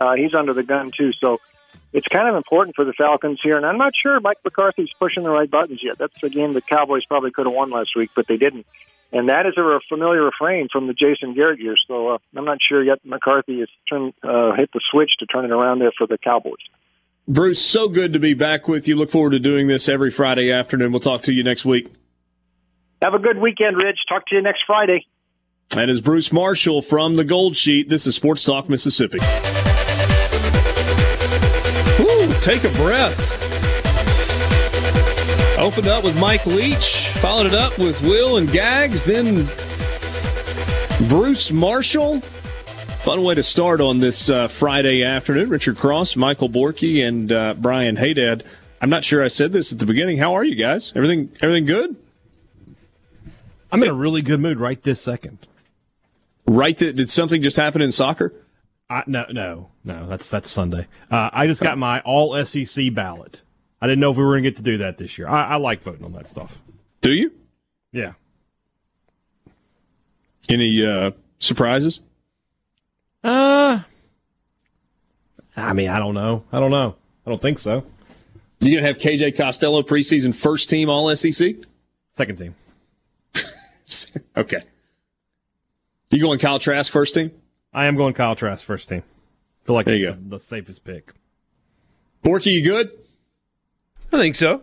[0.00, 1.12] Uh, he's under the gun too.
[1.12, 1.40] So
[1.92, 5.22] it's kind of important for the Falcons here, and I'm not sure Mike McCarthy's pushing
[5.22, 5.98] the right buttons yet.
[5.98, 8.66] That's a game the Cowboys probably could have won last week, but they didn't.
[9.10, 11.82] And that is a familiar refrain from the Jason Garrett years.
[11.88, 15.46] So uh, I'm not sure yet McCarthy has turned, uh, hit the switch to turn
[15.46, 16.58] it around there for the Cowboys.
[17.26, 18.96] Bruce, so good to be back with you.
[18.96, 20.92] Look forward to doing this every Friday afternoon.
[20.92, 21.90] We'll talk to you next week.
[23.02, 23.98] Have a good weekend, Rich.
[24.08, 25.06] Talk to you next Friday.
[25.70, 27.88] That is Bruce Marshall from the Gold Sheet.
[27.88, 29.18] This is Sports Talk Mississippi.
[32.40, 33.18] Take a breath.
[35.58, 39.44] Opened up with Mike Leach, followed it up with Will and Gags, then
[41.08, 42.20] Bruce Marshall.
[42.20, 45.48] Fun way to start on this uh, Friday afternoon.
[45.48, 48.44] Richard Cross, Michael Borky, and uh, Brian Haydad.
[48.80, 50.18] I'm not sure I said this at the beginning.
[50.18, 50.92] How are you guys?
[50.94, 51.96] Everything everything good?
[53.72, 55.38] I'm in a really good mood right this second.
[56.46, 56.76] Right?
[56.76, 58.32] Th- did something just happen in soccer?
[58.90, 60.08] I, no, no, no.
[60.08, 60.86] That's that's Sunday.
[61.10, 63.42] Uh, I just got my all SEC ballot.
[63.80, 65.28] I didn't know if we were going to get to do that this year.
[65.28, 66.60] I, I like voting on that stuff.
[67.00, 67.32] Do you?
[67.92, 68.14] Yeah.
[70.48, 72.00] Any uh, surprises?
[73.22, 73.80] Uh,
[75.56, 76.44] I mean, I don't know.
[76.50, 76.96] I don't know.
[77.26, 77.84] I don't think so.
[78.60, 81.56] Do you gonna have KJ Costello preseason first team All SEC?
[82.12, 82.54] Second team.
[84.36, 84.62] okay.
[86.10, 87.30] You going Kyle Trask first team?
[87.72, 89.02] I am going Kyle Trask first team.
[89.64, 91.12] feel like There you that's the, the safest pick.
[92.24, 92.90] Borky, you good?
[94.12, 94.62] I think so.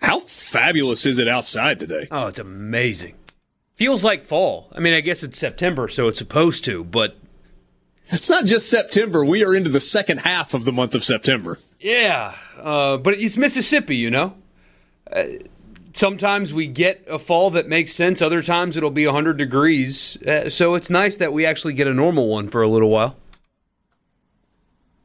[0.00, 2.08] How fabulous is it outside today?
[2.10, 3.14] Oh, it's amazing.
[3.74, 4.72] Feels like fall.
[4.74, 7.16] I mean, I guess it's September, so it's supposed to, but
[8.08, 9.24] It's not just September.
[9.24, 11.58] We are into the second half of the month of September.
[11.78, 12.34] yeah.
[12.58, 14.34] Uh, but it's Mississippi, you know?
[15.12, 15.24] Uh,
[15.94, 20.16] sometimes we get a fall that makes sense, other times it'll be 100 degrees.
[20.22, 23.16] Uh, so it's nice that we actually get a normal one for a little while.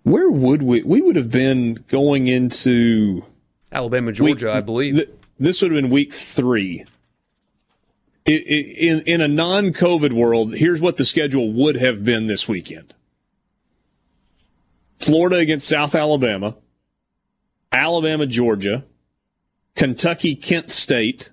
[0.04, 0.84] Where would we?
[0.84, 3.24] We would have been going into
[3.72, 4.96] Alabama, Georgia, week- I believe.
[4.96, 5.10] th-
[5.40, 6.86] this would have been week three.
[8.28, 12.48] I- I- in in a non-COVID world, here's what the schedule would have been this
[12.48, 12.94] weekend:
[15.00, 16.56] Florida against South Alabama,
[17.72, 18.84] Alabama, Georgia,
[19.76, 21.30] Kentucky, Kent State,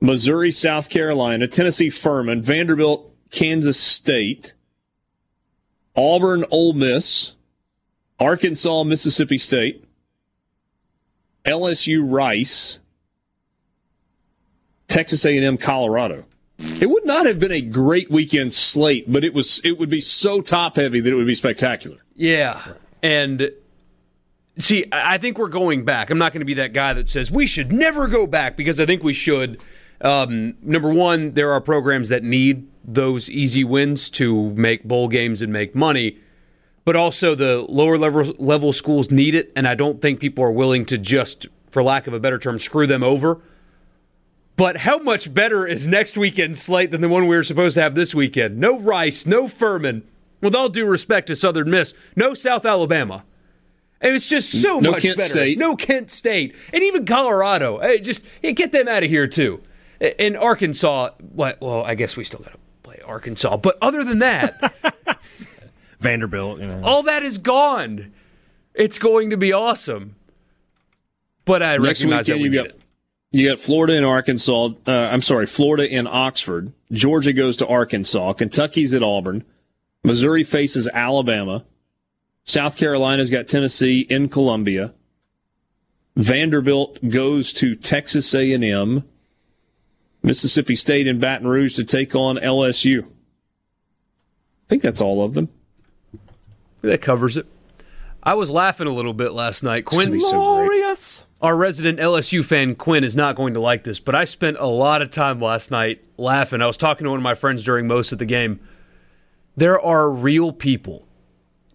[0.00, 4.54] Missouri, South Carolina, Tennessee, Furman, Vanderbilt, Kansas State,
[5.96, 7.34] Auburn, Ole Miss,
[8.18, 9.84] Arkansas, Mississippi State,
[11.44, 12.78] LSU, Rice,
[14.88, 16.24] Texas A&M, Colorado.
[16.58, 19.60] It would not have been a great weekend slate, but it was.
[19.64, 21.98] It would be so top heavy that it would be spectacular.
[22.14, 22.62] Yeah.
[23.02, 23.50] And
[24.58, 26.10] see, I think we're going back.
[26.10, 28.80] I'm not going to be that guy that says we should never go back because
[28.80, 29.60] I think we should.
[30.00, 35.40] Um, number one, there are programs that need those easy wins to make bowl games
[35.40, 36.18] and make money,
[36.84, 40.52] but also the lower level level schools need it, and I don't think people are
[40.52, 43.40] willing to just, for lack of a better term, screw them over.
[44.56, 47.82] But how much better is next weekend's slate than the one we were supposed to
[47.82, 48.58] have this weekend?
[48.58, 50.04] No Rice, no Furman.
[50.40, 53.24] With all due respect to Southern Miss, no South Alabama.
[54.00, 55.28] And was just so No much Kent better.
[55.28, 55.58] State.
[55.58, 57.80] No Kent State, and even Colorado.
[57.80, 59.62] Hey, just hey, get them out of here too.
[60.18, 61.60] In Arkansas, what?
[61.60, 63.56] Well, I guess we still got to play Arkansas.
[63.56, 64.74] But other than that,
[66.00, 66.80] Vanderbilt, you know.
[66.82, 68.12] all that is gone.
[68.74, 70.16] It's going to be awesome.
[71.44, 72.76] But I Next recognize that we you need got
[73.30, 74.70] you got Florida and Arkansas.
[74.86, 78.34] Uh, I'm sorry, Florida and Oxford, Georgia goes to Arkansas.
[78.34, 79.44] Kentucky's at Auburn.
[80.02, 81.64] Missouri faces Alabama.
[82.44, 84.92] South Carolina's got Tennessee in Columbia.
[86.14, 89.04] Vanderbilt goes to Texas A&M.
[90.22, 93.04] Mississippi State in Baton Rouge to take on LSU.
[93.04, 95.48] I think that's all of them.
[96.82, 97.46] That covers it.
[98.22, 99.84] I was laughing a little bit last night.
[99.84, 101.24] Quinn, Glorious.
[101.42, 104.66] our resident LSU fan Quinn is not going to like this, but I spent a
[104.66, 106.62] lot of time last night laughing.
[106.62, 108.60] I was talking to one of my friends during most of the game.
[109.56, 111.06] There are real people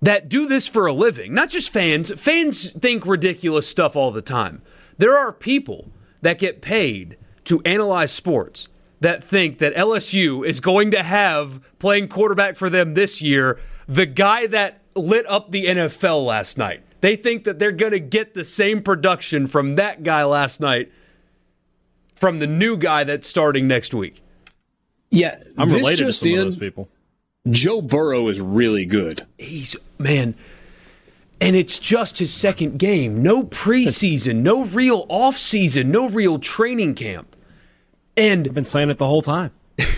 [0.01, 2.11] that do this for a living, not just fans.
[2.19, 4.61] Fans think ridiculous stuff all the time.
[4.97, 5.91] There are people
[6.21, 8.67] that get paid to analyze sports
[9.01, 14.05] that think that LSU is going to have playing quarterback for them this year the
[14.05, 16.83] guy that lit up the NFL last night.
[17.01, 20.91] They think that they're going to get the same production from that guy last night
[22.15, 24.21] from the new guy that's starting next week.
[25.09, 26.87] Yeah, I'm this related to some in, of those people.
[27.47, 29.25] Joe Burrow is really good.
[29.37, 30.35] He's man,
[31.39, 33.23] and it's just his second game.
[33.23, 37.35] No preseason, no real offseason, no real training camp.
[38.17, 39.51] And I've been saying it the whole time.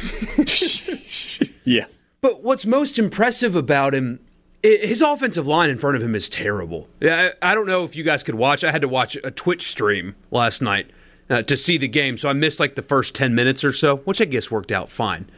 [1.64, 1.86] Yeah.
[2.22, 4.20] But what's most impressive about him,
[4.64, 6.88] his offensive line in front of him is terrible.
[7.02, 8.64] I, I don't know if you guys could watch.
[8.64, 10.90] I had to watch a Twitch stream last night
[11.30, 13.98] uh, to see the game, so I missed like the first 10 minutes or so,
[13.98, 15.30] which I guess worked out fine.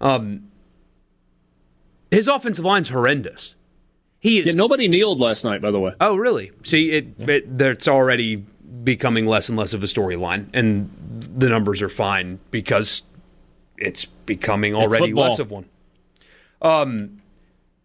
[0.00, 0.49] Um,
[2.10, 3.54] his offensive line's horrendous.
[4.18, 4.46] He is.
[4.46, 5.94] Yeah, nobody kneeled last night, by the way.
[6.00, 6.52] oh, really?
[6.62, 8.36] See, it, it that's already
[8.84, 10.90] becoming less and less of a storyline, and
[11.36, 13.02] the numbers are fine because
[13.78, 15.30] it's becoming already football.
[15.30, 15.66] less of one.
[16.62, 17.22] Um,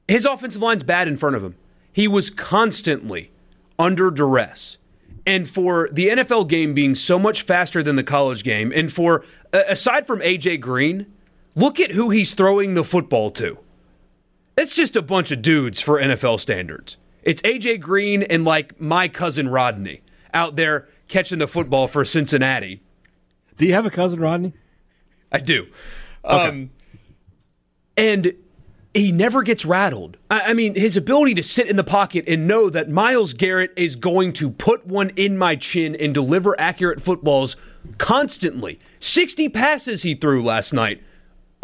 [0.07, 1.55] his offensive line's bad in front of him.
[1.91, 3.31] He was constantly
[3.79, 4.77] under duress.
[5.25, 9.25] And for the NFL game being so much faster than the college game, and for
[9.51, 11.07] aside from AJ Green,
[11.55, 13.57] look at who he's throwing the football to.
[14.57, 16.97] It's just a bunch of dudes for NFL standards.
[17.23, 20.01] It's AJ Green and like my cousin Rodney
[20.33, 22.81] out there catching the football for Cincinnati.
[23.57, 24.53] Do you have a cousin, Rodney?
[25.31, 25.67] I do.
[26.23, 26.69] Um,
[27.97, 28.33] and
[28.93, 30.17] he never gets rattled.
[30.29, 33.73] I, I mean, his ability to sit in the pocket and know that Myles Garrett
[33.75, 37.55] is going to put one in my chin and deliver accurate footballs
[37.97, 38.79] constantly.
[38.99, 41.03] 60 passes he threw last night.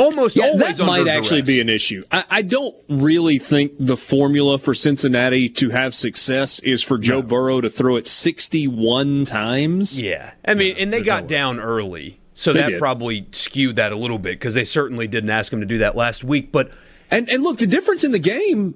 [0.01, 2.03] Almost Yeah, always that might actually be an issue.
[2.11, 7.21] I, I don't really think the formula for Cincinnati to have success is for Joe
[7.21, 10.01] Burrow to throw it 61 times.
[10.01, 10.31] Yeah.
[10.43, 12.19] I mean, and they got down early.
[12.33, 12.79] So They that did.
[12.79, 15.95] probably skewed that a little bit because they certainly didn't ask him to do that
[15.95, 16.51] last week.
[16.51, 16.71] But
[17.11, 18.75] And and look, the difference in the game,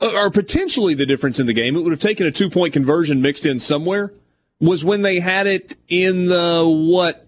[0.00, 2.72] uh, or potentially the difference in the game, it would have taken a two point
[2.72, 4.12] conversion mixed in somewhere,
[4.60, 7.23] was when they had it in the what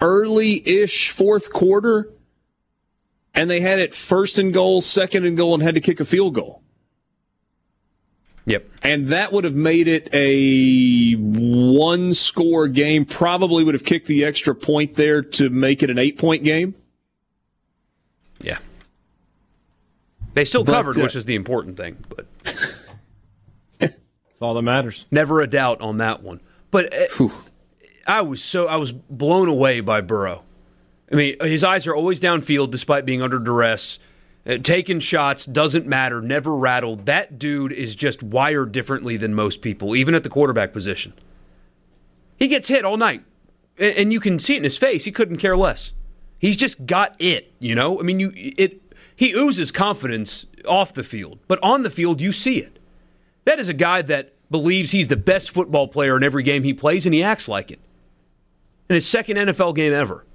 [0.00, 2.08] early ish fourth quarter,
[3.34, 6.04] and they had it first and goal, second and goal, and had to kick a
[6.04, 6.62] field goal.
[8.46, 8.68] Yep.
[8.82, 13.04] And that would have made it a one score game.
[13.04, 16.74] Probably would have kicked the extra point there to make it an eight point game.
[18.40, 18.58] Yeah.
[20.34, 21.98] They still But, covered, uh, which is the important thing.
[22.08, 22.26] But
[23.78, 23.92] That's
[24.40, 25.04] all that matters.
[25.10, 26.40] never a doubt on that one.
[26.70, 27.28] But uh,
[28.06, 30.42] I was so I was blown away by Burrow.
[31.10, 33.98] I mean, his eyes are always downfield despite being under duress.
[34.46, 37.06] Uh, taking shots doesn't matter, never rattled.
[37.06, 41.12] That dude is just wired differently than most people, even at the quarterback position.
[42.38, 43.22] He gets hit all night,
[43.78, 45.04] and, and you can see it in his face.
[45.04, 45.92] He couldn't care less.
[46.38, 48.00] He's just got it, you know.
[48.00, 48.80] I mean, you it.
[49.14, 52.78] He oozes confidence off the field, but on the field, you see it.
[53.44, 56.72] That is a guy that believes he's the best football player in every game he
[56.72, 57.78] plays, and he acts like it.
[58.90, 60.26] In his second NFL game ever.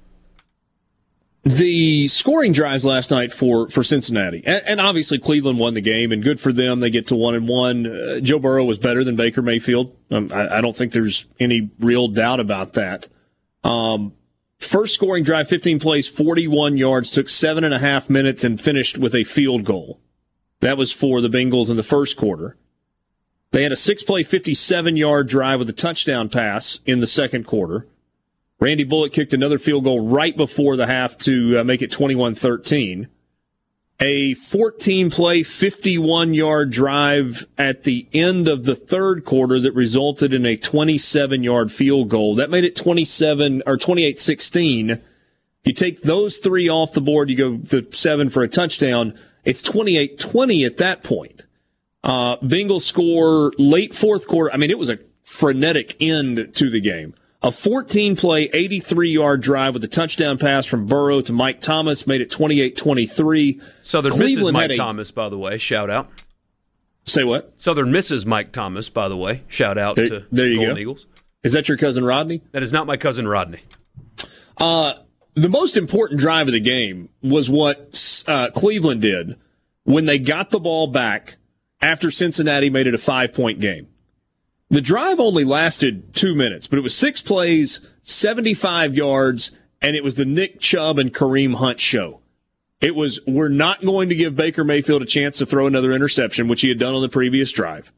[1.43, 6.13] the scoring drives last night for for Cincinnati, and, and obviously Cleveland won the game,
[6.13, 6.79] and good for them.
[6.79, 7.85] They get to one and one.
[7.85, 9.93] Uh, Joe Burrow was better than Baker Mayfield.
[10.09, 13.09] Um, I, I don't think there's any real doubt about that.
[13.65, 14.13] Um,
[14.57, 18.97] first scoring drive, 15 plays, 41 yards, took seven and a half minutes, and finished
[18.97, 19.99] with a field goal.
[20.61, 22.55] That was for the Bengals in the first quarter.
[23.51, 27.45] They had a six play, 57 yard drive with a touchdown pass in the second
[27.45, 27.85] quarter.
[28.59, 32.35] Randy Bullock kicked another field goal right before the half to uh, make it 21
[32.35, 33.09] 13.
[34.01, 40.33] A 14 play, 51 yard drive at the end of the third quarter that resulted
[40.33, 42.35] in a 27 yard field goal.
[42.35, 45.01] That made it 27 or 28 16.
[45.63, 49.17] You take those three off the board, you go to seven for a touchdown.
[49.45, 51.45] It's 28 20 at that point.
[52.03, 54.53] Uh, Bengals score late fourth quarter.
[54.53, 57.15] I mean, it was a frenetic end to the game.
[57.45, 62.07] A 14 play, 83 yard drive with a touchdown pass from Burrow to Mike Thomas
[62.07, 63.61] made it 28 23.
[63.83, 65.59] Southern Cleveland misses Mike a, Thomas, by the way.
[65.59, 66.09] Shout out.
[67.03, 67.53] Say what?
[67.61, 69.43] Southern misses Mike Thomas, by the way.
[69.47, 70.81] Shout out there, to there you Golden go.
[70.81, 71.05] Eagles.
[71.43, 72.41] Is that your cousin Rodney?
[72.51, 73.61] That is not my cousin Rodney.
[74.57, 74.93] Uh,
[75.35, 79.37] the most important drive of the game was what uh, Cleveland did
[79.83, 81.35] when they got the ball back
[81.79, 83.87] after Cincinnati made it a five point game.
[84.69, 89.51] The drive only lasted two minutes, but it was six plays, 75 yards,
[89.81, 92.21] and it was the Nick Chubb and Kareem Hunt show.
[92.81, 96.47] It was, we're not going to give Baker Mayfield a chance to throw another interception,
[96.47, 97.91] which he had done on the previous drive.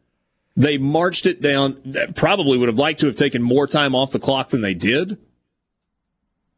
[0.56, 4.20] They marched it down, probably would have liked to have taken more time off the
[4.20, 5.18] clock than they did,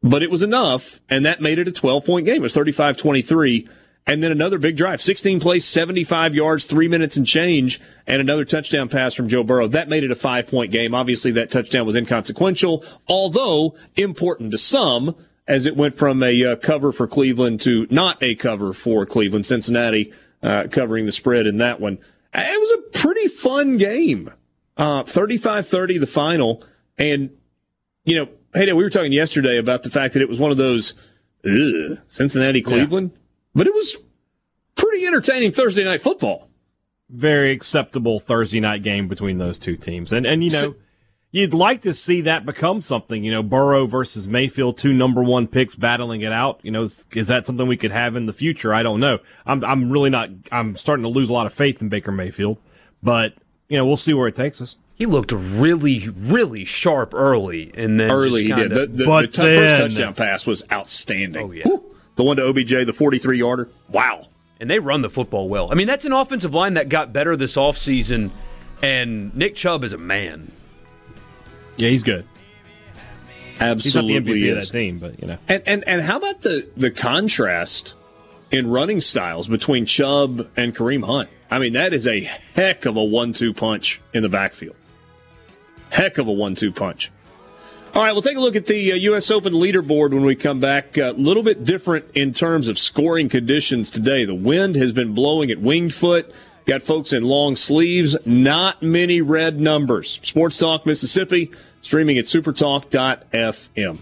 [0.02, 2.36] but it was enough, and that made it a 12 point game.
[2.36, 3.68] It was 35 23
[4.06, 8.44] and then another big drive, 16 plays, 75 yards, three minutes and change, and another
[8.44, 9.68] touchdown pass from Joe Burrow.
[9.68, 10.94] That made it a five point game.
[10.94, 15.14] Obviously, that touchdown was inconsequential, although important to some,
[15.46, 19.46] as it went from a uh, cover for Cleveland to not a cover for Cleveland.
[19.46, 21.98] Cincinnati uh, covering the spread in that one.
[22.32, 24.32] It was a pretty fun game.
[24.76, 26.64] Uh, 35 30, the final.
[26.96, 27.30] And,
[28.04, 30.56] you know, hey, we were talking yesterday about the fact that it was one of
[30.56, 30.94] those
[32.08, 33.10] Cincinnati Cleveland.
[33.12, 33.19] Yeah
[33.54, 33.96] but it was
[34.74, 36.48] pretty entertaining Thursday night football.
[37.08, 40.12] Very acceptable Thursday night game between those two teams.
[40.12, 40.76] And and you know,
[41.32, 45.48] you'd like to see that become something, you know, Burrow versus Mayfield, two number 1
[45.48, 46.60] picks battling it out.
[46.62, 48.72] You know, is, is that something we could have in the future?
[48.72, 49.18] I don't know.
[49.46, 52.58] I'm I'm really not I'm starting to lose a lot of faith in Baker Mayfield,
[53.02, 53.34] but
[53.68, 54.76] you know, we'll see where it takes us.
[54.94, 58.70] He looked really, really sharp early, and then early he did.
[58.70, 61.46] The, the, the t- then, first touchdown pass was outstanding.
[61.48, 61.62] Oh yeah.
[61.64, 61.89] Whew.
[62.16, 63.68] The one to OBJ, the 43 yarder.
[63.88, 64.26] Wow.
[64.58, 65.70] And they run the football well.
[65.70, 68.30] I mean, that's an offensive line that got better this offseason,
[68.82, 70.52] and Nick Chubb is a man.
[71.76, 72.26] Yeah, he's good.
[73.58, 74.12] Absolutely.
[74.12, 74.66] He's not the MVP is.
[74.66, 75.38] of that team, but you know.
[75.48, 77.94] And and and how about the the contrast
[78.50, 81.30] in running styles between Chubb and Kareem Hunt?
[81.50, 84.76] I mean, that is a heck of a one-two punch in the backfield.
[85.90, 87.10] Heck of a one-two punch.
[87.92, 89.32] All right, we'll take a look at the uh, U.S.
[89.32, 90.96] Open leaderboard when we come back.
[90.96, 94.24] A uh, little bit different in terms of scoring conditions today.
[94.24, 96.32] The wind has been blowing at Winged Foot.
[96.66, 98.16] Got folks in long sleeves.
[98.24, 100.20] Not many red numbers.
[100.22, 103.98] Sports Talk Mississippi, streaming at supertalk.fm.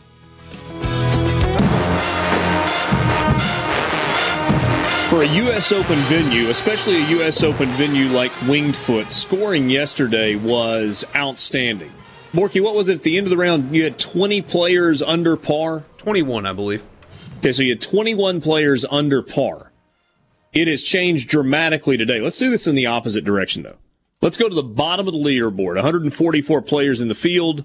[5.09, 5.72] For a U.S.
[5.72, 7.43] Open venue, especially a U.S.
[7.43, 11.91] Open venue like Winged Foot, scoring yesterday was outstanding.
[12.33, 13.74] Borky, what was it at the end of the round?
[13.74, 15.85] You had 20 players under par?
[15.97, 16.83] 21, I believe.
[17.39, 19.72] Okay, so you had 21 players under par.
[20.53, 22.20] It has changed dramatically today.
[22.20, 23.76] Let's do this in the opposite direction, though.
[24.20, 27.64] Let's go to the bottom of the leaderboard 144 players in the field.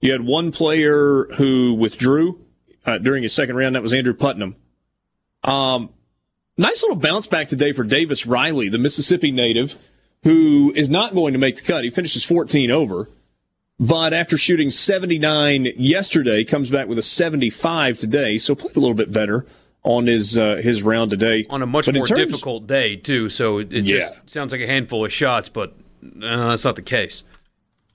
[0.00, 2.44] You had one player who withdrew
[2.84, 3.76] uh, during his second round.
[3.76, 4.56] That was Andrew Putnam.
[5.44, 5.90] Um,
[6.56, 9.76] nice little bounce back today for Davis Riley, the Mississippi native,
[10.24, 11.84] who is not going to make the cut.
[11.84, 13.08] He finishes 14 over.
[13.82, 18.38] But after shooting 79 yesterday, comes back with a 75 today.
[18.38, 19.44] So played a little bit better
[19.82, 23.28] on his uh, his round today on a much but more terms, difficult day too.
[23.28, 23.98] So it, yeah.
[23.98, 27.24] just sounds like a handful of shots, but uh, that's not the case.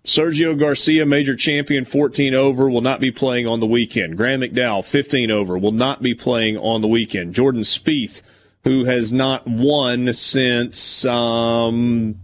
[0.03, 4.17] Sergio Garcia, major champion, 14 over, will not be playing on the weekend.
[4.17, 7.33] Graham McDowell, 15 over, will not be playing on the weekend.
[7.33, 8.21] Jordan Spieth,
[8.65, 12.19] who has not won since um,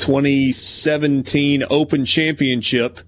[0.00, 3.00] 2017 Open Championship.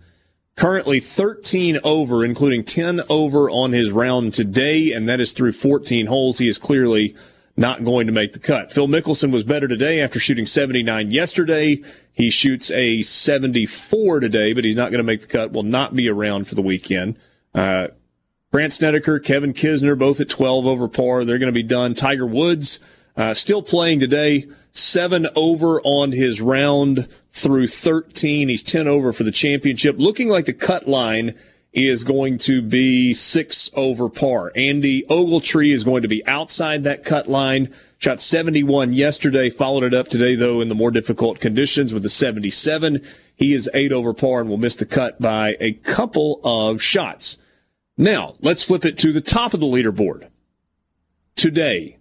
[0.55, 6.07] Currently 13 over, including 10 over on his round today, and that is through 14
[6.07, 6.39] holes.
[6.39, 7.17] He is clearly
[7.57, 8.71] not going to make the cut.
[8.71, 11.83] Phil Mickelson was better today after shooting 79 yesterday.
[12.13, 15.53] He shoots a 74 today, but he's not going to make the cut.
[15.53, 17.17] Will not be around for the weekend.
[17.55, 17.89] Uh,
[18.51, 21.25] Brandt Snedeker, Kevin Kisner, both at 12 over par.
[21.25, 21.95] They're going to be done.
[21.95, 22.79] Tiger Woods
[23.17, 28.49] uh, still playing today seven over on his round through 13.
[28.49, 29.97] He's 10 over for the championship.
[29.99, 31.35] Looking like the cut line
[31.73, 34.53] is going to be six over par.
[34.55, 37.73] Andy Ogletree is going to be outside that cut line.
[37.99, 42.09] Shot 71 yesterday, followed it up today, though, in the more difficult conditions with the
[42.09, 43.01] 77.
[43.35, 47.39] He is eight over par and will miss the cut by a couple of shots.
[47.97, 50.29] Now, let's flip it to the top of the leaderboard.
[51.37, 51.99] Today,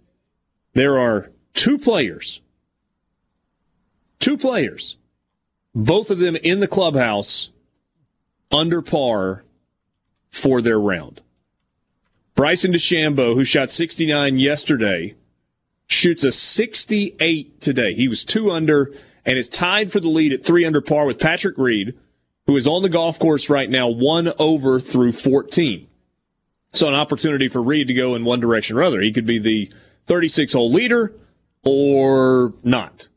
[0.74, 2.40] there are two players
[4.22, 4.96] Two players,
[5.74, 7.50] both of them in the clubhouse
[8.52, 9.42] under par
[10.30, 11.20] for their round.
[12.36, 15.16] Bryson DeChambeau, who shot 69 yesterday,
[15.88, 17.94] shoots a 68 today.
[17.94, 18.94] He was two under
[19.26, 21.98] and is tied for the lead at three under par with Patrick Reed,
[22.46, 25.88] who is on the golf course right now, one over through 14.
[26.74, 29.00] So an opportunity for Reed to go in one direction or other.
[29.00, 29.72] He could be the
[30.06, 31.12] 36 hole leader
[31.64, 33.08] or not.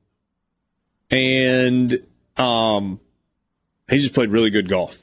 [1.12, 2.06] And
[2.38, 3.00] um,
[3.90, 4.98] he just played really good golf.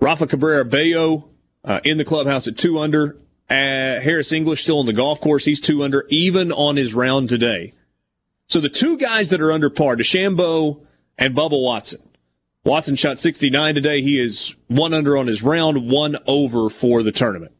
[0.00, 1.28] Rafa Cabrera Bello
[1.64, 3.16] uh, in the clubhouse at two under.
[3.48, 5.44] Uh, Harris English still on the golf course.
[5.44, 7.74] He's two under, even on his round today.
[8.46, 10.80] So the two guys that are under par, DeChambeau
[11.18, 12.00] and Bubba Watson.
[12.64, 14.02] Watson shot 69 today.
[14.02, 17.52] He is one under on his round, one over for the tournament.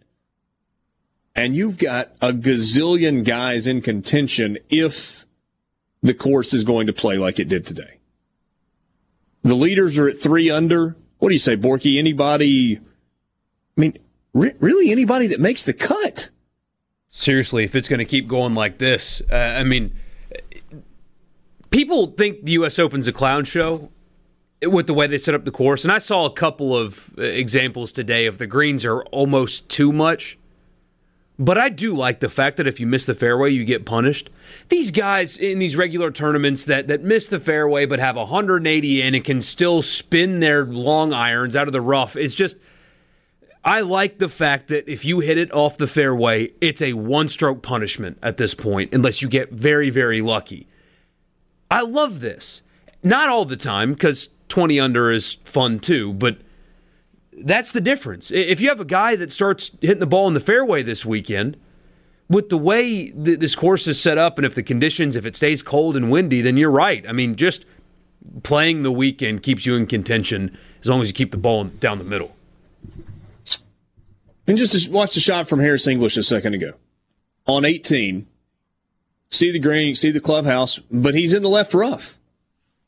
[1.34, 5.24] And you've got a gazillion guys in contention if
[6.03, 7.98] the course is going to play like it did today.
[9.42, 10.96] The leaders are at three under.
[11.18, 11.98] What do you say, Borky?
[11.98, 12.78] Anybody?
[12.78, 13.98] I mean,
[14.32, 16.30] re- really anybody that makes the cut?
[17.09, 19.94] Seriously, if it's going to keep going like this, uh, I mean,
[21.70, 22.78] people think the U.S.
[22.78, 23.90] Open's a clown show
[24.62, 25.84] with the way they set up the course.
[25.84, 29.92] And I saw a couple of uh, examples today of the greens are almost too
[29.92, 30.38] much.
[31.41, 34.28] But I do like the fact that if you miss the fairway, you get punished.
[34.68, 39.14] These guys in these regular tournaments that, that miss the fairway but have 180 in
[39.14, 42.57] and can still spin their long irons out of the rough, it's just.
[43.62, 47.28] I like the fact that if you hit it off the fairway, it's a one
[47.28, 50.66] stroke punishment at this point, unless you get very, very lucky.
[51.70, 52.62] I love this.
[53.03, 56.38] Not all the time, because 20 under is fun too, but
[57.32, 58.30] that's the difference.
[58.30, 61.56] If you have a guy that starts hitting the ball in the fairway this weekend,
[62.28, 65.36] with the way th- this course is set up, and if the conditions, if it
[65.36, 67.04] stays cold and windy, then you're right.
[67.08, 67.64] I mean, just
[68.42, 71.98] playing the weekend keeps you in contention as long as you keep the ball down
[71.98, 72.34] the middle.
[74.46, 76.72] And just watch the shot from Harris English a second ago
[77.46, 78.26] on 18.
[79.32, 82.18] See the green, see the clubhouse, but he's in the left rough.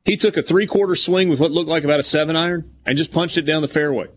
[0.05, 2.97] He took a three quarter swing with what looked like about a seven iron and
[2.97, 4.09] just punched it down the fairway.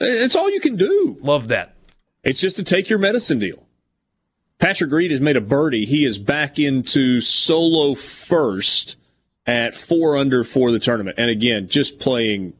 [0.00, 1.18] It's all you can do.
[1.22, 1.74] Love that.
[2.22, 3.66] It's just to take your medicine deal.
[4.58, 5.84] Patrick Reed has made a birdie.
[5.84, 8.96] He is back into solo first
[9.46, 11.16] at four under for the tournament.
[11.18, 12.54] And again, just playing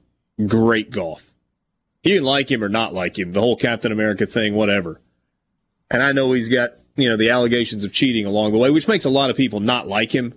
[0.46, 1.30] great golf.
[2.02, 5.00] You can like him or not like him, the whole Captain America thing, whatever.
[5.90, 8.88] And I know he's got, you know, the allegations of cheating along the way, which
[8.88, 10.34] makes a lot of people not like him.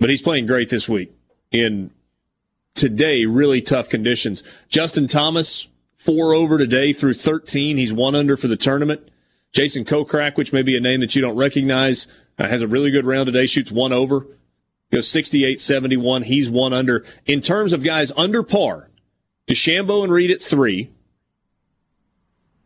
[0.00, 1.12] But he's playing great this week
[1.52, 1.90] in
[2.74, 4.42] today really tough conditions.
[4.68, 5.68] Justin Thomas,
[5.98, 7.76] four over today through 13.
[7.76, 9.10] He's one under for the tournament.
[9.52, 12.06] Jason Kokrak, which may be a name that you don't recognize,
[12.38, 14.26] uh, has a really good round today, shoots one over,
[14.92, 16.22] goes 68 71.
[16.22, 17.04] He's one under.
[17.26, 18.90] In terms of guys under par,
[19.46, 20.90] DeChambeau and Reed at three,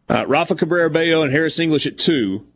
[0.09, 2.47] uh, Rafa Cabrera Bello and Harris English at two,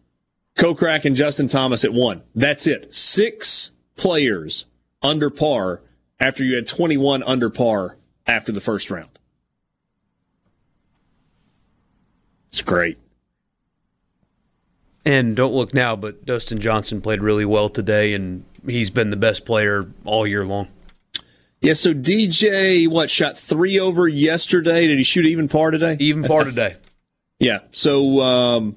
[0.56, 2.22] Kokrak and Justin Thomas at one.
[2.34, 2.92] That's it.
[2.92, 4.66] Six players
[5.02, 5.82] under par
[6.18, 7.96] after you had 21 under par
[8.26, 9.15] after the first round.
[12.48, 12.98] It's great.
[15.04, 19.16] And don't look now, but Dustin Johnson played really well today, and he's been the
[19.16, 20.68] best player all year long.
[21.60, 24.86] Yeah, so DJ, what, shot three over yesterday?
[24.88, 25.96] Did he shoot even par today?
[26.00, 26.76] Even par today.
[27.38, 28.76] Yeah, so um,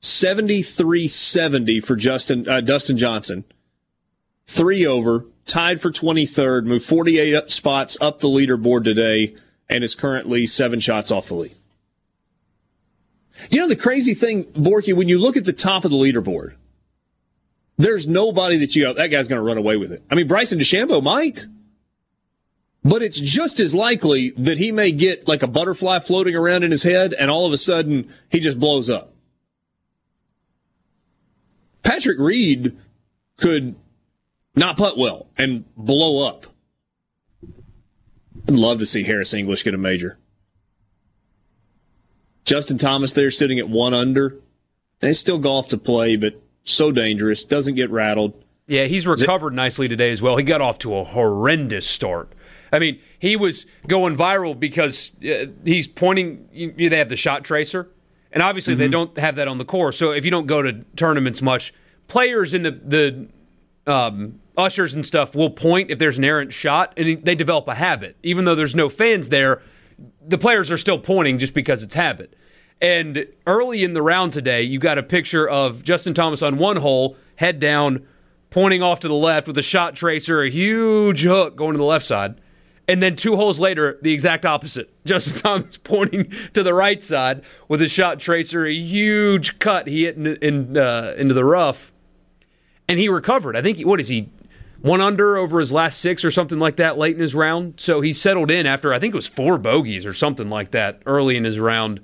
[0.00, 3.44] 73 70 for Justin uh, Dustin Johnson.
[4.46, 9.34] Three over, tied for 23rd, moved 48 up spots up the leaderboard today,
[9.68, 11.54] and is currently seven shots off the lead.
[13.50, 16.54] You know, the crazy thing, Borky, when you look at the top of the leaderboard,
[17.76, 20.02] there's nobody that you go, that guy's going to run away with it.
[20.10, 21.46] I mean, Bryson DeChambeau might,
[22.84, 26.70] but it's just as likely that he may get like a butterfly floating around in
[26.70, 29.12] his head and all of a sudden he just blows up.
[31.82, 32.76] Patrick Reed
[33.36, 33.74] could
[34.54, 36.46] not putt well and blow up.
[38.46, 40.18] I'd love to see Harris English get a major.
[42.44, 44.38] Justin Thomas there sitting at one under.
[45.00, 47.44] And it's still golf to play, but so dangerous.
[47.44, 48.42] Doesn't get rattled.
[48.66, 50.36] Yeah, he's recovered nicely today as well.
[50.36, 52.32] He got off to a horrendous start.
[52.72, 56.48] I mean, he was going viral because uh, he's pointing.
[56.52, 57.88] You, they have the shot tracer,
[58.32, 58.80] and obviously mm-hmm.
[58.80, 59.98] they don't have that on the course.
[59.98, 61.74] So if you don't go to tournaments much,
[62.08, 63.28] players in the the
[63.86, 67.74] um, ushers and stuff will point if there's an errant shot, and they develop a
[67.74, 68.16] habit.
[68.22, 69.60] Even though there's no fans there,
[70.26, 72.34] the players are still pointing just because it's habit.
[72.80, 76.76] And early in the round today, you got a picture of Justin Thomas on one
[76.76, 78.06] hole, head down,
[78.50, 81.84] pointing off to the left with a shot tracer, a huge hook going to the
[81.84, 82.40] left side.
[82.86, 84.90] And then two holes later, the exact opposite.
[85.06, 90.04] Justin Thomas pointing to the right side with a shot tracer, a huge cut he
[90.04, 91.92] hit in, in uh, into the rough,
[92.88, 93.56] and he recovered.
[93.56, 94.28] I think what is he
[94.84, 97.72] one under over his last six or something like that late in his round.
[97.78, 101.00] So he settled in after I think it was four bogeys or something like that
[101.06, 102.00] early in his round.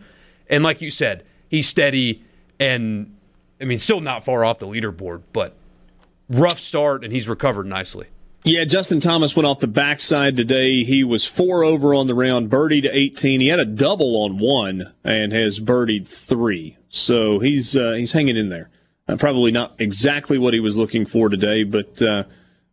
[0.48, 2.24] And like you said, he's steady
[2.58, 3.14] and
[3.60, 5.54] I mean still not far off the leaderboard, but
[6.30, 8.06] rough start and he's recovered nicely.
[8.44, 10.82] Yeah, Justin Thomas went off the backside today.
[10.82, 13.42] He was four over on the round, birdied 18.
[13.42, 16.78] He had a double on one and has birdied three.
[16.88, 18.70] So he's uh, he's hanging in there.
[19.06, 22.22] Uh, probably not exactly what he was looking for today, but uh,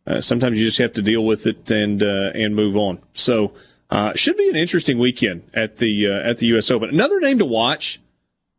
[0.08, 3.00] uh sometimes you just have to deal with it and uh, and move on.
[3.14, 3.54] So
[3.90, 6.72] uh, should be an interesting weekend at the at the U.S.
[6.72, 6.90] Open.
[6.90, 8.02] Another name to watch,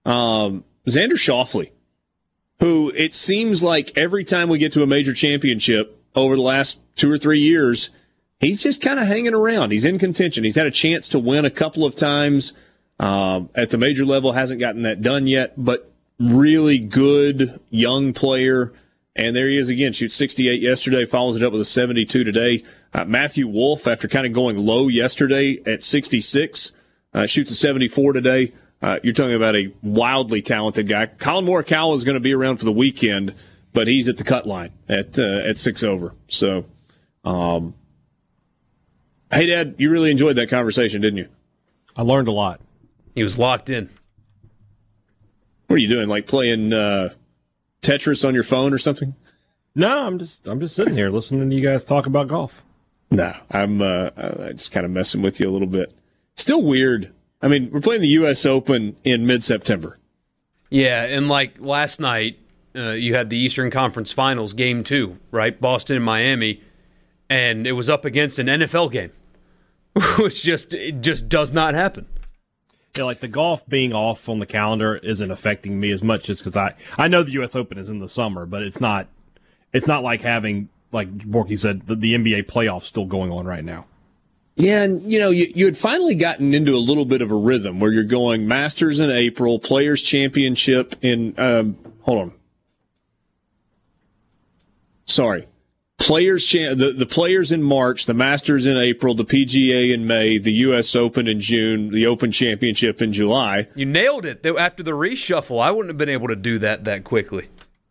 [0.04, 1.70] um, Xander Schauffele,
[2.60, 6.78] who it seems like every time we get to a major championship over the last
[6.94, 7.90] two or three years,
[8.40, 9.70] he's just kind of hanging around.
[9.70, 10.44] He's in contention.
[10.44, 12.52] He's had a chance to win a couple of times
[12.98, 18.72] uh, at the major level, hasn't gotten that done yet, but really good young player.
[19.18, 22.62] And there he is again, shoots 68 yesterday, follows it up with a 72 today.
[22.94, 26.70] Uh, Matthew Wolff, after kind of going low yesterday at 66,
[27.14, 28.52] uh, shoots a 74 today.
[28.80, 31.06] Uh, you're talking about a wildly talented guy.
[31.06, 33.34] Collin Morikawa is going to be around for the weekend,
[33.72, 36.14] but he's at the cut line at uh, at six over.
[36.28, 36.64] So
[37.24, 37.74] um,
[39.32, 41.28] hey, Dad, you really enjoyed that conversation, didn't you?
[41.96, 42.60] I learned a lot.
[43.16, 43.90] He was locked in.
[45.66, 46.08] What are you doing?
[46.08, 47.14] Like playing uh,
[47.82, 49.14] Tetris on your phone or something?
[49.74, 52.64] No, I'm just I'm just sitting here listening to you guys talk about golf.
[53.10, 55.94] No, I'm uh, I just kind of messing with you a little bit.
[56.36, 57.12] Still weird.
[57.40, 58.44] I mean, we're playing the U.S.
[58.44, 59.98] Open in mid-September.
[60.70, 62.38] Yeah, and like last night,
[62.74, 65.58] uh, you had the Eastern Conference Finals, Game Two, right?
[65.60, 66.62] Boston and Miami
[67.30, 69.12] and it was up against an NFL game,
[70.18, 72.06] which just it just does not happen.
[72.98, 76.42] Yeah, like the golf being off on the calendar isn't affecting me as much just
[76.42, 77.56] because I I know the U.S.
[77.56, 79.08] Open is in the summer, but it's not
[79.72, 83.64] it's not like having like Borky said the, the NBA playoffs still going on right
[83.64, 83.86] now.
[84.56, 87.36] Yeah, and you know, you, you had finally gotten into a little bit of a
[87.36, 91.34] rhythm where you're going Masters in April, Players Championship in.
[91.38, 92.34] Um, hold on.
[95.04, 95.46] Sorry,
[95.98, 100.52] players the, the players in March, the Masters in April, the PGA in May, the
[100.52, 103.68] US Open in June, the Open Championship in July.
[103.74, 104.44] You nailed it.
[104.46, 107.48] After the reshuffle, I wouldn't have been able to do that that quickly.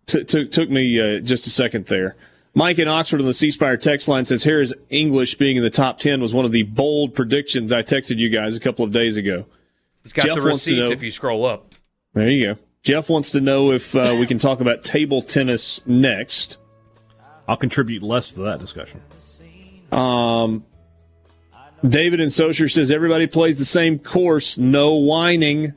[0.07, 2.15] T- t- took me uh, just a second there.
[2.55, 5.69] Mike in Oxford on the C Spire text line says Harris English being in the
[5.69, 8.91] top 10 was one of the bold predictions I texted you guys a couple of
[8.91, 9.45] days ago.
[10.01, 11.75] He's got Jeff the receipts know, if you scroll up.
[12.13, 12.59] There you go.
[12.81, 16.57] Jeff wants to know if uh, we can talk about table tennis next.
[17.47, 19.01] I'll contribute less to that discussion.
[19.91, 20.65] Um,
[21.87, 25.73] David and Socher says everybody plays the same course, no whining.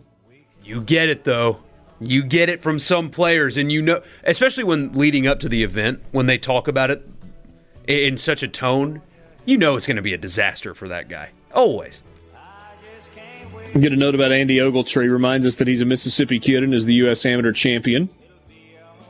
[0.64, 1.58] You get it though.
[2.00, 5.62] You get it from some players, and you know, especially when leading up to the
[5.62, 7.06] event, when they talk about it
[7.86, 9.02] in such a tone,
[9.44, 11.30] you know it's going to be a disaster for that guy.
[11.52, 12.02] Always.
[13.74, 15.10] Get a note about Andy Ogletree.
[15.10, 17.24] Reminds us that he's a Mississippi kid and is the U.S.
[17.26, 18.08] amateur champion.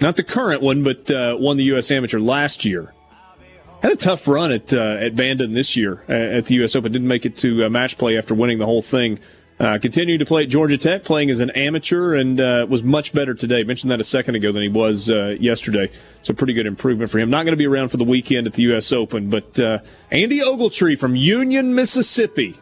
[0.00, 1.90] Not the current one, but uh, won the U.S.
[1.90, 2.94] Amateur last year.
[3.82, 6.76] Had a tough run at uh, at Bandon this year uh, at the U.S.
[6.76, 6.92] Open.
[6.92, 9.18] Didn't make it to uh, match play after winning the whole thing.
[9.58, 13.12] Uh, continued to play at Georgia Tech, playing as an amateur, and uh, was much
[13.12, 13.62] better today.
[13.62, 15.90] Mentioned that a second ago than he was uh, yesterday.
[16.22, 17.28] So pretty good improvement for him.
[17.28, 18.90] Not going to be around for the weekend at the U.S.
[18.90, 22.54] Open, but uh, Andy Ogletree from Union, Mississippi.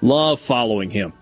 [0.00, 1.12] Love following him.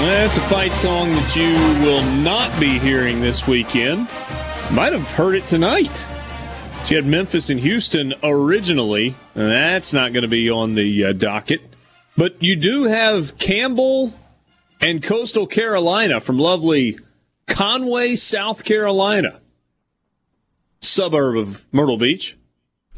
[0.00, 1.52] That's a fight song that you
[1.84, 4.08] will not be hearing this weekend.
[4.72, 6.06] Might have heard it tonight.
[6.86, 9.14] She had Memphis and Houston originally.
[9.34, 11.60] That's not going to be on the uh, docket.
[12.16, 14.14] But you do have Campbell
[14.80, 16.98] and Coastal Carolina from lovely
[17.46, 19.40] Conway, South Carolina,
[20.80, 22.38] suburb of Myrtle Beach.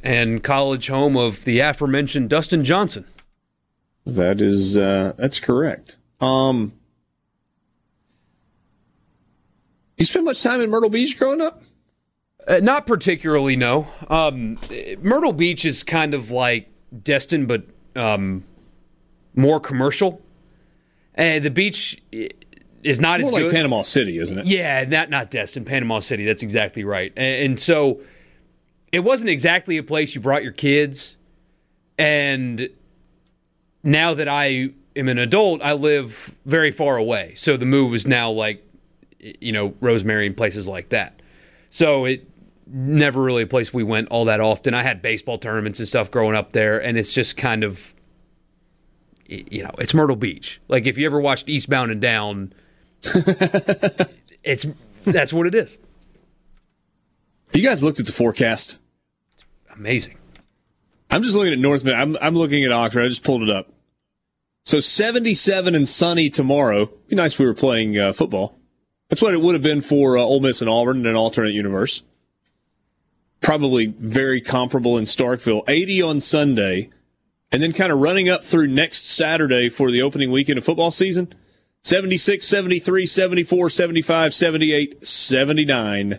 [0.05, 3.07] And college home of the aforementioned Dustin Johnson.
[4.07, 5.97] That is, uh, that's correct.
[6.21, 6.75] Um,
[10.03, 11.63] You spend much time in Myrtle Beach growing up?
[12.49, 13.87] Uh, not particularly, no.
[14.11, 14.59] Um,
[15.01, 16.69] Myrtle Beach is kind of like
[17.05, 17.63] Destin, but
[17.95, 18.43] um,
[19.37, 20.21] more commercial.
[21.15, 22.03] And the beach
[22.83, 23.53] is not more as like good.
[23.53, 24.47] Panama City, isn't it?
[24.47, 26.25] Yeah, not not Destin, Panama City.
[26.25, 27.13] That's exactly right.
[27.17, 28.01] And, and so
[28.91, 31.17] it wasn't exactly a place you brought your kids.
[31.97, 32.71] And
[33.85, 37.35] now that I am an adult, I live very far away.
[37.37, 38.67] So the move is now like
[39.23, 41.23] you know, Rosemary and places like that.
[41.71, 42.29] So it
[42.67, 44.75] never really a place we went all that often.
[44.75, 47.95] I had baseball tournaments and stuff growing up there, and it's just kind of,
[49.27, 50.61] you know, it's Myrtle Beach.
[50.69, 52.53] Like if you ever watched Eastbound and Down,
[54.45, 54.67] it's
[55.05, 55.79] that's what it is.
[57.53, 58.79] You guys looked at the forecast?
[59.75, 60.17] Amazing.
[61.11, 61.87] I'm just looking at North.
[61.87, 63.05] I'm I'm looking at Oxford.
[63.05, 63.69] I just pulled it up.
[64.65, 66.87] So 77 and sunny tomorrow.
[67.09, 68.59] Be nice if we were playing uh, football.
[69.13, 71.53] That's what it would have been for uh, Ole Miss and Auburn in an alternate
[71.53, 72.03] universe.
[73.43, 75.65] Probably very comparable in Starkville.
[75.69, 76.89] 80 on Sunday,
[77.51, 80.91] and then kind of running up through next Saturday for the opening weekend of football
[80.91, 81.31] season.
[81.83, 86.19] 76, 73, 74, 75, 78, 79.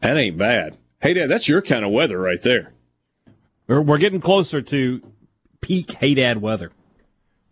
[0.00, 0.78] That ain't bad.
[1.02, 2.72] Hey, Dad, that's your kind of weather right there.
[3.66, 5.02] We're, we're getting closer to
[5.60, 6.72] peak Hey Dad weather,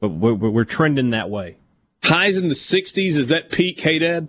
[0.01, 1.59] but we're, we're trending that way.
[2.05, 3.17] Highs in the 60s.
[3.17, 4.29] Is that peak Hey Dad?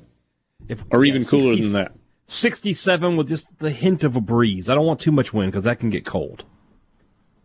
[0.68, 1.91] If, Or yeah, even cooler 60 than that?
[2.28, 4.70] 67 with just the hint of a breeze.
[4.70, 6.45] I don't want too much wind because that can get cold.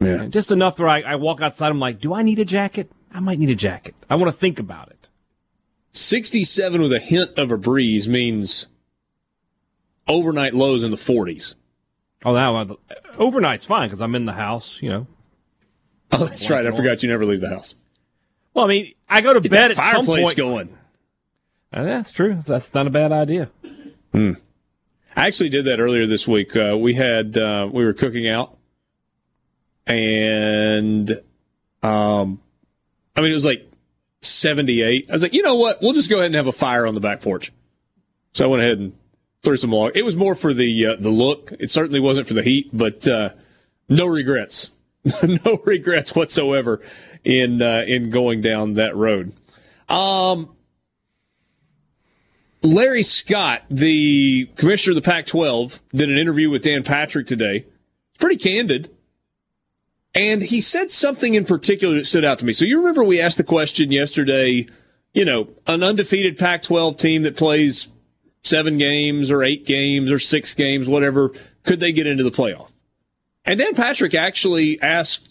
[0.01, 0.27] Yeah.
[0.27, 1.71] Just enough where I, I walk outside.
[1.71, 2.91] I'm like, do I need a jacket?
[3.13, 3.95] I might need a jacket.
[4.09, 5.09] I want to think about it.
[5.93, 8.69] 67 with a hint of a breeze means
[10.07, 11.55] overnight lows in the 40s.
[12.25, 12.75] Oh, now uh,
[13.19, 14.79] overnight's fine because I'm in the house.
[14.83, 15.07] You know.
[16.13, 16.67] Oh, that's right.
[16.67, 17.75] I forgot you never leave the house.
[18.59, 20.37] Well, I mean, I go to Get bed at some fireplace point.
[20.37, 20.79] going.
[21.73, 22.43] Uh, that's true.
[22.45, 23.53] That's not a bad idea.
[24.13, 24.35] I
[25.15, 26.57] actually did that earlier this week.
[26.57, 28.57] Uh, we had uh, we were cooking out,
[29.87, 31.09] and
[31.85, 32.41] um,
[33.15, 33.71] I mean it was like
[34.23, 35.09] seventy eight.
[35.09, 35.81] I was like, you know what?
[35.81, 37.53] We'll just go ahead and have a fire on the back porch.
[38.33, 38.93] So I went ahead and
[39.45, 39.93] threw some log.
[39.95, 41.53] It was more for the uh, the look.
[41.61, 43.29] It certainly wasn't for the heat, but uh,
[43.89, 44.71] no regrets,
[45.23, 46.81] no regrets whatsoever
[47.25, 49.33] in uh, in going down that road.
[49.89, 50.55] Um,
[52.63, 57.67] Larry Scott, the commissioner of the Pac 12, did an interview with Dan Patrick today.
[58.19, 58.91] Pretty candid.
[60.15, 62.53] And he said something in particular that stood out to me.
[62.53, 64.67] So you remember we asked the question yesterday,
[65.15, 67.89] you know, an undefeated Pac 12 team that plays
[68.43, 71.33] seven games or eight games or six games, whatever,
[71.63, 72.71] could they get into the playoff?
[73.45, 75.28] And Dan Patrick actually asked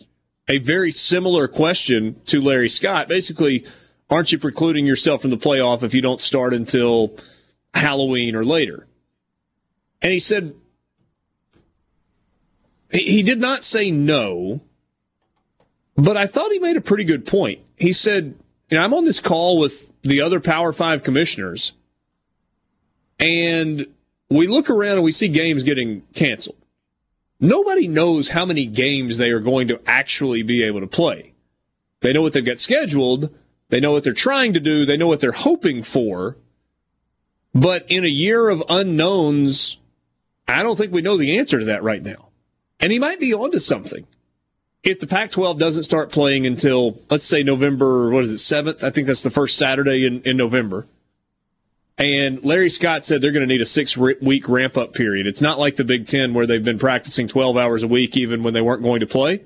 [0.48, 3.08] a very similar question to Larry Scott.
[3.08, 3.66] Basically,
[4.10, 7.16] aren't you precluding yourself from the playoff if you don't start until
[7.74, 8.88] Halloween or later?
[10.02, 10.54] And he said,
[12.92, 14.62] he did not say no,
[15.96, 17.60] but I thought he made a pretty good point.
[17.76, 18.36] He said,
[18.70, 21.74] you know, I'm on this call with the other Power Five commissioners,
[23.20, 23.88] and
[24.30, 26.58] we look around and we see games getting canceled.
[27.40, 31.34] Nobody knows how many games they are going to actually be able to play.
[32.02, 33.34] They know what they've got scheduled.
[33.70, 34.86] They know what they're trying to do.
[34.86, 36.38] They know what they're hoping for.
[37.54, 39.78] But in a year of unknowns,
[40.48, 42.30] I don't think we know the answer to that right now.
[42.80, 44.08] And he might be onto something.
[44.84, 48.84] If the Pac 12 doesn't start playing until, let's say, November, what is it, 7th?
[48.84, 50.88] I think that's the first Saturday in, in November.
[51.98, 55.26] And Larry Scott said they're going to need a six week ramp up period.
[55.26, 58.44] It's not like the Big Ten where they've been practicing 12 hours a week even
[58.44, 59.44] when they weren't going to play.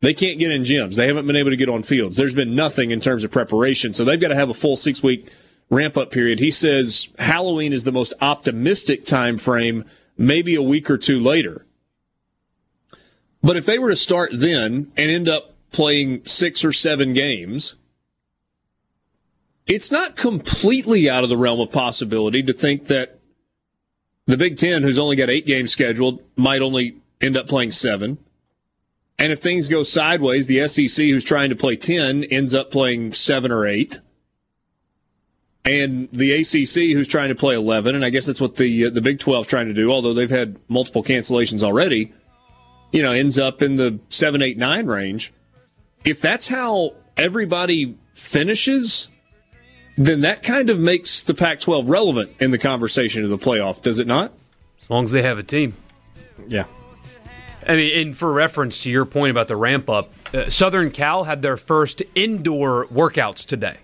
[0.00, 0.96] They can't get in gyms.
[0.96, 2.16] They haven't been able to get on fields.
[2.16, 3.92] There's been nothing in terms of preparation.
[3.92, 5.30] So they've got to have a full six week
[5.68, 6.38] ramp up period.
[6.38, 9.84] He says Halloween is the most optimistic time frame,
[10.16, 11.66] maybe a week or two later.
[13.42, 17.74] But if they were to start then and end up playing six or seven games,
[19.70, 23.20] it's not completely out of the realm of possibility to think that
[24.26, 28.18] the Big Ten, who's only got eight games scheduled, might only end up playing seven.
[29.16, 33.12] And if things go sideways, the SEC, who's trying to play 10, ends up playing
[33.12, 34.00] seven or eight.
[35.64, 38.90] And the ACC, who's trying to play 11, and I guess that's what the uh,
[38.90, 42.12] the Big 12 is trying to do, although they've had multiple cancellations already,
[42.90, 45.32] you know, ends up in the 7, 8, 9 range.
[46.04, 49.09] If that's how everybody finishes,
[50.06, 53.82] then that kind of makes the Pac 12 relevant in the conversation of the playoff,
[53.82, 54.32] does it not?
[54.82, 55.74] As long as they have a team.
[56.48, 56.64] Yeah.
[57.66, 61.24] I mean, and for reference to your point about the ramp up, uh, Southern Cal
[61.24, 63.76] had their first indoor workouts today.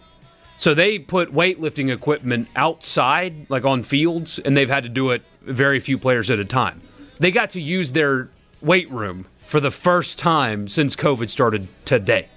[0.57, 5.23] So they put weightlifting equipment outside, like on fields, and they've had to do it
[5.43, 6.81] very few players at a time.
[7.19, 8.31] They got to use their
[8.63, 12.29] weight room for the first time since COVID started today.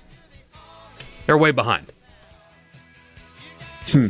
[1.25, 1.91] They're way behind.
[3.91, 4.07] Hmm.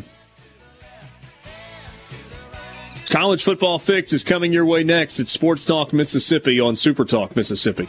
[3.09, 5.19] College football fix is coming your way next.
[5.19, 7.87] It's Sports Talk Mississippi on Super Talk Mississippi.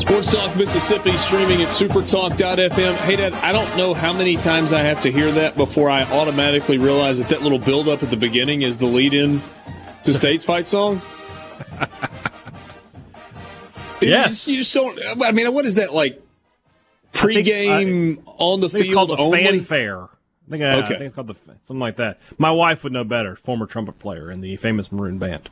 [0.00, 2.94] Sports Talk Mississippi streaming at supertalk.fm.
[2.96, 6.02] Hey, Dad, I don't know how many times I have to hear that before I
[6.02, 9.40] automatically realize that that little build up at the beginning is the lead in
[10.02, 11.00] to State's fight song.
[14.00, 14.48] Yes.
[14.48, 14.98] You just don't.
[15.22, 16.20] I mean, what is that like?
[17.12, 19.44] Pre-game on the I think it's field called only.
[19.44, 20.02] fanfare.
[20.04, 20.08] I
[20.50, 20.88] think, uh, I Okay.
[20.88, 22.18] think it's called the something like that.
[22.38, 23.36] My wife would know better.
[23.36, 25.48] Former trumpet player in the famous Maroon Band.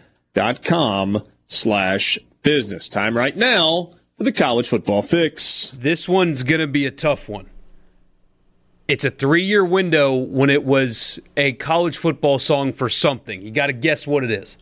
[1.47, 2.87] slash business.
[2.87, 5.73] Time right now for the college football fix.
[5.75, 7.49] This one's going to be a tough one.
[8.87, 13.41] It's a three year window when it was a college football song for something.
[13.41, 14.57] You got to guess what it is.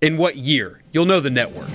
[0.00, 0.80] In what year?
[0.92, 1.68] You'll know the network.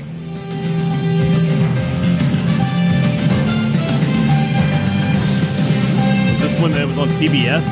[6.30, 7.64] Was this one that was on TBS?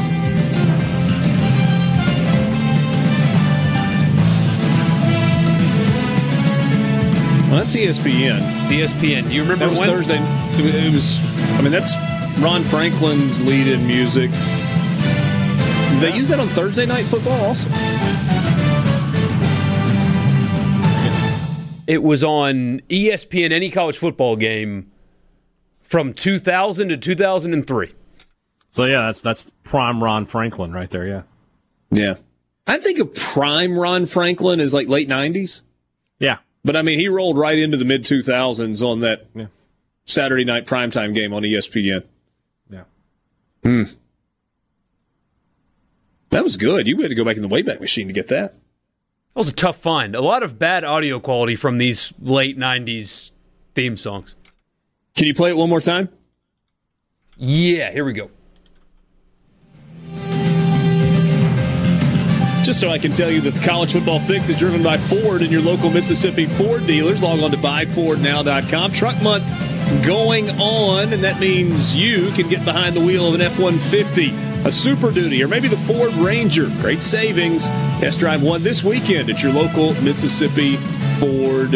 [7.49, 8.39] Well, that's E ESPN.
[8.67, 9.27] ESPN.
[9.27, 9.89] Do you remember That was when?
[9.89, 10.19] Thursday.
[10.57, 11.19] It was.
[11.57, 11.93] I mean, that's
[12.39, 14.29] Ron Franklin's lead in music.
[14.31, 17.69] Did they use that on Thursday night football also?
[21.87, 24.91] It was on ESPN, any college football game
[25.81, 27.93] from 2000 to 2003.
[28.69, 31.07] So yeah, that's that's prime Ron Franklin right there.
[31.07, 31.21] Yeah,
[31.91, 32.15] Yeah.
[32.67, 35.61] I think of prime Ron Franklin as like late '90s,
[36.19, 36.37] yeah.
[36.65, 39.45] but I mean, he rolled right into the mid 2000s on that Yeah.
[40.05, 42.03] Saturday night primetime game on ESPN.
[43.65, 43.85] Hmm.
[46.29, 46.85] That was good.
[46.85, 48.53] You had to go back in the Wayback Machine to get that.
[48.53, 50.15] That was a tough find.
[50.15, 53.31] A lot of bad audio quality from these late 90s
[53.73, 54.35] theme songs.
[55.15, 56.09] Can you play it one more time?
[57.37, 58.29] Yeah, here we go.
[62.63, 65.41] Just so I can tell you that the college football fix is driven by Ford
[65.41, 67.21] and your local Mississippi Ford dealers.
[67.21, 68.91] Log on to buyfordnow.com.
[68.91, 69.74] Truck month
[70.05, 74.33] going on, and that means you can get behind the wheel of an F 150,
[74.65, 76.67] a Super Duty, or maybe the Ford Ranger.
[76.81, 77.67] Great savings.
[77.99, 80.77] Test drive one this weekend at your local Mississippi
[81.19, 81.71] Ford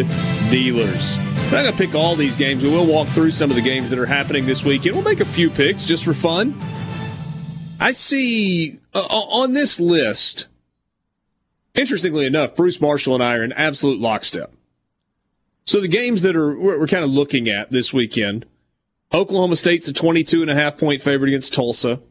[0.50, 1.18] dealers.
[1.18, 3.62] I'm not going to pick all these games, but we'll walk through some of the
[3.62, 4.96] games that are happening this weekend.
[4.96, 6.60] We'll make a few picks just for fun.
[7.80, 10.48] I see uh, on this list.
[11.74, 14.52] Interestingly enough, Bruce Marshall and I are in absolute lockstep.
[15.70, 18.48] So the games that are we're, we're kind of looking at this weekend,
[19.14, 22.02] Oklahoma State's a 22 and a half point favorite against Tulsa.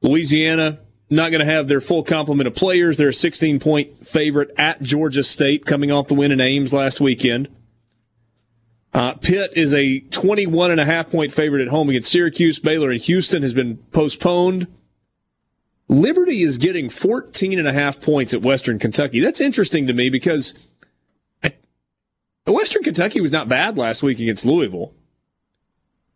[0.00, 2.96] Louisiana not going to have their full complement of players.
[2.96, 7.00] They're a 16 point favorite at Georgia State coming off the win in Ames last
[7.00, 7.46] weekend.
[8.92, 12.58] Uh, Pitt is a 21 and a half point favorite at home against Syracuse.
[12.58, 14.66] Baylor and Houston has been postponed.
[15.86, 19.20] Liberty is getting 14 and a half points at Western Kentucky.
[19.20, 20.54] That's interesting to me because
[22.46, 24.92] Western Kentucky was not bad last week against Louisville.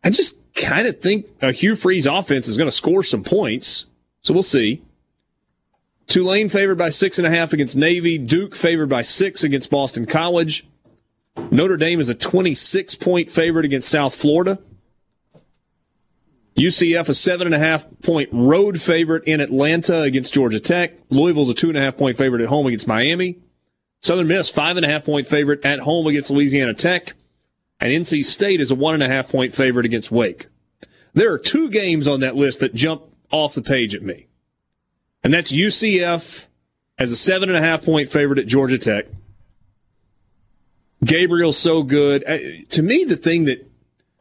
[0.03, 3.86] I just kind of think a Hugh Freeze offense is going to score some points.
[4.23, 4.82] So we'll see.
[6.07, 8.19] Tulane favored by six and a half against Navy.
[8.19, 10.66] Duke favored by six against Boston College.
[11.51, 14.59] Notre Dame is a 26 point favorite against South Florida.
[16.57, 20.94] UCF a seven and a half point road favorite in Atlanta against Georgia Tech.
[21.11, 23.39] Louisville's a two and a half point favorite at home against Miami.
[24.02, 27.14] Southern Miss five and a half point favorite at home against Louisiana Tech.
[27.81, 30.47] And NC State is a one and a half point favorite against Wake.
[31.12, 34.27] There are two games on that list that jump off the page at me.
[35.24, 36.44] And that's UCF
[36.98, 39.06] as a seven and a half point favorite at Georgia Tech.
[41.05, 42.24] Gabriel's so good.
[42.24, 42.39] Uh,
[42.70, 43.70] To me, the thing that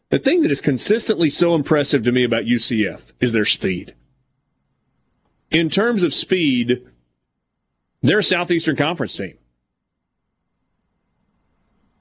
[0.10, 3.94] the thing that is consistently so impressive to me about UCF is their speed.
[5.52, 6.86] In terms of speed,
[8.02, 9.38] they're a Southeastern Conference team.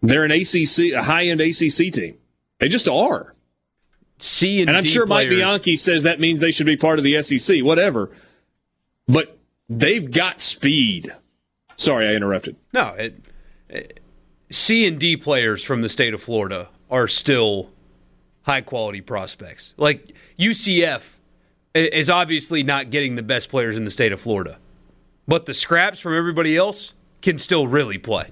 [0.07, 2.19] They're an ACC, a high-end ACC team.
[2.59, 3.35] They just are.
[4.19, 6.99] C and, And I'm D sure Mike Bianchi says that means they should be part
[6.99, 8.11] of the SEC, whatever.
[9.09, 11.13] But they've got speed.
[11.77, 12.57] Sorry, I interrupted.
[12.73, 13.19] No, it,
[13.69, 14.01] it-
[14.51, 17.71] C and D players from the state of Florida are still
[18.43, 19.73] high quality prospects.
[19.79, 21.03] Like UCF
[21.75, 24.59] is obviously not getting the best players in the state of Florida,
[25.27, 28.29] but the scraps from everybody else can still really play.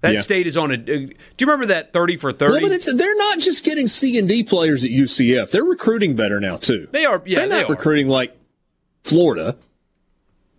[0.00, 0.20] That Yeah.
[0.20, 0.76] state is on a.
[0.76, 1.10] Do you
[1.40, 2.52] remember that thirty for thirty?
[2.52, 5.50] Well, but it's, they're not just getting C and D players at UCF.
[5.50, 6.86] They're recruiting better now too.
[6.92, 7.20] they are.
[7.26, 7.72] Yeah, they're not are.
[7.74, 8.36] recruiting like
[9.02, 9.56] Florida.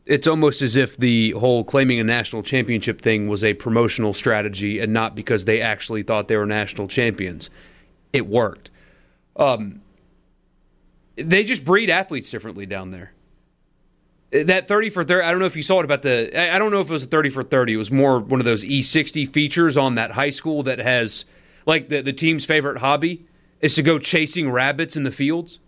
[0.05, 4.79] it's almost as if the whole claiming a national championship thing was a promotional strategy
[4.79, 7.49] and not because they actually thought they were national champions.
[8.11, 8.71] It worked.
[9.35, 9.81] Um,
[11.15, 13.13] they just breed athletes differently down there.
[14.31, 16.71] That 30 for 30, I don't know if you saw it about the, I don't
[16.71, 17.73] know if it was a 30 for 30.
[17.73, 21.25] It was more one of those E60 features on that high school that has,
[21.65, 23.25] like, the, the team's favorite hobby
[23.59, 25.59] is to go chasing rabbits in the fields.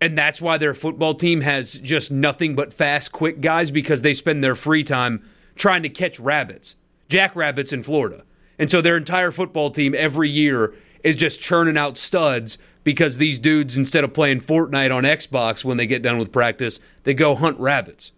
[0.00, 4.14] And that's why their football team has just nothing but fast, quick guys because they
[4.14, 5.22] spend their free time
[5.56, 6.76] trying to catch rabbits,
[7.10, 8.24] jackrabbits in Florida.
[8.58, 10.74] And so their entire football team every year
[11.04, 15.76] is just churning out studs because these dudes, instead of playing Fortnite on Xbox when
[15.76, 18.12] they get done with practice, they go hunt rabbits,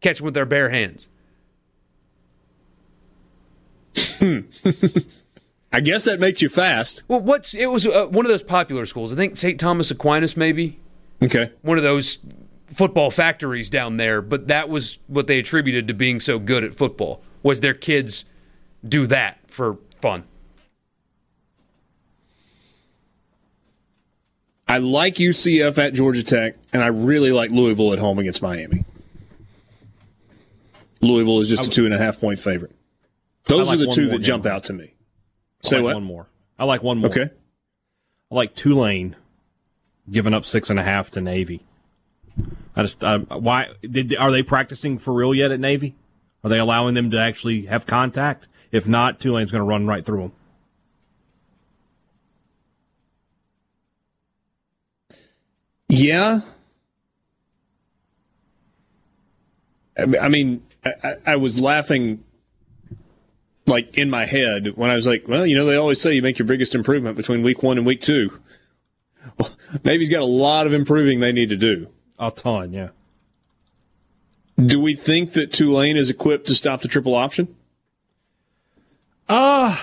[0.00, 1.08] catch them with their bare hands.
[5.74, 7.02] I guess that makes you fast.
[7.08, 9.12] Well, what's it was uh, one of those popular schools.
[9.12, 9.58] I think St.
[9.58, 10.78] Thomas Aquinas, maybe
[11.22, 11.50] Okay.
[11.62, 12.18] one of those
[12.72, 14.20] football factories down there.
[14.20, 18.24] But that was what they attributed to being so good at football was their kids
[18.86, 20.24] do that for fun.
[24.72, 28.86] I like UCF at Georgia Tech, and I really like Louisville at home against Miami.
[31.02, 32.72] Louisville is just a two and a half point favorite.
[33.44, 34.22] Those like are the two that game.
[34.22, 34.94] jump out to me.
[35.62, 35.94] I Say like what?
[35.96, 36.26] one more.
[36.58, 37.10] I like one more.
[37.10, 37.28] Okay.
[38.30, 39.14] I like Tulane
[40.10, 41.66] giving up six and a half to Navy.
[42.74, 45.96] I just I, why did are they practicing for real yet at Navy?
[46.42, 48.48] Are they allowing them to actually have contact?
[48.70, 50.32] If not, Tulane's going to run right through them.
[55.92, 56.40] Yeah.
[59.98, 62.24] I mean- I I, was laughing
[63.66, 66.22] like in my head when I was like, well, you know, they always say you
[66.22, 68.40] make your biggest improvement between week one and week two.
[69.38, 69.50] Well,
[69.84, 71.88] Navy's got a lot of improving they need to do.
[72.18, 72.88] A ton, yeah.
[74.56, 77.54] Do we think that Tulane is equipped to stop the triple option?
[79.28, 79.76] Uh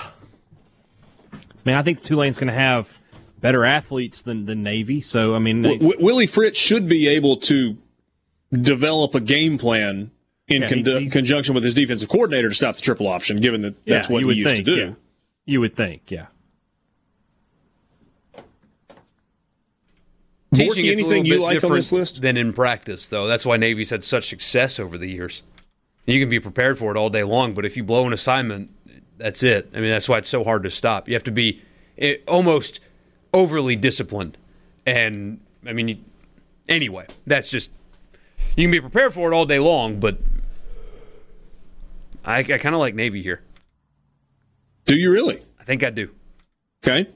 [1.63, 2.91] man, I think Tulane's going to have
[3.39, 5.01] better athletes than, than Navy.
[5.01, 7.77] So I mean, they- W- W- Willie Fritz should be able to
[8.51, 10.11] develop a game plan
[10.47, 13.39] in Yeah, con- he's- he's- conjunction with his defensive coordinator to stop the triple option,
[13.39, 14.81] given that yeah, that's what you he used think, to do.
[14.81, 14.91] Yeah.
[15.45, 16.27] You would think, yeah.
[20.53, 22.21] Teaching Borky, anything you like on this list?
[22.21, 23.27] than in practice, though.
[23.27, 25.43] That's why Navy's had such success over the years.
[26.07, 28.71] You can be prepared for it all day long, but if you blow an assignment,
[29.19, 29.69] that's it.
[29.75, 31.07] I mean, that's why it's so hard to stop.
[31.07, 31.61] You have to be
[31.99, 32.79] eh, almost
[33.33, 34.37] overly disciplined,
[34.85, 35.97] and I mean, you,
[36.67, 37.71] anyway, that's just
[38.55, 40.17] you can be prepared for it all day long, but
[42.25, 43.41] I, I kind of like Navy here.
[44.85, 45.41] Do you really?
[45.59, 46.09] I think I do.
[46.83, 47.09] Okay.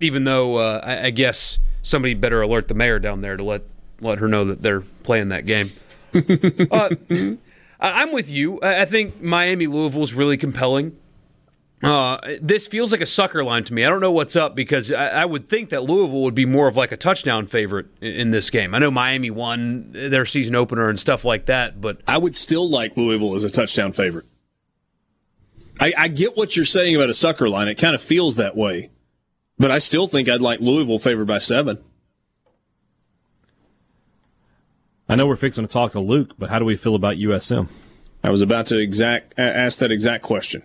[0.00, 3.62] even though uh, I, I guess somebody better alert the mayor down there to let
[4.00, 5.70] let her know that they're playing that game.
[6.70, 6.88] uh,
[7.80, 8.58] I'm with you.
[8.60, 10.96] I, I think Miami Louisville is really compelling.
[11.82, 13.84] Uh, this feels like a sucker line to me.
[13.84, 16.68] I don't know what's up because I, I would think that Louisville would be more
[16.68, 18.72] of like a touchdown favorite in, in this game.
[18.72, 22.70] I know Miami won their season opener and stuff like that, but I would still
[22.70, 24.26] like Louisville as a touchdown favorite.
[25.80, 27.66] I, I get what you're saying about a sucker line.
[27.66, 28.90] It kind of feels that way.
[29.58, 31.78] But I still think I'd like Louisville favored by seven.
[35.08, 37.68] I know we're fixing to talk to Luke, but how do we feel about USM?
[38.22, 40.62] I was about to exact ask that exact question.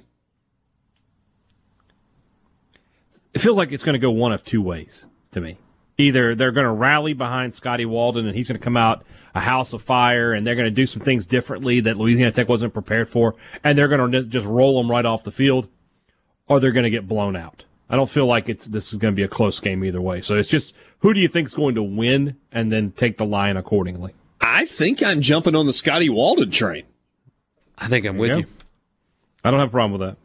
[3.38, 5.60] It feels like it's going to go one of two ways to me.
[6.00, 9.06] Either they're going to rally behind Scotty Walden and he's going to come out
[9.36, 12.50] a house of fire and they're going to do some things differently that Louisiana Tech
[12.50, 15.68] wasn't prepared for and they're going to just roll them right off the field
[16.48, 17.64] or they're going to get blown out.
[17.92, 20.20] I don't feel like it's this is going to be a close game either way.
[20.22, 23.26] So it's just who do you think is going to win and then take the
[23.26, 24.16] line accordingly.
[24.42, 26.86] I think I'm jumping on the Scotty Walden train.
[27.78, 28.38] I think I'm with Yeah.
[28.38, 28.46] you.
[29.44, 30.18] I don't have a problem with that.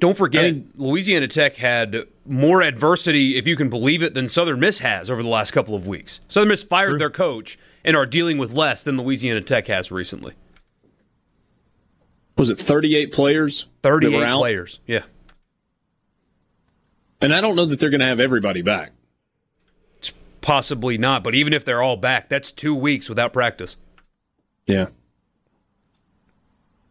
[0.00, 4.28] Don't forget, I mean- Louisiana Tech had more adversity, if you can believe it, than
[4.28, 6.20] Southern Miss has over the last couple of weeks.
[6.28, 10.34] Southern Miss fired their coach and are dealing with less than Louisiana Tech has recently.
[12.36, 13.66] Was it 38 players?
[13.82, 14.38] that 38 were out?
[14.38, 14.80] players.
[14.86, 15.02] Yeah.
[17.20, 18.92] And I don't know that they're going to have everybody back.
[19.98, 23.76] It's possibly not, but even if they're all back, that's two weeks without practice.
[24.66, 24.86] Yeah.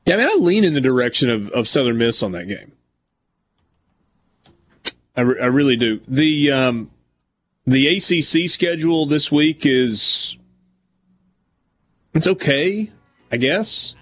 [0.06, 2.74] Yeah, I mean, I lean in the direction of, of Southern Miss on that game.
[5.20, 6.00] I, re- I really do.
[6.08, 6.92] The um,
[7.68, 10.38] the ACC schedule this week is
[12.14, 12.90] it's okay,
[13.30, 13.96] I guess.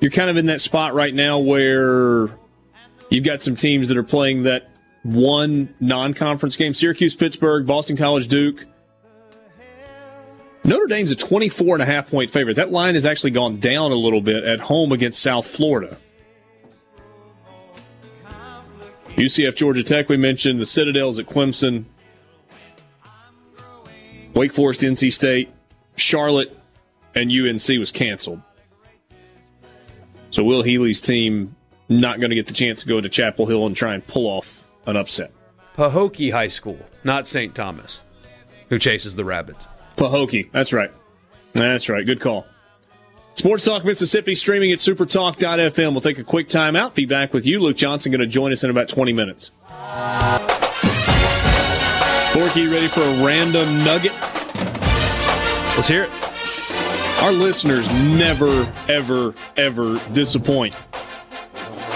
[0.00, 2.30] You're kind of in that spot right now where
[3.10, 4.70] you've got some teams that are playing that
[5.04, 8.66] one non-conference game: Syracuse, Pittsburgh, Boston College, Duke.
[10.64, 12.56] Notre Dame's a 24 and a half point favorite.
[12.56, 15.96] That line has actually gone down a little bit at home against South Florida.
[19.16, 21.84] UCF Georgia Tech, we mentioned the Citadels at Clemson.
[24.34, 25.50] Wake Forest, NC State,
[25.96, 26.56] Charlotte,
[27.14, 28.40] and UNC was canceled.
[30.30, 31.54] So Will Healy's team
[31.90, 34.26] not going to get the chance to go to Chapel Hill and try and pull
[34.26, 35.30] off an upset.
[35.76, 37.54] Pahokee High School, not St.
[37.54, 38.00] Thomas,
[38.70, 39.66] who chases the rabbits.
[39.96, 40.50] Pahokee.
[40.52, 40.90] That's right.
[41.52, 42.04] That's right.
[42.06, 42.46] Good call.
[43.34, 45.92] Sports Talk Mississippi streaming at supertalk.fm.
[45.92, 46.94] We'll take a quick time out.
[46.94, 47.60] Be back with you.
[47.60, 49.50] Luke Johnson going to join us in about 20 minutes.
[52.32, 54.12] Borky, ready for a random nugget?
[55.76, 56.10] Let's hear it.
[57.22, 57.88] Our listeners
[58.18, 60.74] never, ever, ever disappoint.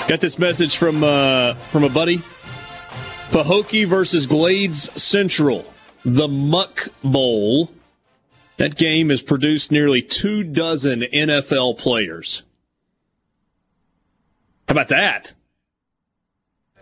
[0.08, 2.18] Got this message from uh, from a buddy.
[3.30, 5.64] Pahokee versus Glades Central,
[6.04, 7.70] the Muck Bowl.
[8.58, 12.42] That game has produced nearly two dozen NFL players.
[14.68, 15.34] How about that?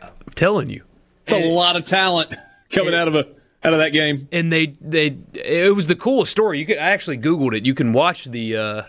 [0.01, 0.85] I'm telling you,
[1.23, 2.35] it's a lot of talent
[2.71, 3.27] coming out of a
[3.65, 4.29] out of that game.
[4.31, 6.59] And they they it was the coolest story.
[6.61, 7.65] You could I actually googled it.
[7.65, 8.83] You can watch the uh,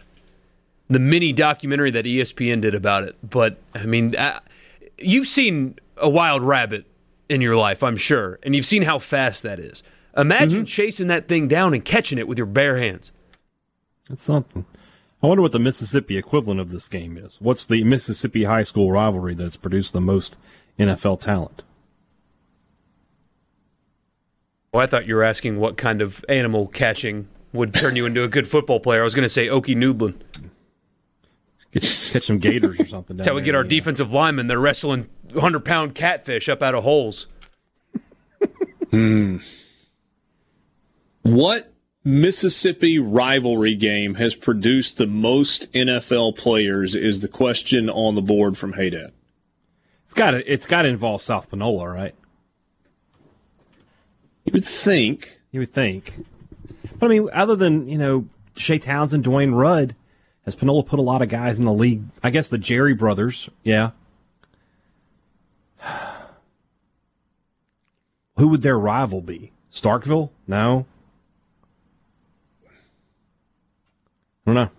[0.90, 3.16] the mini documentary that ESPN did about it.
[3.28, 4.40] But I mean, uh,
[4.98, 6.86] you've seen a wild rabbit
[7.30, 9.82] in your life, I'm sure, and you've seen how fast that is.
[10.18, 10.66] Imagine mm-hmm.
[10.66, 13.12] chasing that thing down and catching it with your bare hands.
[14.10, 14.66] That's something.
[15.22, 17.38] I wonder what the Mississippi equivalent of this game is.
[17.42, 20.38] What's the Mississippi high school rivalry that's produced the most
[20.78, 21.64] NFL talent?
[24.72, 28.24] Well, I thought you were asking what kind of animal catching would turn you into
[28.24, 29.02] a good football player.
[29.02, 30.16] I was going to say Okie Noodlin.
[31.72, 33.18] Catch some gators or something.
[33.18, 33.70] That's how we get our yeah.
[33.70, 34.48] defensive linemen.
[34.48, 37.28] They're wrestling 100 pound catfish up out of holes.
[38.92, 39.38] Hmm.
[41.26, 41.74] What
[42.04, 48.60] Mississippi rivalry game has produced the most NFL players is the question on the board
[48.60, 49.12] from Hey Dad.
[50.04, 52.14] It's got to it's got to involve South Panola, right?
[54.44, 55.40] You would think.
[55.50, 56.14] You would think.
[57.00, 59.96] But I mean, other than, you know, Shea Townsend, Dwayne Rudd,
[60.44, 62.04] has Panola put a lot of guys in the league?
[62.22, 63.94] I guess the Jerry brothers, yeah.
[68.38, 69.54] Who would their rival be?
[69.72, 70.30] Starkville?
[70.48, 70.86] No.
[74.46, 74.70] I don't know.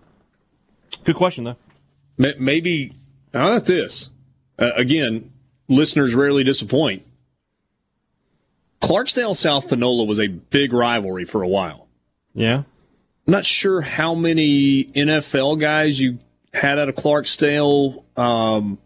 [1.03, 1.57] Good question, though.
[2.17, 2.93] Maybe,
[3.33, 4.09] how about this?
[4.57, 5.31] Uh, again,
[5.67, 7.03] listeners rarely disappoint.
[8.81, 11.87] Clarksdale South Panola was a big rivalry for a while.
[12.33, 12.63] Yeah.
[13.27, 16.19] I'm not sure how many NFL guys you
[16.53, 18.03] had out of Clarksdale.
[18.17, 18.77] Um,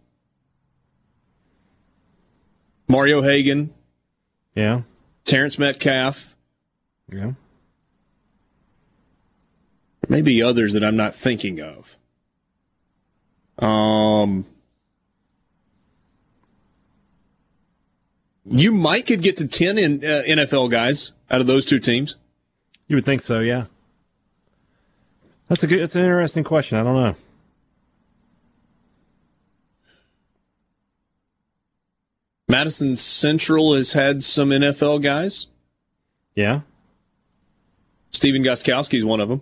[2.87, 3.73] Mario Haggan.
[4.55, 4.81] Yeah.
[5.25, 6.35] Terrence Metcalf.
[7.11, 7.33] Yeah.
[10.11, 11.97] Maybe others that I'm not thinking of.
[13.57, 14.45] Um,
[18.45, 22.17] You might could get to 10 in, uh, NFL guys out of those two teams.
[22.87, 23.65] You would think so, yeah.
[25.47, 26.77] That's a good that's an interesting question.
[26.77, 27.15] I don't know.
[32.49, 35.47] Madison Central has had some NFL guys.
[36.35, 36.61] Yeah.
[38.09, 39.41] Stephen Gostkowski is one of them.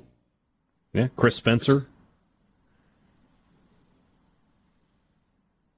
[0.93, 1.87] Yeah, Chris Spencer.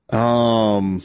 [0.10, 1.02] Um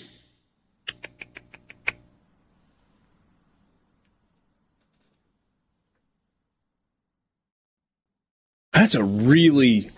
[8.77, 9.91] That's a really.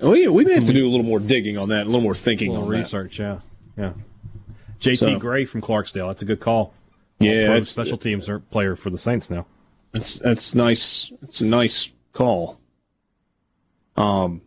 [0.00, 2.02] Oh yeah, we may have to do a little more digging on that, a little
[2.02, 3.16] more thinking, little research.
[3.16, 3.40] That.
[3.76, 3.92] Yeah, yeah.
[4.78, 6.08] JT so, Gray from Clarksdale.
[6.10, 6.74] That's a good call.
[7.18, 9.46] Yeah, special teams are player for the Saints now.
[9.92, 11.10] That's that's nice.
[11.22, 12.60] It's a nice call.
[13.96, 14.42] Um.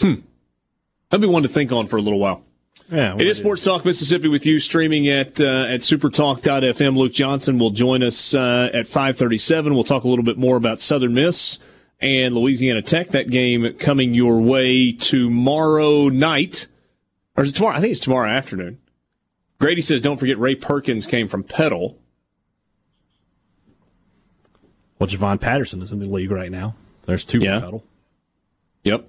[0.00, 0.14] Hmm.
[1.10, 2.44] That'd be one to think on for a little while.
[2.90, 6.96] Yeah, it is Sports Talk Mississippi with you streaming at uh, at supertalk.fm.
[6.96, 9.74] Luke Johnson will join us uh, at 5:37.
[9.74, 11.60] We'll talk a little bit more about Southern Miss
[12.00, 13.08] and Louisiana Tech.
[13.08, 16.66] That game coming your way tomorrow night.
[17.36, 17.76] Or is it tomorrow?
[17.76, 18.78] I think it's tomorrow afternoon.
[19.58, 21.98] Grady says, don't forget Ray Perkins came from Petal.
[24.98, 26.76] Well, Javon Patterson is in the league right now.
[27.06, 27.60] There's two yeah.
[27.60, 27.84] Petal.
[28.84, 29.08] Yep.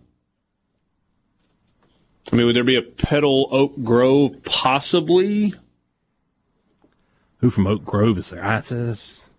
[2.32, 5.54] I mean, would there be a Petal Oak Grove possibly?
[7.38, 8.44] Who from Oak Grove is there?
[8.44, 8.64] I,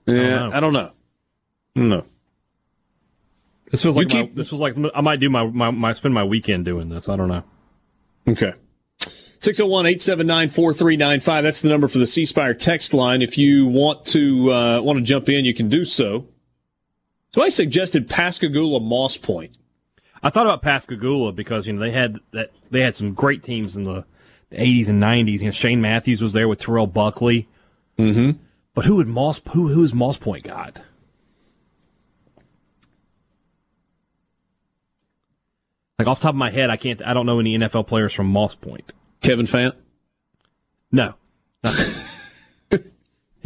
[0.06, 0.92] yeah, I don't know.
[1.74, 2.04] I don't know.
[3.70, 6.14] This feels like keep, my, this was like I might do my, my, my spend
[6.14, 7.08] my weekend doing this.
[7.08, 7.42] I don't know.
[8.28, 8.52] Okay.
[9.00, 11.42] 601-879-4395.
[11.42, 13.22] That's the number for the C Spire text line.
[13.22, 16.26] If you want to uh, want to jump in, you can do so.
[17.36, 19.58] So I suggested Pascagoula Moss Point.
[20.22, 23.76] I thought about Pascagoula because you know they had that they had some great teams
[23.76, 24.06] in the,
[24.48, 25.40] the 80s and 90s.
[25.40, 27.46] You know Shane Matthews was there with Terrell Buckley.
[27.98, 28.38] Mhm.
[28.72, 30.80] But who would Moss who who's Moss Point got?
[35.98, 37.02] Like off top of my head, I can't.
[37.04, 38.92] I don't know any NFL players from Moss Point.
[39.20, 39.74] Kevin Fant.
[40.90, 41.16] No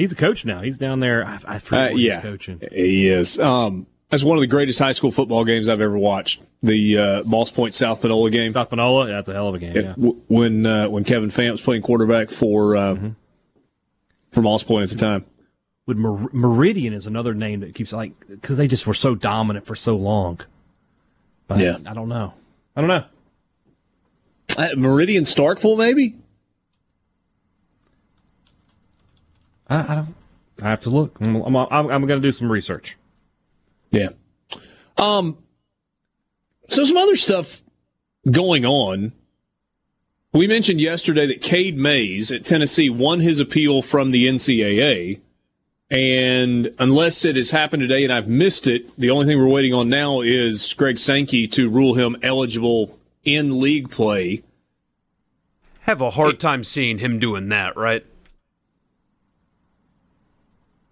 [0.00, 0.60] he's a coach now.
[0.62, 1.24] He's down there.
[1.24, 2.60] I, I forget Uh, yeah, he's coaching.
[2.72, 3.38] he is.
[3.38, 6.42] Um, that's one of the greatest high school football games I've ever watched.
[6.64, 8.52] The uh, Moss Point South Panola game.
[8.52, 9.06] South Panola.
[9.06, 9.76] yeah, That's a hell of a game.
[9.76, 9.82] Yeah.
[9.94, 13.08] W- when uh, when Kevin was playing quarterback for uh, Mm-hmm.
[14.32, 15.24] for Moss Point at the time.
[15.86, 19.64] With Mer- Meridian is another name that keeps like because they just were so dominant
[19.66, 20.40] for so long.
[21.46, 21.78] But Yeah.
[21.86, 22.34] I don't know.
[22.76, 23.04] I don't know.
[24.58, 26.16] Uh, Meridian Starkville, maybe.
[29.70, 30.14] I, I don't.
[30.60, 31.16] I have to look.
[31.20, 32.98] I'm, I'm, I'm, I'm going to do some research.
[33.90, 34.10] Yeah.
[34.98, 35.38] Um.
[36.68, 37.62] So some other stuff
[38.30, 39.12] going on.
[40.32, 45.20] We mentioned yesterday that Cade Mays at Tennessee won his appeal from the NCAA.
[45.90, 49.74] And unless it has happened today and I've missed it, the only thing we're waiting
[49.74, 54.44] on now is Greg Sankey to rule him eligible in league play.
[55.80, 58.06] Have a hard time seeing him doing that, right?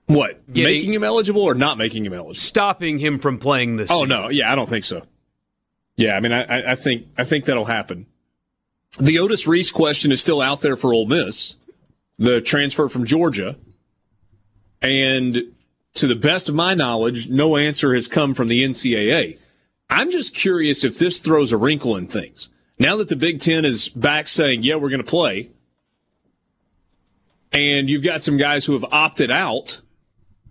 [0.08, 0.46] What?
[0.52, 2.34] Getting- making him eligible or not making him eligible?
[2.34, 3.90] Stopping him from playing this.
[3.90, 4.08] Oh season.
[4.22, 5.02] no, yeah, I don't think so.
[5.96, 8.06] Yeah, I mean, I, I- I think I think that'll happen.
[8.98, 11.56] The Otis Reese question is still out there for Ole Miss,
[12.18, 13.56] the transfer from Georgia,
[14.80, 15.42] and
[15.94, 19.36] to the best of my knowledge, no answer has come from the NCAA.
[19.90, 22.48] I'm just curious if this throws a wrinkle in things.
[22.78, 25.50] Now that the Big Ten is back saying, "Yeah, we're going to play,"
[27.52, 29.80] and you've got some guys who have opted out,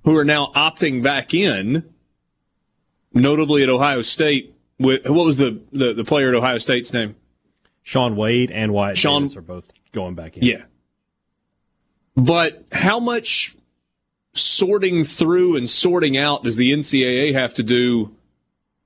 [0.08, 1.84] who are now opting back in
[3.14, 4.56] notably at Ohio State.
[4.80, 7.18] With, what was the, the, the player at Ohio State's name?
[7.84, 10.46] Shaun Wade and Wyatt Sean- Davis are both going back in.
[10.46, 10.64] Yeah.
[12.16, 13.58] But how much
[14.34, 18.16] sorting through and sorting out does the NCAA have to do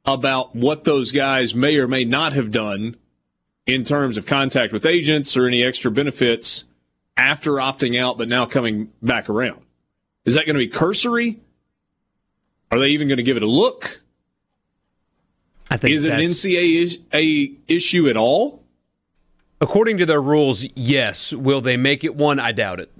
[0.03, 2.95] about what those guys may or may not have done
[3.67, 6.63] in terms of contact with agents or any extra benefits
[7.15, 9.61] after opting out but now coming back around?
[10.25, 11.39] Is that going to be cursory?
[12.71, 14.01] Are they even going to give it a look?
[15.69, 18.63] I think Is it an NCAA is- a issue at all?
[19.59, 21.33] According to their rules, yes.
[21.33, 22.39] Will they make it one?
[22.39, 22.91] I doubt it.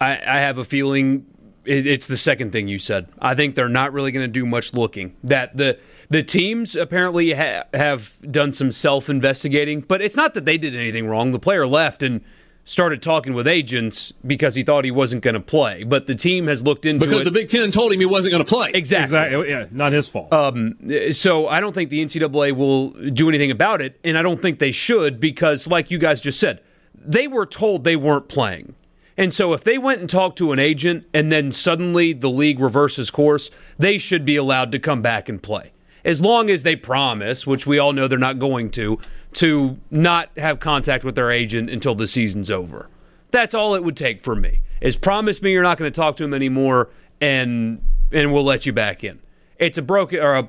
[0.00, 1.26] I, I have a feeling
[1.64, 3.08] it, it's the second thing you said.
[3.18, 5.16] I think they're not really going to do much looking.
[5.24, 5.78] That the
[6.10, 10.74] the teams apparently ha- have done some self investigating, but it's not that they did
[10.76, 11.32] anything wrong.
[11.32, 12.22] The player left and
[12.64, 15.84] started talking with agents because he thought he wasn't going to play.
[15.84, 17.08] But the team has looked into it.
[17.08, 17.26] Because it.
[17.26, 18.70] the Big Ten told him he wasn't going to play.
[18.74, 19.18] exactly.
[19.18, 19.50] Exactly.
[19.50, 20.32] Yeah, not his fault.
[20.32, 20.76] Um,
[21.12, 24.58] so I don't think the NCAA will do anything about it, and I don't think
[24.58, 26.60] they should because, like you guys just said,
[26.94, 28.74] they were told they weren't playing.
[29.16, 32.58] And so if they went and talked to an agent and then suddenly the league
[32.58, 35.72] reverses course, they should be allowed to come back and play.
[36.04, 38.98] As long as they promise, which we all know they're not going to,
[39.34, 42.88] to not have contact with their agent until the season's over.
[43.30, 44.60] That's all it would take for me.
[44.80, 46.88] Is promise me you're not going to talk to him anymore
[47.20, 47.82] and
[48.12, 49.18] and we'll let you back in.
[49.58, 50.48] It's a broken or a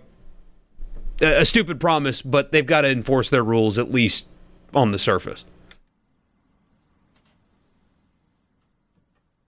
[1.21, 4.25] a stupid promise, but they've got to enforce their rules at least
[4.73, 5.45] on the surface.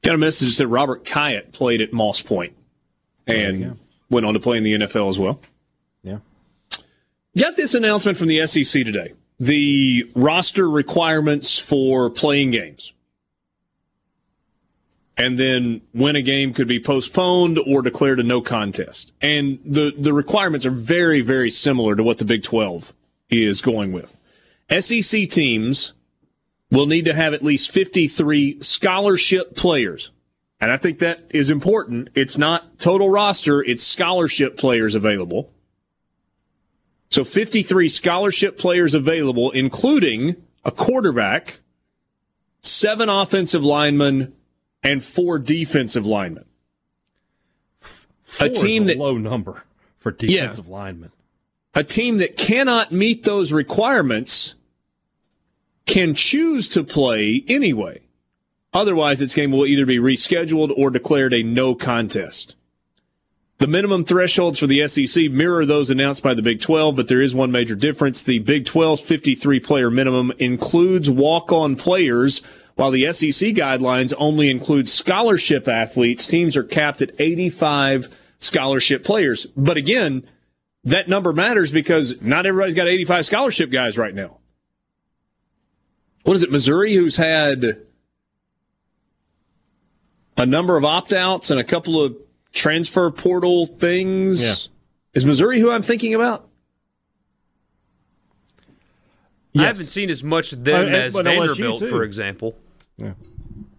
[0.01, 2.55] Got a message that Robert Kyatt played at Moss Point
[3.25, 3.77] and
[4.09, 5.41] went on to play in the NFL as well.
[6.03, 6.19] yeah.
[7.37, 9.13] Got this announcement from the SEC today.
[9.39, 12.93] The roster requirements for playing games.
[15.17, 19.13] And then when a game could be postponed or declared a no contest.
[19.19, 22.93] And the, the requirements are very, very similar to what the Big 12
[23.29, 24.19] is going with.
[24.69, 25.93] SEC teams
[26.69, 30.11] will need to have at least 53 scholarship players.
[30.59, 32.09] And I think that is important.
[32.15, 35.51] It's not total roster, it's scholarship players available.
[37.09, 40.35] So 53 scholarship players available, including
[40.65, 41.59] a quarterback,
[42.61, 44.33] seven offensive linemen,
[44.83, 46.45] and four defensive linemen.
[48.23, 49.63] Four a team a that low number
[49.99, 51.11] for defensive linemen.
[51.73, 54.55] a team that cannot meet those requirements
[55.85, 58.01] can choose to play anyway.
[58.73, 62.56] Otherwise, its game will either be rescheduled or declared a no contest.
[63.59, 67.21] The minimum thresholds for the SEC mirror those announced by the Big 12, but there
[67.21, 68.21] is one major difference.
[68.21, 72.43] The Big 12's 53 player minimum includes walk on players,
[72.75, 76.27] while the SEC guidelines only include scholarship athletes.
[76.27, 79.47] Teams are capped at 85 scholarship players.
[79.57, 80.23] But again,
[80.83, 84.37] that number matters because not everybody's got 85 scholarship guys right now.
[86.21, 87.65] What is it, Missouri, who's had
[90.35, 92.15] a number of opt outs and a couple of
[92.57, 94.43] transfer portal things?
[94.43, 94.71] Yeah.
[95.13, 96.47] Is Missouri who I'm thinking about?
[99.55, 102.55] I haven't seen as much of them Uh, as Vanderbilt, for example.
[102.97, 103.13] Yeah.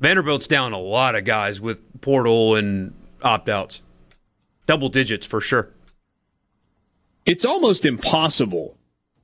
[0.00, 3.80] Vanderbilt's down a lot of guys with portal and opt outs.
[4.66, 5.70] Double digits for sure.
[7.26, 8.76] It's almost impossible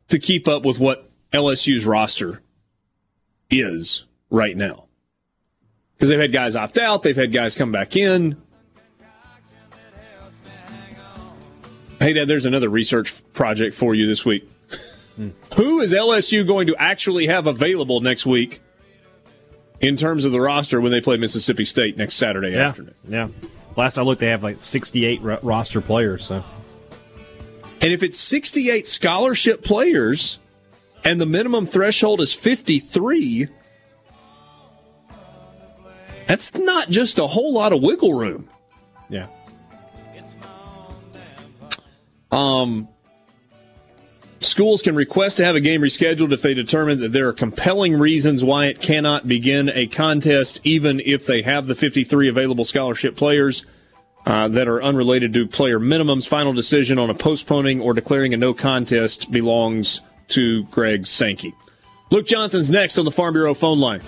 [0.08, 2.40] to keep up with what LSU's roster
[3.50, 4.84] is right now.
[5.96, 8.36] Because they've had guys opt out, they've had guys come back in.
[12.04, 14.46] Hey, Dad, there's another research project for you this week.
[15.56, 18.60] Who is LSU going to actually have available next week
[19.80, 22.94] in terms of the roster when they play Mississippi State next Saturday Yeah, afternoon?
[23.08, 23.28] yeah.
[23.74, 26.26] Last I looked, they have like 68 ro- roster players.
[26.26, 26.44] So
[27.80, 30.38] And if it's 68 scholarship players
[31.04, 33.48] and the minimum threshold is 53,
[36.26, 38.50] that's not just a whole lot of wiggle room.
[39.08, 39.28] yeah,
[42.34, 42.88] Um,
[44.40, 47.94] schools can request to have a game rescheduled if they determine that there are compelling
[47.94, 53.16] reasons why it cannot begin a contest, even if they have the 53 available scholarship
[53.16, 53.64] players
[54.26, 56.26] uh, that are unrelated to player minimums.
[56.26, 61.54] Final decision on a postponing or declaring a no contest belongs to Greg Sankey.
[62.10, 64.00] Luke Johnson's next on the Farm Bureau phone line.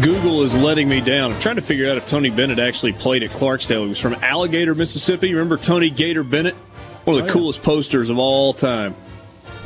[0.00, 1.32] Google is letting me down.
[1.32, 3.82] I'm trying to figure out if Tony Bennett actually played at Clarksdale.
[3.82, 5.34] He was from Alligator, Mississippi.
[5.34, 6.54] Remember Tony Gator Bennett?
[7.04, 8.94] One of the coolest posters of all time.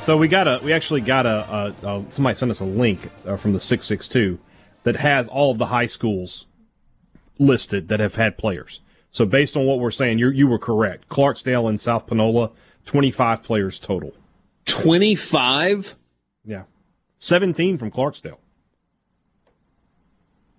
[0.03, 3.09] So we got a we actually got a, a, a somebody sent us a link
[3.25, 4.41] uh, from the six six two
[4.83, 6.47] that has all of the high schools
[7.39, 8.81] listed that have had players.
[9.13, 11.09] So based on what we're saying, you you were correct.
[11.09, 12.51] Clarksdale and South Panola,
[12.85, 14.13] twenty five players total.
[14.65, 15.95] 25?
[16.45, 16.65] Yeah,
[17.17, 18.39] seventeen from Clarksdale.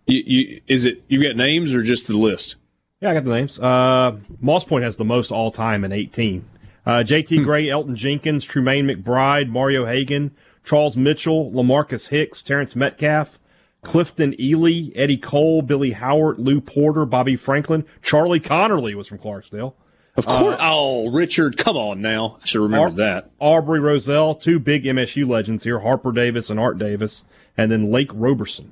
[0.08, 2.56] You, you, is it you got names or just the list?
[3.02, 3.60] Yeah, I got the names.
[3.60, 6.46] Uh, Moss Point has the most all time in 18.
[6.86, 10.32] Uh, JT Gray, Elton Jenkins, Trumaine McBride, Mario Haggan,
[10.64, 13.38] Charles Mitchell, Lamarcus Hicks, Terrence Metcalf,
[13.84, 19.74] Clifton Ely, Eddie Cole, Billy Howard, Lou Porter, Bobby Franklin, Charlie Conerly was from Clarksdale.
[20.16, 20.56] Of course.
[20.60, 22.40] oh, Richard, come on now.
[22.42, 23.32] I should remember Ar- that.
[23.40, 27.24] Aubrey Rozzell, two big MSU legends here, Harper Davis and Art Davis,
[27.56, 28.72] and then Lake Roberson.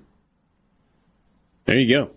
[1.66, 2.12] There you go.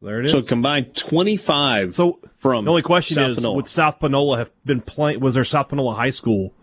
[0.00, 0.30] There it is.
[0.30, 3.56] So combined 25 So from the only question South is, Panola.
[3.56, 5.20] would South Panola have been playing?
[5.20, 6.54] Was there South Panola High School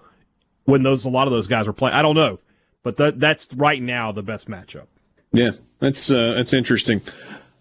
[0.64, 1.96] when those a lot of those guys were playing?
[1.96, 2.40] I don't know,
[2.84, 4.88] but that that's right now the best matchup.
[5.34, 7.02] Yeah, that's uh, that's interesting.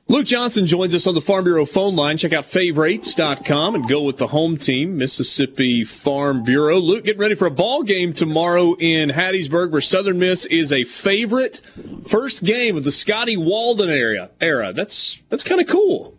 [0.07, 2.19] Luke Johnson joins us on the Farm Bureau phone line.
[2.19, 6.79] Check out favorites.com and go with the home team, Mississippi Farm Bureau.
[6.79, 10.85] Luke, getting ready for a ball game tomorrow in Hattiesburg where Southern Miss is a
[10.85, 11.63] favorite.
[12.07, 14.29] First game of the Scotty Walden era.
[14.43, 14.75] Era.
[14.75, 16.15] That's that's kind of cool.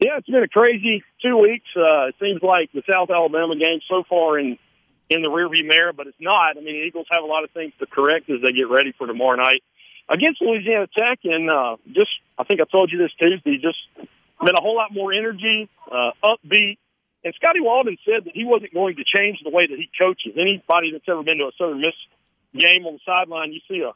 [0.00, 1.66] Yeah, it's been a crazy two weeks.
[1.76, 4.58] Uh, it seems like the South Alabama game so far in
[5.08, 6.56] in the rearview mirror, but it's not.
[6.56, 8.92] I mean, the Eagles have a lot of things to correct as they get ready
[8.98, 9.62] for tomorrow night
[10.08, 11.20] against Louisiana Tech.
[11.24, 13.78] And uh, just, I think I told you this Tuesday, just
[14.44, 16.78] been a whole lot more energy, uh, upbeat.
[17.24, 20.34] And Scotty Walden said that he wasn't going to change the way that he coaches.
[20.38, 21.94] Anybody that's ever been to a Southern Miss
[22.54, 23.92] game on the sideline, you see a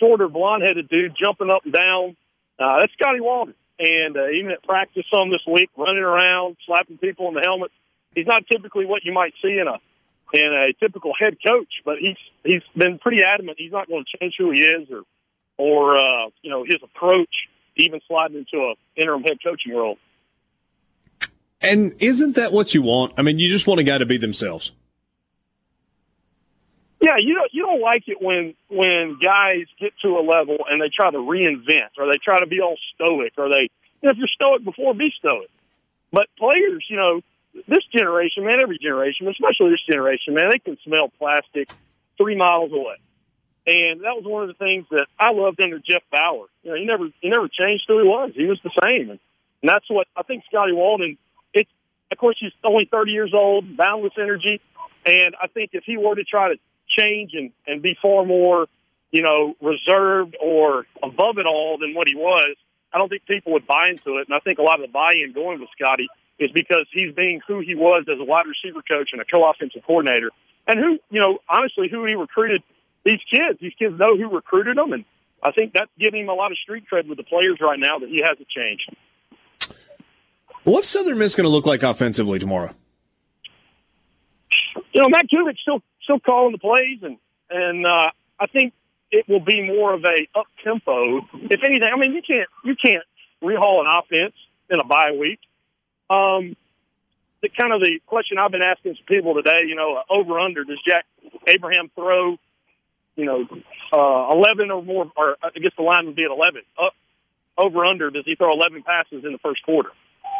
[0.00, 2.16] shorter, blonde-headed dude jumping up and down.
[2.58, 3.54] Uh, that's Scotty Walden.
[3.78, 7.70] And uh, even at practice some this week, running around, slapping people in the helmet.
[8.14, 9.78] He's not typically what you might see in a
[10.32, 14.18] in a typical head coach, but he's he's been pretty adamant he's not going to
[14.18, 15.02] change who he is or
[15.56, 17.34] or uh, you know his approach,
[17.76, 19.98] even sliding into a interim head coaching role.
[21.60, 23.14] And isn't that what you want?
[23.16, 24.72] I mean, you just want a guy to be themselves.
[27.00, 30.80] Yeah, you don't you don't like it when when guys get to a level and
[30.80, 33.68] they try to reinvent or they try to be all stoic or they
[34.04, 35.48] you know, if you're stoic before, be stoic.
[36.12, 37.20] But players, you know,
[37.66, 41.70] this generation, man, every generation, especially this generation, man, they can smell plastic
[42.20, 42.96] three miles away.
[43.66, 46.46] And that was one of the things that I loved under Jeff Bower.
[46.62, 48.32] You know, he never he never changed who he was.
[48.34, 49.10] He was the same.
[49.10, 49.20] And,
[49.62, 51.16] and that's what I think Scotty Walden
[51.54, 51.70] it's
[52.12, 54.60] of course he's only thirty years old, boundless energy.
[55.06, 56.56] And I think if he were to try to
[56.88, 58.66] change and, and be far more,
[59.10, 62.56] you know, reserved or above it all than what he was,
[62.92, 64.28] I don't think people would buy into it.
[64.28, 66.08] And I think a lot of the buy-in going with Scotty
[66.38, 69.82] is because he's being who he was as a wide receiver coach and a co-offensive
[69.86, 70.30] coordinator,
[70.66, 72.62] and who, you know, honestly, who he recruited
[73.04, 73.58] these kids.
[73.60, 75.04] These kids know who recruited them, and
[75.42, 77.98] I think that's giving him a lot of street cred with the players right now
[77.98, 78.94] that he hasn't changed.
[80.64, 82.74] What's Southern Miss going to look like offensively tomorrow?
[84.94, 87.18] you know, Matt Kubik still still calling the plays, and
[87.50, 88.10] and uh,
[88.40, 88.72] I think
[89.10, 91.18] it will be more of a up tempo.
[91.34, 93.04] If anything, I mean, you can't you can't
[93.42, 94.34] rehaul an offense
[94.70, 95.40] in a bye week.
[96.08, 96.56] Um,
[97.42, 99.66] the kind of the question I've been asking some people today.
[99.66, 101.04] You know, over under does Jack
[101.46, 102.38] Abraham throw?
[103.16, 103.46] You know,
[103.92, 106.62] uh, eleven or more, or I guess the line would be at eleven.
[106.76, 106.90] Uh,
[107.56, 109.90] over under does he throw eleven passes in the first quarter?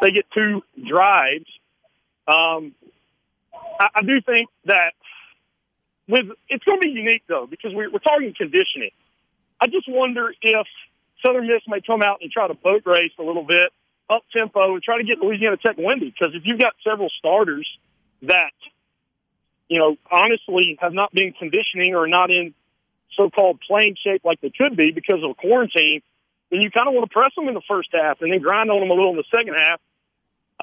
[0.03, 1.47] They get two drives.
[2.27, 2.75] Um,
[3.79, 4.93] I, I do think that
[6.09, 8.91] with it's going to be unique though because we're, we're talking conditioning.
[9.61, 10.67] I just wonder if
[11.25, 13.73] Southern Miss may come out and try to boat race a little bit
[14.11, 16.11] up tempo and try to get Louisiana Tech windy.
[16.11, 17.67] Because if you've got several starters
[18.23, 18.53] that,
[19.69, 22.55] you know, honestly have not been conditioning or not in
[23.17, 26.03] so-called playing shape like they could be because of a quarantine,
[26.51, 28.71] then you kind of want to press them in the first half and then grind
[28.71, 29.81] on them a little in the second half.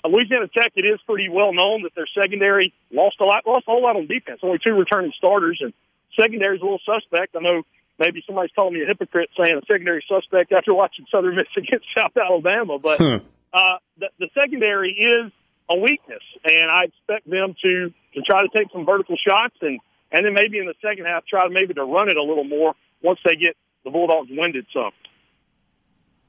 [0.03, 3.67] Uh, Louisiana Tech, it is pretty well known that their secondary lost a lot, lost
[3.67, 4.39] a whole lot on defense.
[4.43, 5.73] Only two returning starters, and
[6.19, 7.35] secondary is a little suspect.
[7.35, 7.63] I know
[7.99, 11.85] maybe somebody's calling me a hypocrite saying a secondary suspect after watching Southern Miss against
[11.95, 13.19] South Alabama, but huh.
[13.53, 15.31] uh, the, the secondary is
[15.69, 19.79] a weakness, and I expect them to to try to take some vertical shots and
[20.11, 22.43] and then maybe in the second half try to maybe to run it a little
[22.43, 24.91] more once they get the Bulldogs winded some.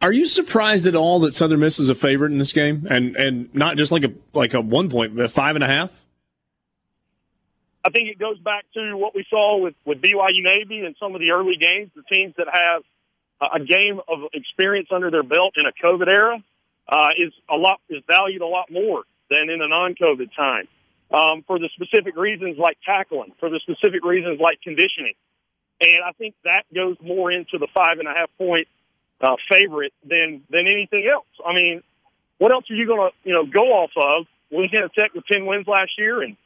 [0.00, 3.14] Are you surprised at all that Southern Miss is a favorite in this game, and
[3.16, 5.90] and not just like a like a one point, but five and a half?
[7.84, 11.14] I think it goes back to what we saw with, with BYU Navy and some
[11.14, 11.90] of the early games.
[11.96, 12.82] The teams that have
[13.40, 16.42] a game of experience under their belt in a COVID era
[16.88, 20.68] uh, is a lot is valued a lot more than in a non-COVID time.
[21.12, 25.12] Um, for the specific reasons like tackling, for the specific reasons like conditioning,
[25.78, 28.66] and I think that goes more into the five and a half point
[29.20, 31.26] uh, favorite than than anything else.
[31.44, 31.82] I mean,
[32.38, 34.26] what else are you going to you know go off of?
[34.50, 36.36] Louisiana Tech with ten wins last year and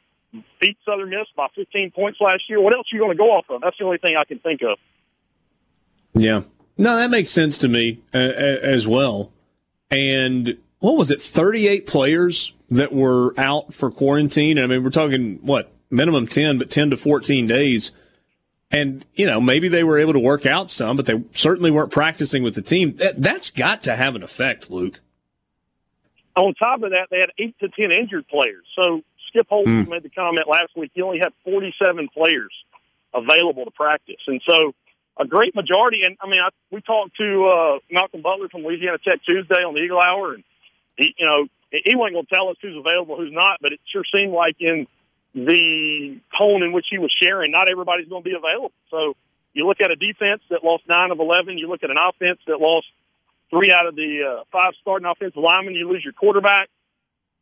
[0.59, 2.61] beat Southern Miss by 15 points last year.
[2.61, 3.61] What else are you going to go off of?
[3.61, 4.77] That's the only thing I can think of.
[6.13, 6.43] Yeah.
[6.77, 9.31] No, that makes sense to me uh, as well.
[9.89, 11.21] And what was it?
[11.21, 14.59] 38 players that were out for quarantine.
[14.59, 17.91] I mean, we're talking what minimum 10, but 10 to 14 days.
[18.69, 21.91] And, you know, maybe they were able to work out some, but they certainly weren't
[21.91, 22.95] practicing with the team.
[22.95, 24.99] That, that's got to have an effect, Luke.
[26.35, 28.65] On top of that, they had eight to 10 injured players.
[28.75, 29.87] So Skip Holtz mm.
[29.87, 30.91] made the comment last week.
[30.93, 32.51] He only had 47 players
[33.13, 34.73] available to practice, and so
[35.19, 36.01] a great majority.
[36.03, 39.73] And I mean, I, we talked to uh, Malcolm Butler from Louisiana Tech Tuesday on
[39.73, 40.43] the Eagle Hour, and
[40.97, 43.79] he, you know, he wasn't going to tell us who's available, who's not, but it
[43.91, 44.87] sure seemed like in
[45.35, 48.71] the tone in which he was sharing, not everybody's going to be available.
[48.89, 49.15] So
[49.53, 51.57] you look at a defense that lost nine of 11.
[51.57, 52.87] You look at an offense that lost
[53.49, 55.75] three out of the uh, five starting offensive linemen.
[55.75, 56.69] You lose your quarterback.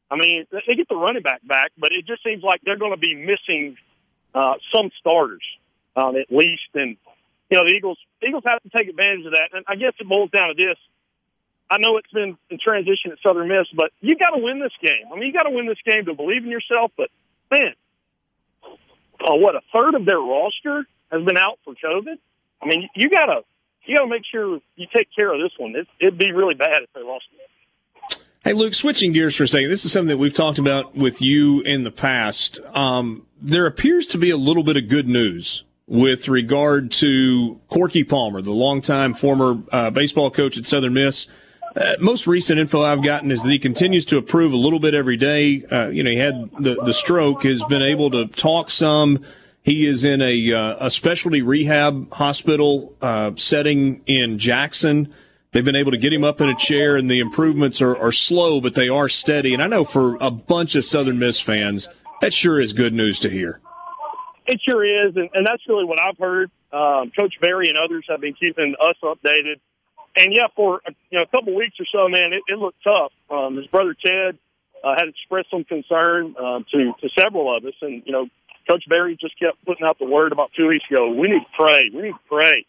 [0.09, 2.93] I mean, they get the running back back, but it just seems like they're going
[2.93, 3.75] to be missing
[4.33, 5.41] uh, some starters
[5.95, 6.69] um, at least.
[6.75, 6.97] And
[7.49, 9.49] you know, the Eagles Eagles have to take advantage of that.
[9.53, 10.77] And I guess it boils down to this:
[11.69, 14.73] I know it's been in transition at Southern Miss, but you got to win this
[14.81, 15.07] game.
[15.11, 16.91] I mean, you got to win this game to believe in yourself.
[16.95, 17.09] But
[17.49, 17.73] man,
[18.63, 22.17] uh, what a third of their roster has been out for COVID.
[22.61, 23.41] I mean, you got to
[23.85, 25.75] you got to make sure you take care of this one.
[25.75, 28.19] It, it'd be really bad if they lost it.
[28.43, 29.69] Hey, Luke, switching gears for a second.
[29.69, 32.59] This is something that we've talked about with you in the past.
[32.73, 38.03] Um, there appears to be a little bit of good news with regard to Corky
[38.03, 41.27] Palmer, the longtime former uh, baseball coach at Southern Miss.
[41.75, 44.93] Uh, most recent info I've gotten is that he continues to improve a little bit
[44.93, 45.65] every day.
[45.65, 49.21] Uh, you know, he had the, the stroke, has been able to talk some.
[49.61, 55.13] He is in a, uh, a specialty rehab hospital uh, setting in Jackson.
[55.51, 58.11] They've been able to get him up in a chair, and the improvements are, are
[58.11, 59.53] slow, but they are steady.
[59.53, 61.89] And I know for a bunch of Southern Miss fans,
[62.21, 63.59] that sure is good news to hear.
[64.45, 66.51] It sure is, and, and that's really what I've heard.
[66.71, 69.55] Um, Coach Berry and others have been keeping us updated.
[70.17, 73.11] And yeah, for you know a couple weeks or so, man, it, it looked tough.
[73.29, 74.37] Um, his brother Ted
[74.83, 78.27] uh, had expressed some concern uh, to to several of us, and you know,
[78.69, 81.11] Coach Berry just kept putting out the word about two weeks ago.
[81.11, 81.89] We need to pray.
[81.93, 82.65] We need to pray.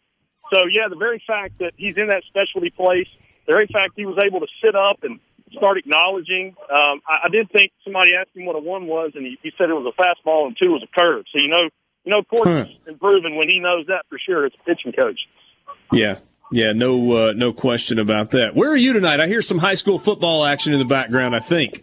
[0.53, 3.09] So yeah, the very fact that he's in that specialty place,
[3.47, 5.21] the very fact he was able to sit up and
[5.53, 6.57] start acknowledging.
[6.71, 9.53] Um, I, I did think somebody asked him what a one was, and he, he
[9.59, 11.25] said it was a fastball and two was a curve.
[11.33, 11.71] So you know,
[12.05, 12.91] you know, Corky's huh.
[12.93, 14.47] improving when he knows that for sure.
[14.47, 15.21] It's a pitching coach.
[15.93, 16.19] Yeah,
[16.53, 18.55] yeah, no, uh, no question about that.
[18.55, 19.21] Where are you tonight?
[19.21, 21.35] I hear some high school football action in the background.
[21.35, 21.83] I think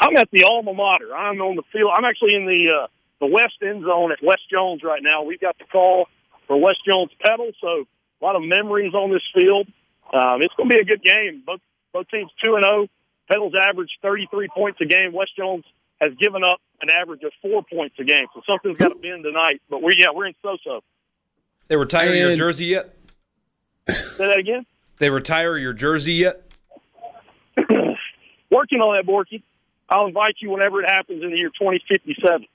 [0.00, 1.14] I'm at the alma mater.
[1.14, 1.90] I'm on the field.
[1.94, 2.86] I'm actually in the uh,
[3.20, 5.22] the west end zone at West Jones right now.
[5.22, 6.06] We've got the call
[6.46, 7.50] for West Jones Petal.
[7.60, 7.86] So
[8.20, 9.68] a lot of memories on this field.
[10.12, 11.42] Um, it's going to be a good game.
[11.46, 11.60] Both
[11.92, 12.88] both teams two and zero.
[13.30, 15.12] Petal's average thirty three points a game.
[15.12, 15.64] West Jones
[16.00, 18.26] has given up an average of four points a game.
[18.34, 19.62] So something's got to bend tonight.
[19.70, 20.80] But we're yeah we're in so so.
[21.68, 22.95] They retire and, your jersey yet?
[23.88, 24.66] Say that again.
[24.98, 26.42] They retire your jersey yet?
[27.56, 29.42] Working on that, Borky.
[29.88, 32.46] I'll invite you whenever it happens in the year 2057.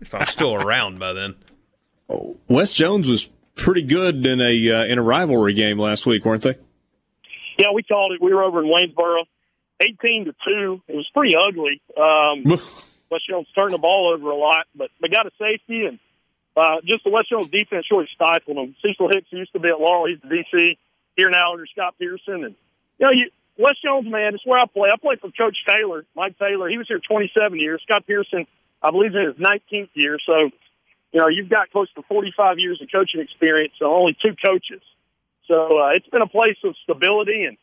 [0.00, 1.34] If I'm still around by then.
[2.48, 6.42] West Jones was pretty good in a uh, in a rivalry game last week, weren't
[6.42, 6.56] they?
[7.58, 8.20] Yeah, we called it.
[8.20, 9.24] We were over in Waynesboro,
[9.80, 10.82] 18 to two.
[10.88, 11.80] It was pretty ugly.
[11.96, 12.44] Um,
[13.10, 15.98] West Jones turned the ball over a lot, but they got a safety and
[16.56, 18.74] uh, just the West Jones defense really stifled them.
[18.82, 20.06] Cecil Hicks used to be at Laurel.
[20.06, 20.76] He's the DC
[21.16, 22.44] here now under Scott Pearson.
[22.44, 22.54] And,
[22.98, 24.90] you know, you, West Jones, man, it's where I play.
[24.92, 26.68] I play for Coach Taylor, Mike Taylor.
[26.68, 27.82] He was here 27 years.
[27.88, 28.46] Scott Pearson,
[28.82, 30.18] I believe, in his 19th year.
[30.24, 30.50] So,
[31.12, 34.82] you know, you've got close to 45 years of coaching experience, so only two coaches.
[35.48, 37.56] So uh, it's been a place of stability and,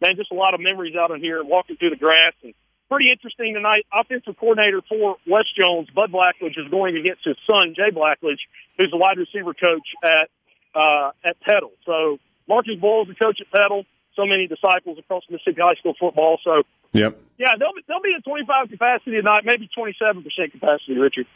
[0.00, 2.32] man, just a lot of memories out in here walking through the grass.
[2.42, 2.54] And
[2.88, 3.86] pretty interesting tonight.
[3.92, 8.40] Offensive coordinator for West Jones, Bud Blackledge, is going against his son, Jay Blackledge,
[8.78, 10.28] who's the wide receiver coach at
[10.74, 11.72] uh, at Petal.
[11.84, 12.18] So
[12.48, 13.84] Marcus Bull is the coach at Petal.
[14.14, 16.38] So many disciples across Mississippi high school football.
[16.42, 17.18] So Yep.
[17.36, 21.26] yeah, they'll be, they'll be at 25 capacity tonight, maybe 27 percent capacity, Richard.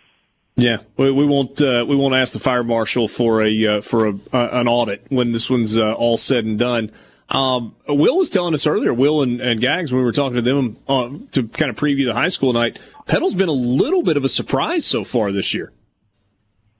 [0.56, 4.06] Yeah, we, we won't uh, we won't ask the fire marshal for a uh, for
[4.08, 6.90] a, uh, an audit when this one's uh, all said and done.
[7.30, 10.42] Um, Will was telling us earlier, Will and, and Gags, when we were talking to
[10.42, 14.16] them uh, to kind of preview the high school night, Petal's been a little bit
[14.16, 15.72] of a surprise so far this year.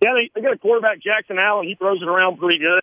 [0.03, 1.69] Yeah, they, they got a quarterback, Jackson Allen.
[1.69, 2.83] He throws it around pretty good.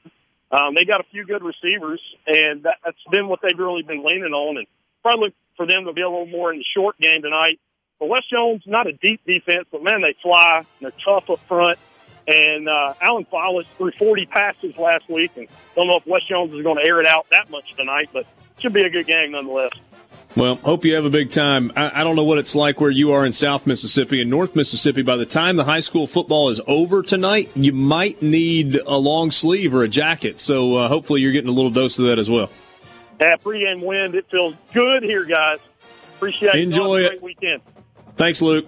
[0.50, 4.04] Um, they got a few good receivers, and that, that's been what they've really been
[4.06, 4.58] leaning on.
[4.58, 4.68] And
[5.02, 7.60] probably for them to be a little more in the short game tonight.
[8.00, 10.66] But West Jones, not a deep defense, but man, they fly.
[10.80, 11.80] They're tough up front.
[12.28, 16.54] And uh, Alan Follis threw 40 passes last week, and don't know if West Jones
[16.54, 19.08] is going to air it out that much tonight, but it should be a good
[19.08, 19.72] game nonetheless.
[20.36, 21.72] Well, hope you have a big time.
[21.76, 24.56] I, I don't know what it's like where you are in South Mississippi and North
[24.56, 25.02] Mississippi.
[25.02, 29.32] By the time the high school football is over tonight, you might need a long
[29.32, 30.38] sleeve or a jacket.
[30.38, 32.52] So uh, hopefully you're getting a little dose of that as well.
[33.20, 34.14] Yeah, pregame wind.
[34.14, 35.60] It feels good here, guys.
[36.18, 36.62] Appreciate it.
[36.62, 37.24] Enjoy it.
[37.24, 37.62] Weekend.
[38.16, 38.68] Thanks, Luke.